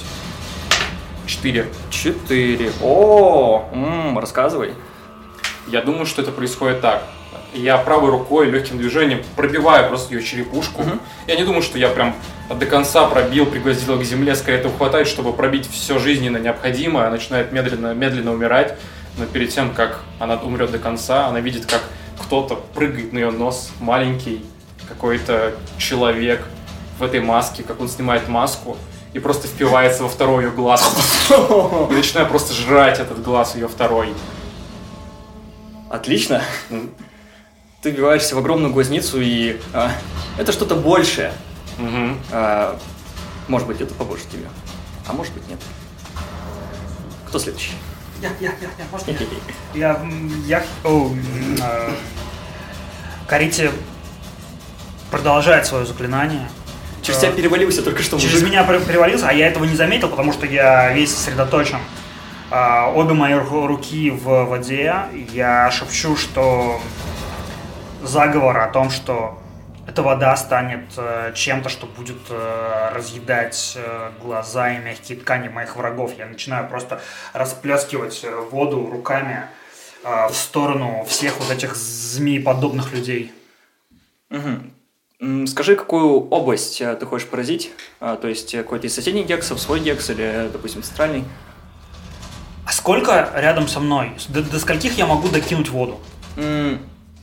[1.26, 1.66] 4.
[1.90, 2.72] 4.
[2.82, 4.74] О, м, рассказывай.
[5.68, 7.04] Я думаю, что это происходит так.
[7.54, 10.82] Я правой рукой легким движением пробиваю просто ее черепушку.
[10.82, 11.00] Мгм.
[11.26, 12.14] Я не думаю, что я прям
[12.48, 17.04] до конца пробил, пригвоздил к земле, скорее этого хватает, чтобы пробить все жизненно необходимое.
[17.04, 18.76] Она начинает медленно, медленно умирать,
[19.18, 21.82] но перед тем, как она умрет до конца, она видит, как
[22.18, 24.44] кто-то прыгает на ее нос, маленький
[24.88, 26.42] какой-то человек
[26.98, 28.76] в этой маске, как он снимает маску
[29.12, 31.28] и просто впивается во второй ее глаз.
[31.90, 34.14] И начинает просто жрать этот глаз ее второй.
[35.90, 36.42] Отлично.
[37.82, 39.90] Ты вбиваешься в огромную глазницу, и а,
[40.38, 41.32] это что-то большее.
[41.78, 42.16] Мгм.
[42.30, 42.78] А,
[43.48, 44.48] может быть, это побольше тебя.
[45.08, 45.58] А может быть, нет.
[47.26, 47.72] Кто следующий?
[48.20, 49.16] Я, я, я, я, можно я?
[49.74, 50.00] Я,
[50.46, 51.10] я, о,
[51.60, 51.90] э,
[53.26, 53.72] Карите
[55.10, 56.48] продолжает свое заклинание.
[57.02, 58.48] Через тебя перевалился только что Через мужик.
[58.50, 61.78] меня перевалился, а я этого не заметил, потому что я весь сосредоточен.
[62.48, 64.94] А, обе мои ру- руки в воде.
[65.32, 66.80] Я шепчу, что
[68.02, 69.38] заговор о том, что
[69.86, 75.76] эта вода станет э, чем-то, что будет э, разъедать э, глаза и мягкие ткани моих
[75.76, 76.12] врагов.
[76.16, 77.00] Я начинаю просто
[77.32, 79.46] расплескивать воду руками
[80.04, 83.32] в сторону всех вот этих змееподобных людей.
[84.30, 87.70] М, Скажи, какую область ты хочешь поразить?
[88.00, 91.24] А, то есть какой-то из соседних гексов, свой гекс или, допустим, центральный?
[92.66, 94.12] А сколько рядом со мной?
[94.28, 96.00] До, до скольких я могу докинуть воду?
[96.36, 96.80] М,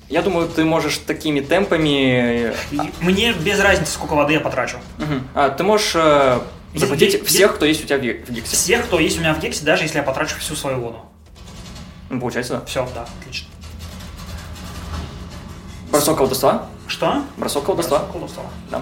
[0.09, 2.53] Я думаю, ты можешь такими темпами...
[2.99, 4.77] Мне без разницы, сколько воды я потрачу.
[4.97, 5.27] Мгм.
[5.35, 6.39] А, ты можешь э,
[6.73, 8.55] Е- захватить е- всех, кто есть у тебя в ге- в гексе.
[8.55, 10.97] Всех, кто есть у меня в Гексе, даже если я потрачу всю свою воду.
[12.09, 12.65] Ну, Получается, да.
[12.65, 13.47] Все, да, отлично.
[15.91, 16.65] Бросок колдовства?
[16.87, 17.23] Что?
[17.37, 17.99] Бросок колдовства?
[18.11, 18.43] Колдовство.
[18.71, 18.81] Да.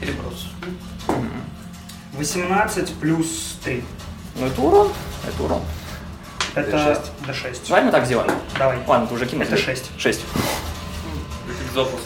[0.00, 0.48] Переброс.
[2.12, 3.82] 18 плюс 3.
[4.38, 4.88] Ну, это урон.
[5.26, 5.62] Это урон.
[6.54, 7.00] Это D6.
[7.26, 7.58] D6.
[7.68, 8.30] Давай мы так сделаем.
[8.58, 8.78] Давай.
[8.86, 9.44] Ладно, ты уже кинул.
[9.44, 9.90] Это 6.
[9.98, 10.20] 6.
[11.74, 12.02] Запуск.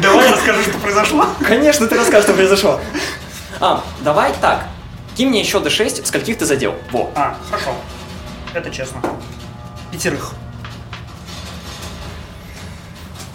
[0.00, 1.26] Давай я расскажу, что произошло.
[1.46, 2.80] Конечно, ты расскажешь, что произошло.
[3.60, 4.64] А, давай так.
[5.16, 6.74] Кинь мне еще D6, скольких ты задел.
[6.90, 7.10] Во.
[7.14, 7.74] А, хорошо.
[8.54, 9.02] Это честно.
[9.92, 10.32] Пятерых.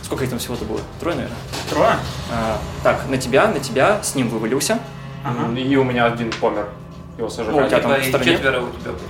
[0.03, 0.81] Сколько их там всего-то было?
[0.99, 1.37] Трое, наверное.
[1.69, 1.95] Трое?
[2.31, 4.79] А, так, на тебя, на тебя, с ним вывалился.
[5.23, 5.59] Ага.
[5.59, 6.69] И у меня один помер.
[7.17, 7.57] Его сожрали.
[7.59, 8.31] Ну, у тебя там в и стороне?
[8.33, 9.01] четверо у тебя будет.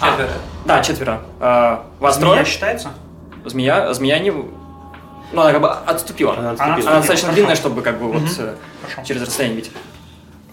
[0.00, 0.10] А.
[0.10, 0.30] Четверо.
[0.64, 1.20] Да, четверо.
[1.40, 2.44] А, вас Змея трое?
[2.44, 2.88] считается?
[3.44, 4.30] Змея, змея не...
[4.30, 6.32] Ну, она как бы отступила.
[6.36, 6.74] Она Она, отступила.
[6.76, 6.96] отступила.
[6.98, 7.34] достаточно Хорошо.
[7.36, 8.30] длинная, чтобы как бы вот Мгм.
[8.38, 9.02] э, Хорошо.
[9.08, 9.72] через расстояние бить.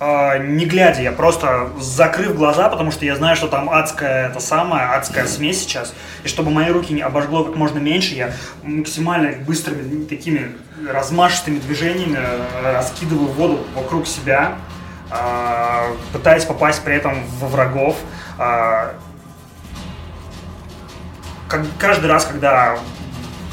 [0.01, 4.39] А, не глядя, я просто закрыв глаза, потому что я знаю, что там адская это
[4.39, 5.93] самая, адская смесь сейчас.
[6.23, 8.31] И чтобы мои руки не обожгло как можно меньше, я
[8.63, 10.55] максимально быстрыми такими
[10.89, 14.57] размашистыми движениями э, раскидываю воду вокруг себя, а,
[16.13, 17.97] пытаясь попасть при этом во врагов.
[18.37, 18.93] А,
[21.79, 22.77] каждый раз, когда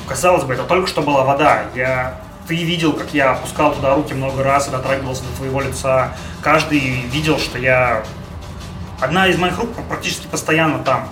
[0.07, 1.65] казалось бы, это только что была вода.
[1.75, 6.13] Я, ты видел, как я опускал туда руки много раз и дотрагивался до твоего лица.
[6.43, 8.03] Каждый видел, что я...
[9.01, 11.09] Одна из моих рук практически постоянно там.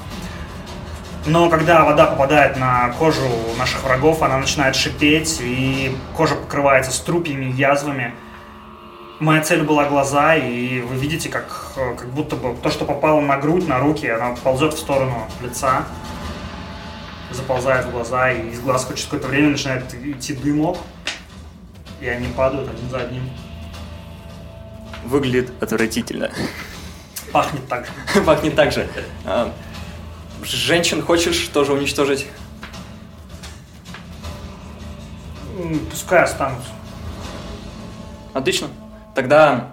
[1.26, 7.52] Но когда вода попадает на кожу наших врагов, она начинает шипеть, и кожа покрывается струпьями,
[7.52, 8.14] язвами.
[9.20, 13.36] Моя цель была глаза, и вы видите, как, как будто бы то, что попало на
[13.36, 15.84] грудь, на руки, оно ползет в сторону лица
[17.34, 20.78] заползает в глаза, и из глаз через какое-то время начинает идти дымок,
[22.00, 23.30] и они падают один за одним.
[25.04, 26.30] Выглядит отвратительно.
[27.32, 28.22] Пахнет так же.
[28.24, 28.88] Пахнет так же.
[29.24, 29.52] А,
[30.42, 32.26] женщин хочешь тоже уничтожить?
[35.90, 36.70] Пускай останутся.
[38.32, 38.68] Отлично.
[39.14, 39.70] Тогда...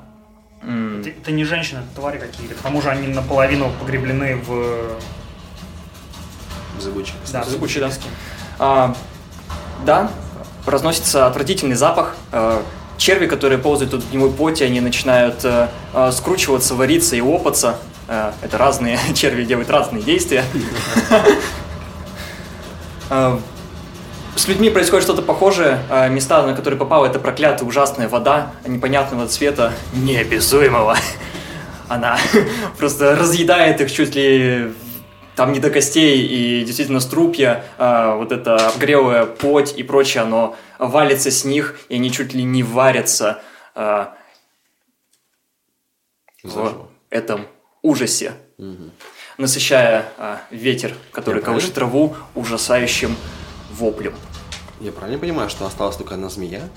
[0.62, 2.54] Это, это не женщины, это твари какие-то.
[2.54, 5.00] К тому же они наполовину погреблены в...
[6.80, 7.14] Зыбучий.
[7.32, 7.90] Да, в Зыбучий, да.
[8.60, 8.96] А,
[9.86, 10.12] да,
[10.66, 12.16] разносится отвратительный запах.
[12.32, 12.64] А,
[12.98, 17.78] черви, которые ползают тут в гнилой поте, они начинают а, а, скручиваться, вариться и лопаться.
[18.08, 20.44] Это разные черви делают разные действия.
[24.42, 25.80] А, С людьми происходит что-то похожее.
[25.90, 30.98] А, Места, на которые попала эта проклятая ужасная вода непонятного цвета, неописуемого.
[31.88, 32.18] Она
[32.78, 34.74] просто разъедает их чуть ли
[35.36, 40.56] там не до костей, и действительно струпья, а, вот это обгрелая плоть и прочее, оно
[40.80, 43.44] валится с них, и они чуть ли не варятся
[43.76, 44.16] а,
[46.44, 47.46] в этом
[47.84, 48.34] ужасе,
[49.38, 53.16] насыщая а, ветер, который колышет траву ужасающим
[53.72, 54.14] воплем.
[54.82, 56.68] Я правильно понимаю, что осталась только одна змея?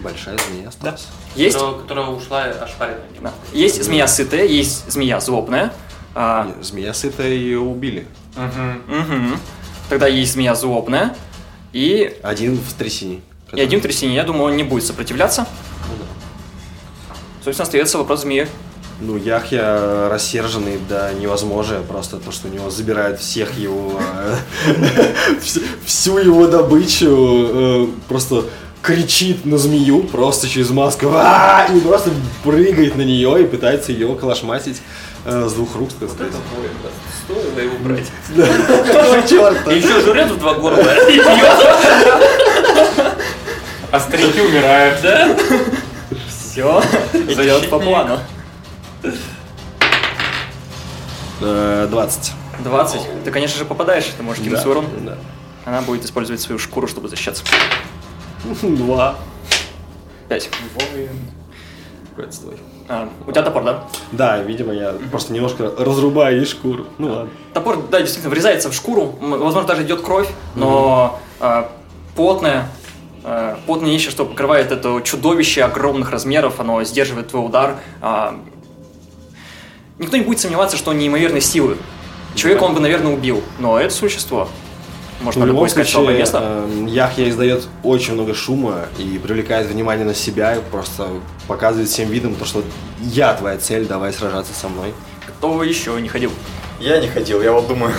[0.00, 1.06] Большая змея осталась.
[1.36, 3.04] Есть, Которая, которая ушла ошпаренная.
[3.22, 5.72] да, есть змея сытая, есть змея злобная,
[6.16, 8.06] А, Не, Змея сытая ее убили.
[8.36, 9.38] мгм.
[9.88, 11.16] Тогда есть змея злобная.
[11.72, 13.20] И, Один в трясине.
[13.52, 14.14] и один в трясине.
[14.14, 15.46] Я думаю, он не будет сопротивляться.
[17.42, 18.48] Собственно, остается вопрос змеи.
[19.00, 24.00] Ну, Яхья рассерженный до невозможно, просто то, что у него забирают всех его,
[25.42, 28.44] вс- всю его добычу, э, просто
[28.82, 32.10] кричит на змею просто через маску «А!» и просто
[32.44, 34.80] прыгает на нее и пытается ее калашматить
[35.24, 36.32] э, с двух рук, так сказать.
[37.24, 38.06] Стоило его брать.
[38.86, 39.72] Какого черта?
[39.72, 40.84] И еще жрет в два горла.
[43.90, 45.00] А старики умирают.
[45.02, 45.36] Да?
[46.28, 48.18] Все идет по плану.
[51.40, 52.32] Э, 20.
[52.60, 53.00] 20.
[53.24, 54.86] Ты, конечно же, попадаешь, ты можешь кинуть Да, свой урон.
[55.04, 55.16] Да.
[55.64, 57.44] Она будет использовать свою шкуру, чтобы защищаться.
[58.62, 59.16] Два.
[60.28, 60.50] 5.
[62.10, 62.56] Какой отстой.
[63.26, 63.84] у тебя топор, да?
[64.12, 66.86] Да, видимо, я просто немножко разрубаю ей шкуру.
[66.98, 67.30] Ну ладно.
[67.52, 69.16] Топор, да, действительно, врезается в шкуру.
[69.20, 71.72] Возможно, даже идет кровь, но а,
[72.14, 72.68] потное,
[73.24, 77.76] а, потное нечто, что покрывает это чудовище огромных размеров, оно сдерживает твой удар.
[78.00, 78.38] А,
[79.98, 81.76] никто не будет сомневаться, что он неимоверной силы.
[82.34, 84.48] Человека он бы, наверное, убил, но это существо.
[85.20, 86.40] Можно Ну, в любое искать слабое случае, место.
[86.42, 91.06] э, Яхья издает очень много шума и привлекает внимание на себя, и просто
[91.46, 92.64] показывает всем видом то, что
[93.00, 94.92] я твоя цель, давай сражаться со мной.
[95.26, 96.32] Кто еще не ходил?
[96.80, 97.94] Я не ходил, я вот думаю.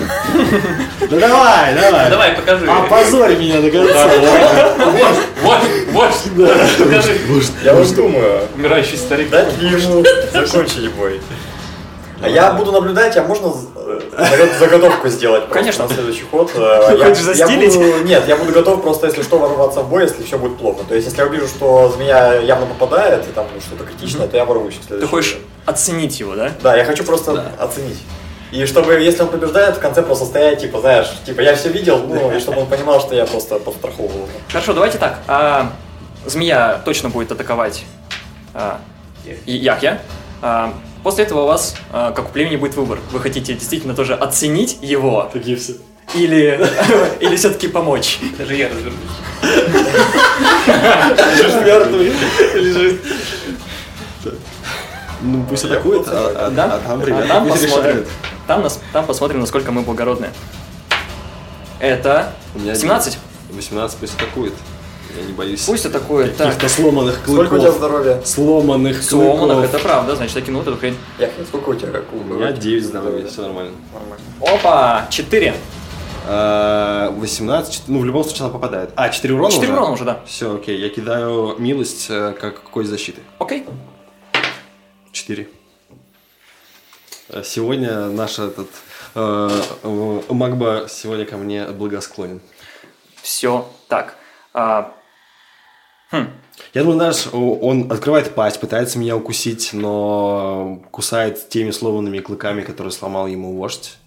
[1.00, 2.10] Да давай, давай!
[2.10, 2.68] Давай, покажи.
[2.70, 4.10] Опозорь меня до конца!
[5.42, 5.62] Вот,
[5.94, 6.78] вот, вот.
[6.78, 7.18] Покажи.
[7.64, 9.32] Я вот думаю, Умирающий старик.
[9.62, 10.04] ему
[10.34, 11.22] закончить бой.
[12.22, 15.88] А я буду наблюдать, а можно э, загот- заготовку сделать Конечно.
[15.88, 16.52] на следующий ход?
[16.56, 17.76] Э, хочешь застилить?
[18.06, 20.84] Нет, я буду готов просто, если что, ворваться в бой, если все будет плохо.
[20.88, 24.46] То есть, если я увижу, что змея явно попадает, и там что-то критичное, то я
[24.46, 24.80] ворвусь.
[24.88, 26.52] Ты хочешь оценить его, да?
[26.62, 28.00] Да, я хочу просто оценить.
[28.52, 32.00] И чтобы, если он побеждает, в конце просто стоять, типа, знаешь, типа, я все видел,
[32.08, 34.30] ну, и чтобы он понимал, что я просто подстраховывал.
[34.50, 35.20] Хорошо, давайте так.
[35.28, 35.72] А,
[36.26, 37.84] змея точно будет атаковать
[38.54, 38.80] а,
[39.46, 40.02] Яхья.
[40.42, 40.74] А,
[41.06, 42.98] после этого у вас, а, как у племени, будет выбор.
[43.12, 45.74] Вы хотите действительно тоже оценить его Такие все.
[46.16, 46.60] или,
[47.20, 48.18] или все-таки помочь?
[48.40, 49.00] Даже я развернусь.
[51.64, 52.12] Мертвый
[52.56, 53.02] лежит.
[55.22, 56.66] Ну пусть атакует, а, а- Да?
[56.76, 58.06] а там А ребята там посмотрим.
[58.48, 60.30] Там, нас, там посмотрим, насколько мы благородны.
[61.80, 63.20] Это У меня 17.
[63.52, 64.54] 18 пусть атакует.
[65.18, 65.64] Я не боюсь.
[65.66, 66.36] Пусть атакует.
[66.38, 67.48] Так, Каких-то сломанных клыков.
[67.48, 68.22] Сколько у тебя здоровья?
[68.24, 69.64] Сломанных сломанных, клыков.
[69.64, 70.98] это правда, значит, я кину эту хрень.
[71.20, 72.02] Я сколько у тебя?
[72.12, 73.72] У меня 9 здоровья, все нормально.
[73.94, 74.26] Нормально.
[74.42, 75.54] Опа, 4.
[76.28, 78.90] А, 18, ну в любом случае она попадает.
[78.96, 79.78] А, 4 урона 4 уже?
[79.80, 80.22] урона уже, да.
[80.26, 83.22] Все, окей, я кидаю милость э, как кость защиты.
[83.38, 83.66] Окей.
[85.12, 85.48] 4.
[87.44, 88.70] Сегодня наш этот
[89.16, 89.50] э,
[89.84, 92.42] э, Магба сегодня ко мне благосклонен.
[93.22, 94.16] Все так.
[94.54, 94.94] А,
[96.24, 96.28] хм,
[96.74, 102.92] Я думаю, знаешь, он открывает пасть, пытается меня укусить, но кусает теми сломанными клыками, которые
[102.92, 103.98] сломал ему вождь.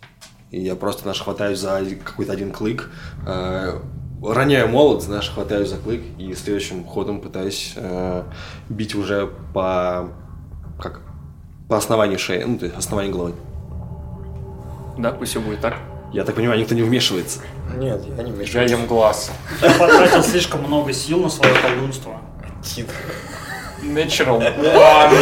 [0.50, 2.90] И я просто, знаешь, хватаюсь за какой-то один клык,
[3.26, 3.78] э,
[4.22, 8.22] роняю молот, знаешь, хватаюсь за клык и следующим ходом пытаюсь э,
[8.70, 10.08] бить уже по,
[10.80, 11.02] как,
[11.68, 13.34] по основанию шеи, ну, то есть основанию головы.
[14.96, 15.74] да, пусть все будет так.
[16.12, 17.40] Я так понимаю, никто не вмешивается.
[17.76, 18.68] Нет, я не Я мешаю.
[18.68, 19.30] ем глаз.
[19.60, 22.20] Ты потратил слишком много сил на свое колдунство.
[23.82, 25.14] Natural one.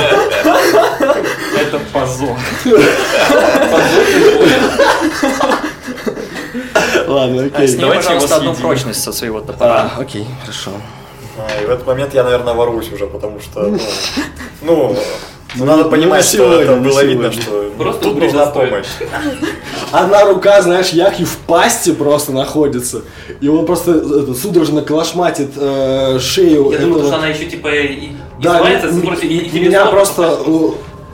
[1.60, 2.36] Это позор.
[7.06, 7.68] Ладно, окей.
[7.68, 9.90] сними, давайте пожалуйста, его одну прочность со своего топора.
[9.96, 10.70] А, окей, хорошо.
[11.38, 13.78] А, и в этот момент я, наверное, ворвусь уже, потому что, ну,
[14.62, 14.96] ну,
[15.56, 18.86] Ну, надо понимать, что сегодня, это было видно, что ну, Просто тут нужна помощь.
[19.92, 23.02] Одна рука, знаешь, Яхи в пасти просто находится.
[23.40, 26.70] И он просто это, судорожно калашматит э, шею.
[26.72, 28.10] Я думаю, этого- что она еще типа и-
[28.42, 30.68] Да, издевается, м- спросит, и- и меня просто э,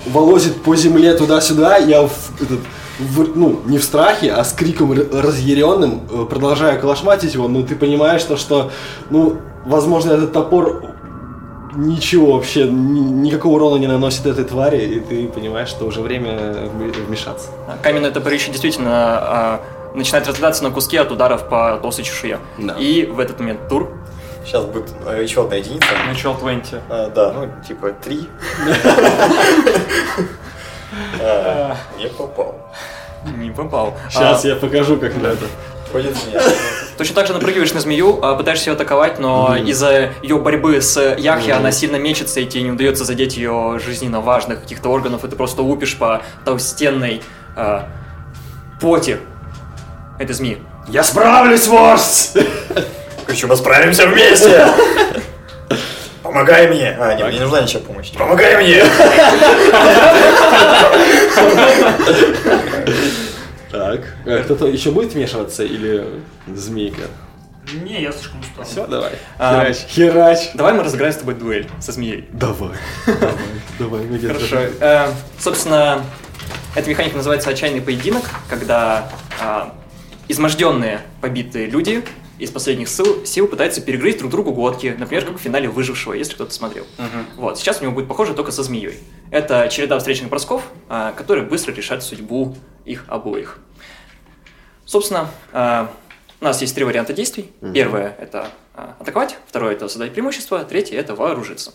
[0.07, 2.61] волозит по земле туда-сюда, я в- этот,
[2.99, 7.77] в- ну, не в страхе, а с криком разъяренным э, продолжаю калашматить его, но ты
[7.77, 8.71] понимаешь, то, что,
[9.11, 9.37] ну,
[9.67, 10.83] возможно, этот топор
[11.75, 16.31] ничего вообще, ни- никакого урона не наносит этой твари, и ты понимаешь, что уже время
[16.33, 17.49] вме- вмешаться.
[17.69, 19.61] А, Каменное топорище действительно а,
[19.95, 22.39] начинает разлетаться на куски от ударов по толстой чешуе.
[22.59, 22.75] Да.
[22.75, 23.91] И в этот момент тур.
[24.45, 25.87] Сейчас будет э, еще одна единица.
[26.11, 26.75] Natural 20.
[26.91, 28.29] А, да, ну, типа, три.
[31.21, 32.55] А, Не попал.
[33.39, 33.95] Не попал.
[34.11, 35.47] Сейчас А, я покажу, как на это.
[35.93, 36.43] Ходит змея.
[37.03, 41.17] Точно так же напрыгиваешь на змею, а, пытаешься ее атаковать, но из-за ее борьбы с
[41.19, 45.29] Яхи она сильно мечется, и тебе не удается задеть ее жизненно важных каких-то органов, и
[45.29, 47.21] ты просто лупишь по толстенной
[47.57, 47.89] а,
[48.81, 49.19] плоти
[50.21, 50.63] этой змеи.
[50.87, 52.39] Я справлюсь, вождь!
[53.27, 54.69] Короче, мы справимся вместе!
[56.23, 56.97] Помогай мне!
[57.01, 58.13] А, нет, мне не нужна ничья помощь.
[58.13, 58.85] Помогай мне!
[63.97, 67.03] Так, а кто-то еще будет вмешиваться или змейка?
[67.85, 68.65] Не, я слишком устал.
[68.65, 69.13] Все, давай.
[69.39, 70.39] А, Херач, херач.
[70.55, 72.29] Давай мы разыграем с тобой дуэль со змеей.
[72.33, 72.77] Давай,
[73.79, 74.21] давай, давай.
[74.21, 74.57] Хорошо.
[74.81, 75.09] Э,
[75.39, 76.05] собственно,
[76.75, 79.11] эта механика называется отчаянный поединок, когда
[79.41, 79.75] а,
[80.29, 82.03] изможденные, побитые люди
[82.39, 86.35] из последних сил, сил пытаются перегрызть друг другу глотки, например, как в финале выжившего, если
[86.35, 86.85] кто-то смотрел.
[87.37, 88.99] Вот, сейчас у него будет похоже только со змеей.
[89.33, 92.55] Это череда встречных бросков, а, которые быстро решат судьбу
[92.85, 93.59] их обоих.
[94.85, 95.91] Собственно, а,
[96.39, 97.51] у нас есть три варианта действий.
[97.73, 101.73] Первое– это а, атаковать, второе– это создать преимущество, третье– это вооружиться.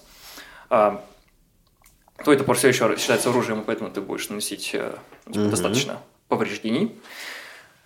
[0.70, 4.96] Твой топор все еще считается оружием, поэтому ты будешь наносить э,
[5.32, 7.00] типа, достаточно повреждений.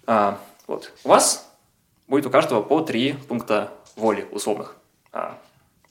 [0.06, 0.92] А, вот.
[1.04, 1.50] У вас
[2.08, 4.76] будет у каждого по три пункта воли условных.
[5.12, 5.38] А,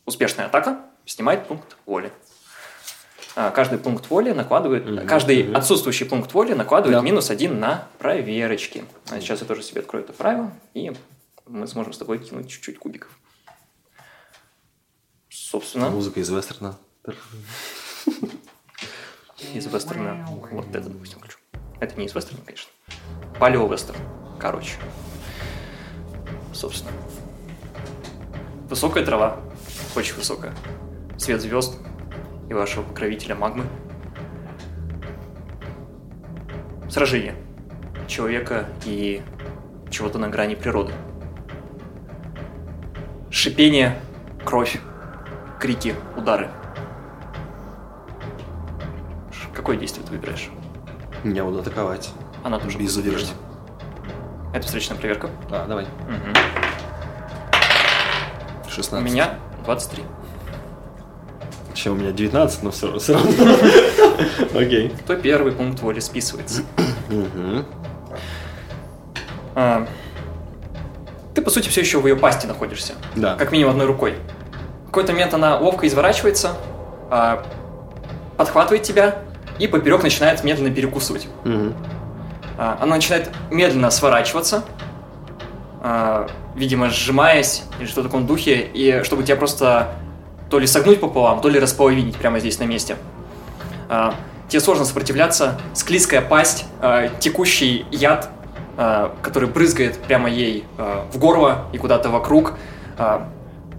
[0.05, 2.12] успешная атака снимает пункт воли.
[3.36, 5.57] А, каждый пункт воли накладывает, Мгм, каждый мгм.
[5.57, 7.05] отсутствующий пункт воли накладывает Да.
[7.05, 8.85] минус один на проверочки.
[9.11, 10.93] А сейчас я тоже себе открою это правило, и
[11.47, 13.11] мы сможем с тобой кинуть чуть-чуть кубиков.
[15.28, 16.77] Собственно, Музыка из вестерна.
[19.55, 20.27] из вестерна.
[20.51, 21.39] Вот это, допустим, включу.
[21.81, 22.70] Это не из вестерна, конечно.
[23.39, 23.98] Палео-вестерн.
[24.39, 24.73] Короче.
[26.52, 26.93] Собственно.
[28.69, 29.39] Высокая трава.
[29.97, 30.55] Очень высокая.
[31.19, 31.78] Свет звезд
[32.51, 33.64] и вашего покровителя магмы.
[36.90, 37.36] Сражение.
[38.09, 39.22] Человека и
[39.89, 40.93] чего-то на грани природы.
[43.31, 43.97] Шипение,
[44.44, 44.81] кровь,
[45.60, 46.51] крики, удары.
[49.55, 50.51] Какое действие ты выбираешь?
[51.22, 52.12] Я буду атаковать.
[52.43, 53.32] Она тоже Без задержки.
[54.52, 55.31] Это встречная проверка.
[55.51, 55.86] А, давай.
[56.09, 56.35] Мгм.
[58.68, 59.09] 16.
[59.09, 60.02] У меня 23.
[61.81, 63.31] Еще у меня 19, но все, все равно.
[64.55, 64.93] Окей.
[65.07, 66.61] То первый пункт воли списывается.
[69.55, 69.86] А,
[71.35, 72.93] ты, по сути, все еще в ее пасти находишься.
[73.16, 73.35] Да.
[73.36, 74.16] Как минимум одной рукой.
[74.82, 76.51] В какой-то момент она ловко изворачивается,
[77.11, 77.47] а,
[78.36, 79.20] подхватывает тебя
[79.59, 81.28] и поперек начинает медленно перекусывать.
[82.59, 84.65] А, Она начинает медленно сворачиваться,
[86.55, 89.94] видимо, сжимаясь или что в таком духе, и чтобы тебя просто
[90.51, 92.97] то ли согнуть пополам, то ли располовинить прямо здесь на месте.
[93.89, 94.14] А,
[94.51, 98.31] Тебе сложно сопротивляться, склизкая пасть, а, текущий яд,
[98.77, 102.55] а, который брызгает прямо ей в горло и куда-то вокруг,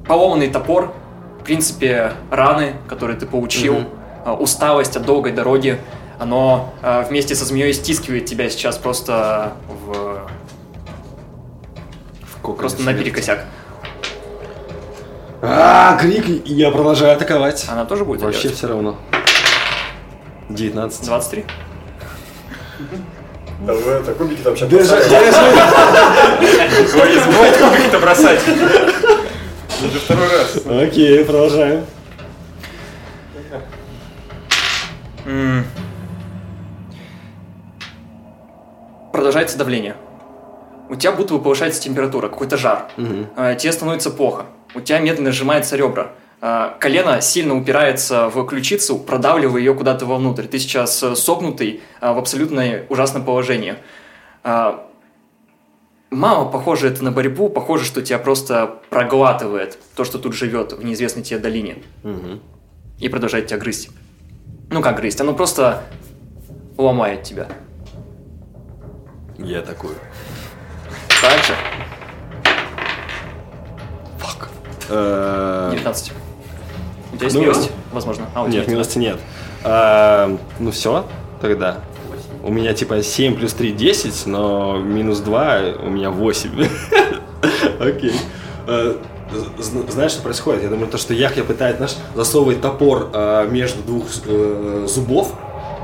[0.07, 0.93] поломанный топор,
[1.41, 3.84] в принципе, раны, которые ты получил,
[4.26, 5.77] а, усталость от долгой дороги,
[6.19, 6.73] оно
[7.10, 10.22] вместе со змеей стискивает тебя сейчас просто в
[12.43, 13.39] В просто на смерти.
[15.42, 17.66] А, крик, и я продолжаю атаковать.
[17.70, 18.58] Она тоже будет Вообще делать?
[18.58, 18.96] все равно.
[20.50, 21.06] 19.
[21.06, 21.46] 23.
[23.66, 24.94] Да вы это, кубики там сейчас Держи,
[27.00, 28.42] Ой, не забывайте кубики-то бросать.
[28.48, 30.58] Уже второй раз.
[30.68, 31.86] Окей, продолжаем.
[39.12, 39.96] Продолжается давление.
[40.90, 42.88] У тебя будто бы повышается температура, какой-то жар.
[43.36, 44.46] А, Тебе становится плохо.
[44.76, 46.11] У тебя медленно сжимается ребра.
[46.39, 50.45] А, Колено сильно упирается в ключицу, продавливая ее куда-то вовнутрь.
[50.48, 53.76] Ты сейчас э, согнутый а, в абсолютно ужасном положении.
[54.43, 54.88] А,
[56.10, 60.84] Мало похоже это на борьбу, похоже, что тебя просто проглатывает то, что тут живет в
[60.84, 62.41] неизвестной тебе долине Мгм.
[62.99, 63.89] и продолжает тебя грызть.
[64.69, 65.22] Ну как грызть?
[65.22, 65.84] Оно просто
[66.77, 67.48] ломает тебя.
[69.38, 69.95] Я атакую.
[71.22, 71.91] Также Э,
[74.92, 76.12] 19.
[77.14, 77.72] У тебя есть Ну, милость?
[77.92, 78.26] Возможно.
[78.34, 79.20] А, у тебя Нет, милости нет.
[79.64, 81.06] А, Ну все,
[81.42, 81.78] тогда.
[82.44, 86.68] У меня типа 7 плюс 3 10, но минус 2 у меня 8.
[87.80, 88.14] Окей.
[88.68, 88.96] Э,
[89.60, 90.64] Знаешь, что происходит?
[90.64, 95.34] Я думаю, то, что Яхья пытает наш засовывать топор э, между двух э, зубов,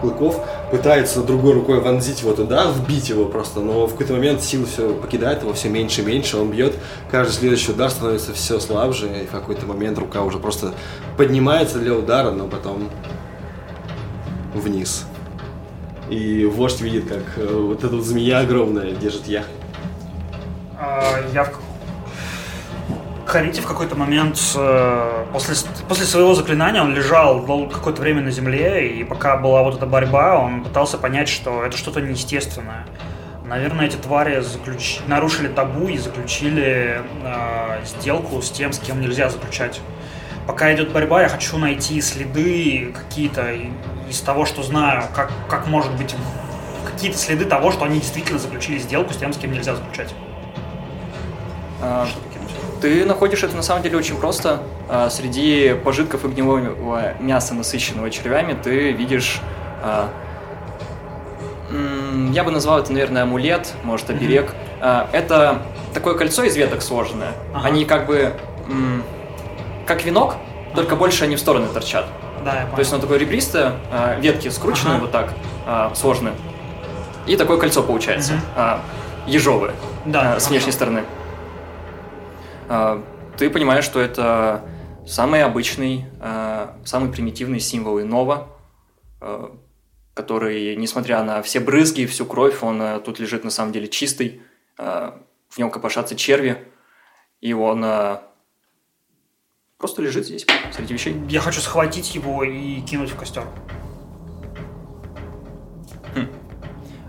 [0.01, 4.65] клыков, пытается другой рукой вонзить его туда, вбить его просто, но в какой-то момент силы
[4.65, 6.75] все покидает его все меньше и меньше, он бьет,
[7.09, 10.73] каждый следующий удар становится все слабже, и в какой-то момент рука уже просто
[11.17, 12.89] поднимается для удара, но потом
[14.53, 15.05] вниз.
[16.09, 19.51] И вождь видит, как э, вот эта вот змея огромная держит Яхью.
[20.79, 21.51] А, я в
[23.27, 25.55] Карите в какой-то момент э, после,
[25.89, 30.39] после своего заклинания он лежал какое-то время на земле, и пока была вот эта борьба,
[30.39, 32.85] он пытался понять, что это что-то неестественное.
[33.45, 39.29] Наверное, эти твари заключ- нарушили табу и заключили э, сделку с тем, с кем нельзя
[39.29, 39.81] заключать.
[40.45, 43.51] Пока идет борьба, я хочу найти следы какие-то
[44.09, 46.15] из того, что знаю, как, как может быть
[46.85, 50.13] какие-то следы того, что они действительно заключили сделку с тем, с кем нельзя заключать.
[51.81, 52.07] А,
[52.81, 54.61] Ты находишь это на самом деле очень просто.
[54.89, 59.39] А, Среди пожитков и гнилого мяса, насыщенного червями, ты видишь...
[59.83, 60.09] а,
[62.31, 64.53] Я бы назвал это, наверное, амулет, может, оберег.
[64.79, 65.61] А, Это
[65.93, 67.31] такое кольцо из веток сложенное.
[67.53, 67.67] Ага.
[67.67, 68.33] Они как бы...
[69.85, 70.35] Как венок,
[70.75, 72.05] только больше они в стороны торчат.
[72.43, 72.75] Да, я понял.
[72.75, 73.73] То есть оно такое ребристое,
[74.19, 74.99] ветки скручены Ага.
[74.99, 75.33] вот так,
[75.95, 76.31] сложены.
[77.25, 78.33] И такое кольцо получается.
[78.55, 78.81] А,
[79.25, 79.71] Ежовое
[80.05, 81.03] да, с внешней стороны.
[82.69, 83.03] А,
[83.37, 84.67] Ты понимаешь, что это
[85.05, 88.49] самый обычный, а, самый примитивный символ иного,
[89.21, 89.55] а,
[90.13, 94.41] который, несмотря на все брызги и всю кровь, он тут лежит на самом деле чистый,
[94.77, 96.67] в нем копошатся черви,
[97.39, 97.85] и он
[99.77, 101.21] просто лежит здесь, среди вещей.
[101.29, 103.43] Я хочу схватить его и кинуть в костер.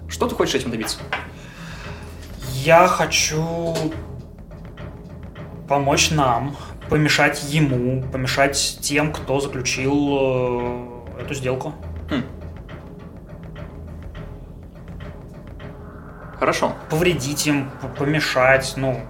[0.09, 0.98] Что ты хочешь этим добиться?
[2.52, 3.74] Я хочу
[5.69, 6.57] помочь нам,
[6.89, 10.09] помешать ему, помешать тем, кто заключил
[11.19, 11.74] э, эту сделку.
[16.39, 16.73] Хорошо.
[16.89, 18.74] Повредить им, помешать.
[18.77, 19.01] Ну,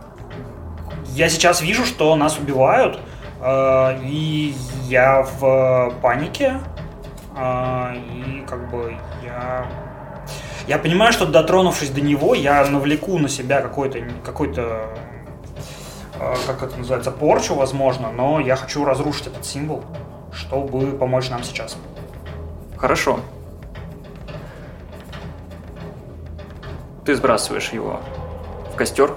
[1.14, 2.98] я сейчас вижу, что нас убивают,
[3.43, 4.55] э, и
[4.85, 6.60] я в панике.
[7.36, 9.66] э, и как бы я
[10.66, 14.89] Я понимаю, что дотронувшись до него, я навлеку на себя какой-то, какой-то,
[16.46, 19.84] как это называется, порчу, возможно, но я хочу разрушить этот символ,
[20.32, 21.76] чтобы помочь нам сейчас.
[22.76, 23.20] Хорошо.
[27.04, 28.00] Ты сбрасываешь его
[28.72, 29.14] в костер.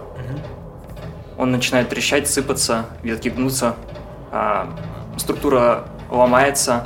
[1.38, 3.76] Он начинает трещать, сыпаться, ветки гнутся,
[4.32, 4.70] а,
[5.18, 6.86] структура ломается,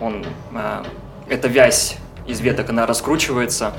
[0.00, 0.24] он,
[0.54, 0.84] а,
[1.28, 3.72] эта вязь из веток, она раскручивается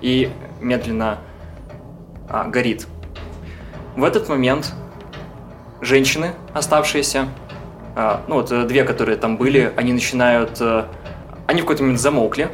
[0.00, 1.18] и медленно
[2.28, 2.86] а, горит.
[3.96, 4.72] В этот момент
[5.80, 7.28] женщины, оставшиеся,
[7.96, 10.84] а, ну вот э, две, которые там были, они начинают, э,
[11.46, 12.48] они в какой-то момент замолкли,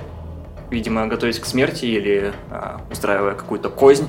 [0.71, 4.09] видимо, готовясь к смерти или а, устраивая какую-то кознь.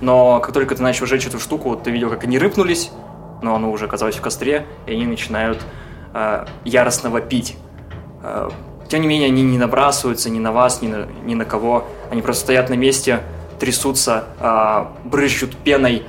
[0.00, 2.90] Но как только ты начал жечь эту штуку, ты видел, как они рыпнулись,
[3.42, 5.60] но оно уже оказалось в костре, и они начинают
[6.14, 7.56] а, яростно вопить.
[8.88, 11.88] Тем не менее, они не набрасываются ни на вас, ни на, ни на кого.
[12.10, 13.20] Они просто стоят на месте,
[13.58, 14.24] трясутся,
[15.04, 16.04] брызжут пеной.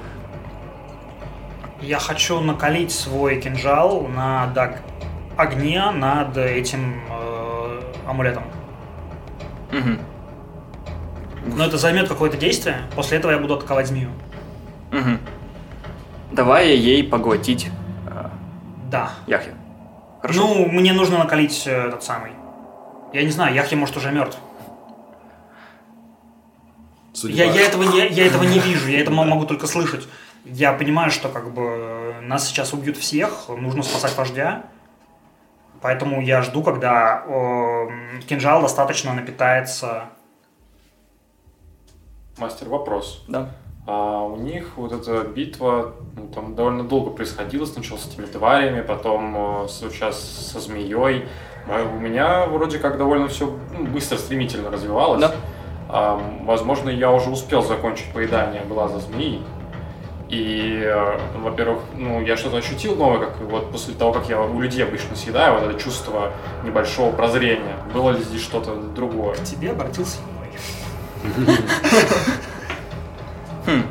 [1.83, 4.77] Я хочу накалить свой кинжал над ог-
[5.37, 8.43] огне над этим э, амулетом.
[9.71, 9.99] Мгм.
[11.57, 12.77] Но это займет какое-то действие.
[12.95, 14.11] После этого я буду атаковать змею.
[14.91, 15.19] Мгм.
[16.31, 17.69] Давай ей поглотить
[18.07, 18.31] а,
[18.89, 19.11] Да.
[19.27, 19.53] Яхе.
[20.21, 20.39] Хорошо?
[20.47, 22.31] Ну, мне нужно накалить э, этот самый.
[23.11, 24.37] Я не знаю, Яхи, может, уже мертв.
[27.11, 27.35] Судьба.
[27.37, 30.07] Я, я, этого не, я этого не вижу, я это могу только слышать.
[30.45, 34.65] Я понимаю, что как бы нас сейчас убьют всех, нужно спасать вождя.
[35.81, 40.05] Поэтому я жду, когда э, кинжал достаточно напитается.
[42.37, 43.25] Мастер, вопрос.
[43.27, 43.49] Да.
[43.85, 47.65] А у них вот эта битва ну, там довольно долго происходила.
[47.65, 51.25] Сначала с этими тварями, потом э, сейчас со змеей.
[51.67, 53.47] А У меня вроде как довольно все
[53.91, 55.21] быстро, стремительно развивалось.
[55.21, 55.35] Да.
[55.89, 59.41] А, возможно, я уже успел закончить поедание глаза змеи.
[60.33, 64.59] И, э, во-первых, ну, я что-то ощутил новое, как вот после того, как я у
[64.59, 66.31] людей обычно съедаю, вот это чувство
[66.63, 67.75] небольшого прозрения.
[67.93, 69.35] Было ли здесь что-то другое?
[69.35, 70.47] К тебе обратился мой.
[73.67, 73.83] Хм.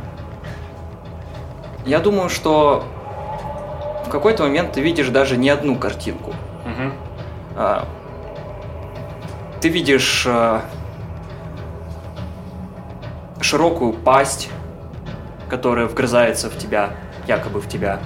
[1.87, 2.83] Я думаю, что
[4.05, 6.35] в какой-то момент ты видишь даже не одну картинку.
[7.55, 7.87] А,
[9.61, 10.63] Ты видишь а,
[13.41, 14.51] широкую пасть,
[15.53, 16.95] которая вгрызается в тебя,
[17.29, 18.01] якобы в тебя.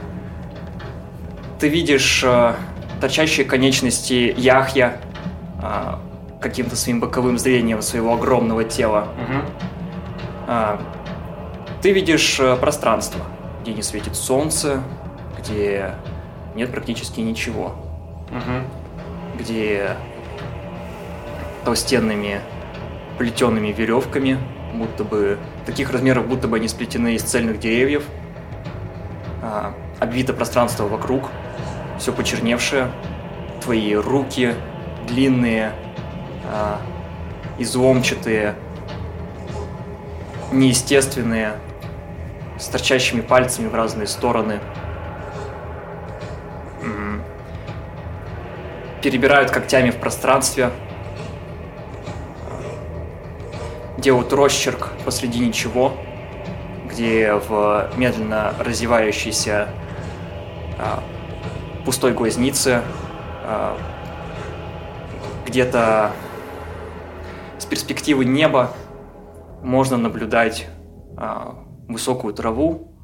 [1.61, 2.57] Ты видишь а,
[3.01, 4.97] торчащие конечности Яхья
[5.63, 6.01] а,
[6.41, 9.07] каким-то своим боковым зрением своего огромного тела.
[9.17, 9.43] Мгм.
[10.49, 10.81] А,
[11.83, 13.21] Ты видишь э, пространство,
[13.63, 14.83] где не светит солнце,
[15.39, 15.93] где
[16.57, 17.77] нет практически ничего,
[18.33, 18.67] Мгм.
[19.39, 19.91] где
[21.65, 22.41] толстенными
[23.19, 24.37] плетеными веревками,
[24.79, 28.05] будто бы таких размеров, будто бы они сплетены из цельных деревьев,
[29.43, 31.31] а, обвито пространство вокруг,
[31.99, 32.91] все почерневшее,
[33.63, 34.55] твои руки
[35.07, 35.73] длинные,
[36.45, 36.81] а,
[37.59, 38.55] изломчатые,
[40.53, 41.55] неестественные,
[42.59, 44.61] с торчащими пальцами в разные стороны.
[49.03, 50.71] Перебирают когтями в пространстве.
[54.07, 55.93] Делают росчерк посреди ничего,
[56.89, 59.69] где в медленно развивающейся
[60.79, 61.03] а,
[61.85, 62.85] пустой глазнице
[63.43, 63.77] а,
[65.45, 66.13] где-то
[67.59, 68.73] с перспективы неба
[69.65, 70.69] можно наблюдать
[71.17, 72.97] а, высокую траву,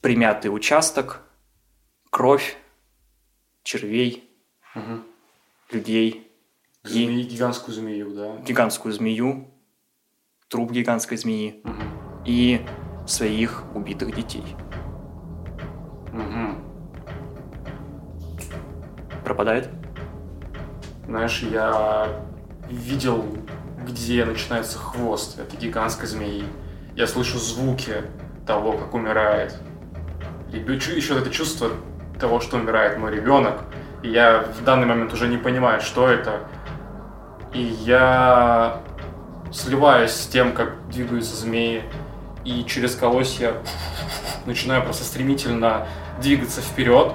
[0.00, 1.20] примятый участок,
[2.08, 2.56] кровь,
[3.64, 4.30] червей,
[4.74, 5.04] Мгм.
[5.70, 6.26] людей
[6.84, 8.36] Змеи, и гигантскую змею, да.
[8.38, 9.52] гигантскую змею,
[10.48, 11.82] труп гигантской змеи Мгм.
[12.24, 12.66] и
[13.06, 14.56] своих убитых детей.
[16.12, 16.58] Мгм.
[19.24, 19.68] Пропадает?
[21.06, 22.08] Знаешь, я
[22.68, 23.24] видел,
[23.86, 26.44] где начинается хвост этой гигантской змеи.
[26.94, 28.02] Я слышу звуки
[28.46, 29.56] того, как умирает.
[30.52, 31.70] И еще это чувство
[32.18, 33.62] того, что умирает мой ребенок.
[34.02, 36.40] И я в данный момент уже не понимаю, что это.
[37.52, 38.80] И я
[39.52, 41.82] сливаюсь с тем, как двигаются змеи.
[42.44, 43.54] И через колосья
[44.46, 45.86] начинаю просто стремительно
[46.20, 47.12] двигаться вперед.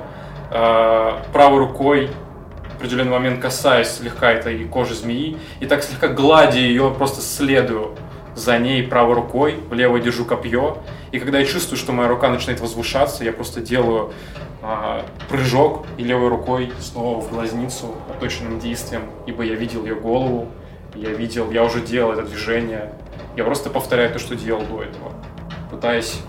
[0.51, 2.09] Э, Правой рукой
[2.73, 7.95] в определенный момент касаюсь слегка этой кожи змеи и так слегка гладя ее, просто следую
[8.35, 10.79] за ней правой рукой, в левой держу копье.
[11.11, 14.11] И когда я чувствую, что моя рука начинает возвышаться, я просто делаю
[14.61, 20.47] а, прыжок и левой рукой снова в глазницу точным действием, ибо я видел ее голову,
[20.95, 22.93] я видел, я уже делал это движение.
[23.35, 25.11] Я просто повторяю то, что делал до этого,
[25.71, 26.19] пытаясь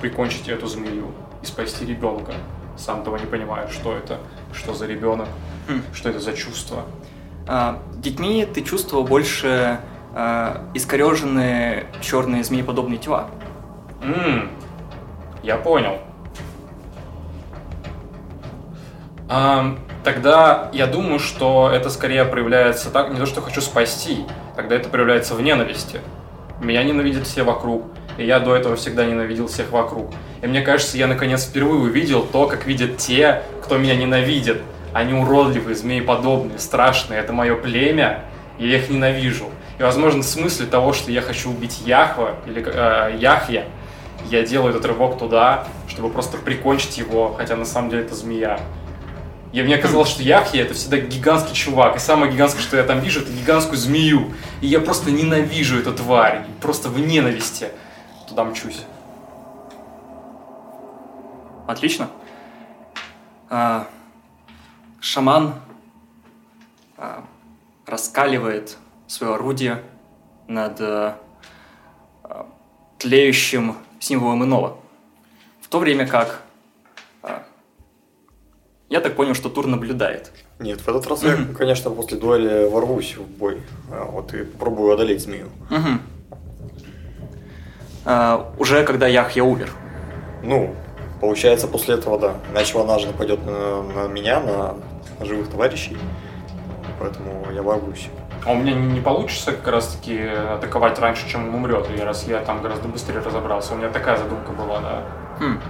[0.00, 1.12] прикончить эту змею
[1.42, 2.32] и спасти ребенка.
[2.76, 4.18] Сам того не понимаю, что это,
[4.52, 5.28] что за ребенок,
[5.68, 5.82] Хм.
[5.92, 6.84] что это за чувство.
[7.46, 9.78] А, детьми ты чувствовал больше
[10.14, 13.28] а, искореженные черные змееподобные тела.
[14.02, 14.50] М,
[15.42, 15.98] я понял.
[20.04, 24.26] Тогда я думаю, что это скорее проявляется так, не то, что хочу спасти,
[24.56, 26.00] тогда это проявляется в ненависти.
[26.60, 27.84] Меня ненавидят все вокруг,
[28.18, 30.12] и я до этого всегда ненавидел всех вокруг.
[30.42, 34.60] И мне кажется, я наконец впервые увидел то, как видят те, кто меня ненавидит.
[34.92, 38.24] Они уродливые, змееподобные, страшные, это мое племя,
[38.58, 39.46] и я их ненавижу.
[39.78, 43.64] И, возможно, в смысле того, что я хочу убить Яхва или э, Яхья,
[44.30, 48.60] я делаю этот рывок туда, чтобы просто прикончить его, хотя на самом деле это змея.
[49.52, 51.96] И мне казалось, что Яхья это всегда гигантский чувак.
[51.96, 54.32] И самое гигантское, что я там вижу, это гигантскую змею.
[54.62, 56.46] И я просто ненавижу эту тварь.
[56.48, 57.68] И просто в ненависти
[58.28, 58.80] туда мчусь.
[61.66, 62.08] Отлично.
[63.50, 63.86] А,
[65.00, 65.54] шаман
[66.96, 67.24] а,
[67.84, 69.82] раскаливает свое орудие
[70.48, 71.18] над а,
[72.96, 74.78] тлеющим символом иного.
[75.60, 76.42] В то время как
[78.92, 80.30] я так понял, что Тур наблюдает.
[80.58, 83.62] Нет, в этот раз я, конечно, после дуэли ворвусь в бой.
[83.90, 85.48] А, Вот и попробую одолеть змею.
[85.70, 86.02] Мгм.
[88.04, 89.70] А, уже когда Яхья умер.
[90.42, 90.74] Ну,
[91.22, 92.34] получается, после этого, да.
[92.52, 94.74] Иначе она же нападет на, на меня, на,
[95.18, 95.96] на живых товарищей.
[97.00, 98.08] Поэтому я ворвусь.
[98.44, 102.24] А у меня не получится как раз таки атаковать раньше, чем он умрет, и раз
[102.28, 103.72] я там гораздо быстрее разобрался.
[103.72, 105.02] У меня такая задумка была, да.
[105.38, 105.60] Хм.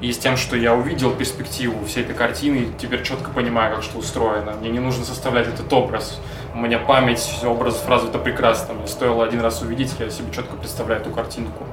[0.00, 3.98] И с тем, что я увидел перспективу всей этой картины, теперь четко понимаю, как что
[3.98, 4.52] устроено.
[4.60, 6.20] Мне не нужно составлять этот образ.
[6.54, 8.74] У меня память образов развита прекрасно.
[8.74, 11.64] Мне стоило один раз увидеть, я себе четко представляю эту картинку.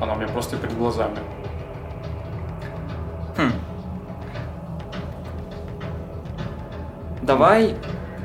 [0.00, 1.16] Она у меня просто перед глазами.
[3.38, 3.52] Хм.
[7.22, 7.74] Давай.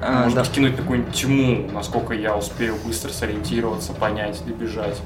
[0.02, 5.02] а, Может да- быть, кинуть какую-нибудь тьму, насколько я успею быстро сориентироваться, понять, добежать.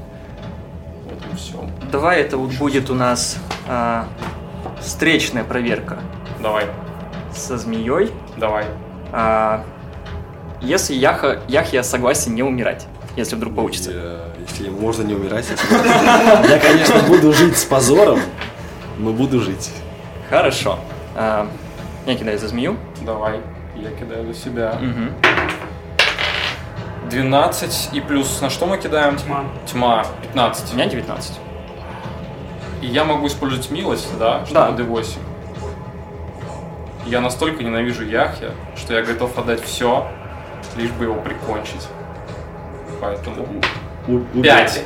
[1.11, 1.69] Этом всем.
[1.91, 4.07] Давай это вот будет у нас а,
[4.79, 5.99] встречная проверка
[6.41, 6.65] Давай,
[7.35, 8.11] со змеей.
[8.37, 8.65] давай.
[9.11, 9.63] А,
[10.61, 13.91] если Яха, Яхья согласен не умирать, если вдруг получится.
[13.91, 18.19] Я- Если можно не умирать, я я, конечно, буду жить с позором,
[18.97, 19.69] но буду жить.
[20.29, 20.79] Хорошо.
[21.15, 21.47] А,
[22.07, 22.77] я кидаю за змею.
[23.05, 23.39] Давай.
[23.75, 24.79] Я кидаю за себя.
[27.11, 29.17] 12 и плюс на что мы кидаем?
[29.17, 29.43] Тьма.
[29.69, 30.05] Тьма.
[30.19, 30.73] У 15.
[30.73, 31.33] меня 19.
[32.81, 34.67] И я могу использовать милость, да, Да.
[34.69, 35.19] чтобы D8.
[37.05, 40.07] Я настолько ненавижу Яхья, что я готов отдать все,
[40.77, 41.87] лишь бы его прикончить.
[43.01, 43.45] Поэтому...
[44.07, 44.43] У- убить.
[44.43, 44.83] 5.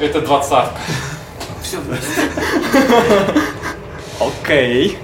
[0.00, 0.76] Это двадцатка.
[1.62, 1.78] Все,
[4.20, 4.98] Окей.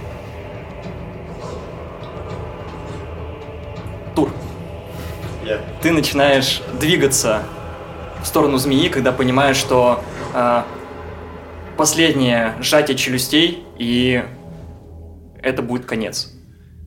[5.83, 7.43] Ты начинаешь двигаться
[8.23, 10.03] в сторону змеи, когда понимаешь, что
[10.33, 10.65] а,
[11.77, 14.25] последнее сжатие челюстей, и
[15.43, 16.33] это будет конец.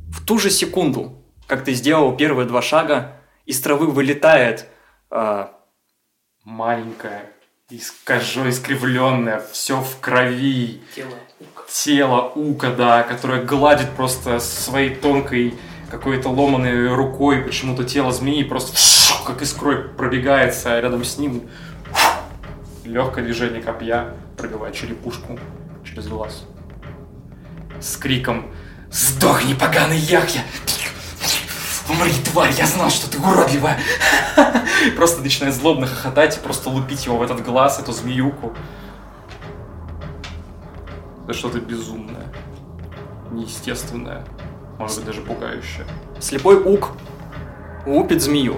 [0.09, 4.67] В ту же секунду, как ты сделал первые два шага, из травы вылетает
[5.09, 5.51] а,
[6.45, 7.31] Маленькая,
[7.69, 10.81] искажо, искривленная, все в крови.
[10.95, 11.15] тело.
[11.67, 15.55] Тело Ука, да, которое гладит просто своей тонкой
[15.95, 18.77] какой-то ломаной рукой почему-то тело змеи просто
[19.25, 21.43] как искрой пробегается рядом с ним.
[22.83, 25.39] Легкое движение копья пробивает черепушку
[25.85, 26.43] через глаз.
[27.79, 28.47] С криком
[28.91, 30.43] «Сдохни, поганый Яхья!
[31.87, 33.79] Умри, тварь, я знал, что ты уродливая!»
[34.97, 38.53] Просто начинает злобно хохотать и просто лупить его в этот глаз, эту змеюку.
[41.23, 42.27] Это что-то безумное,
[43.31, 44.25] неестественное,
[44.77, 45.85] может быть даже пугающее.
[46.19, 46.91] Слепой Ук
[47.85, 48.57] лупит змею.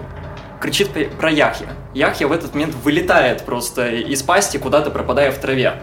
[0.60, 1.68] Кричит про- Яхья.
[1.94, 5.82] Яхья в этот момент вылетает просто из пасти, куда-то пропадая в траве.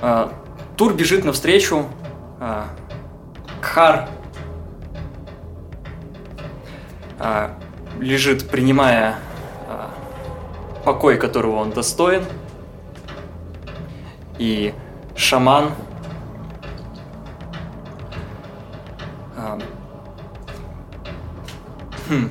[0.00, 0.32] А,
[0.76, 1.86] Тур бежит навстречу.
[2.40, 2.66] а,
[3.60, 4.08] Кхар
[7.18, 7.56] а,
[8.00, 9.16] лежит, принимая
[10.84, 12.24] покой, которого он достоин.
[14.38, 14.74] И
[15.16, 15.70] шаман
[22.08, 22.30] Хм.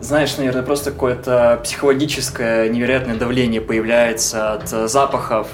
[0.00, 5.48] Знаешь, наверное, просто какое-то психологическое невероятное давление появляется от э, запахов,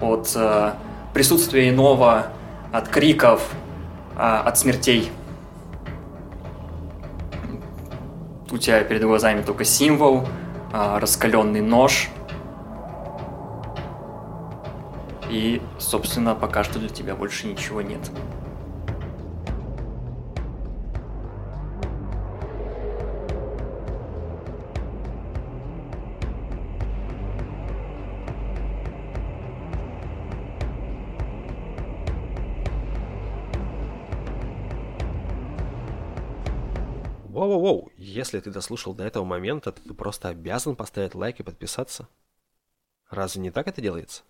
[0.00, 0.72] от э,
[1.12, 2.26] присутствия иного,
[2.72, 3.42] от криков,
[4.16, 5.10] а, от смертей.
[8.50, 10.26] У тебя перед глазами только символ,
[10.72, 12.08] а, раскаленный нож.
[15.30, 18.10] И, собственно, пока что для тебя больше ничего нет.
[38.08, 42.08] Если ты дослушал до этого момента, то ты просто обязан поставить лайк и подписаться.
[43.10, 44.22] Разве не так это делается?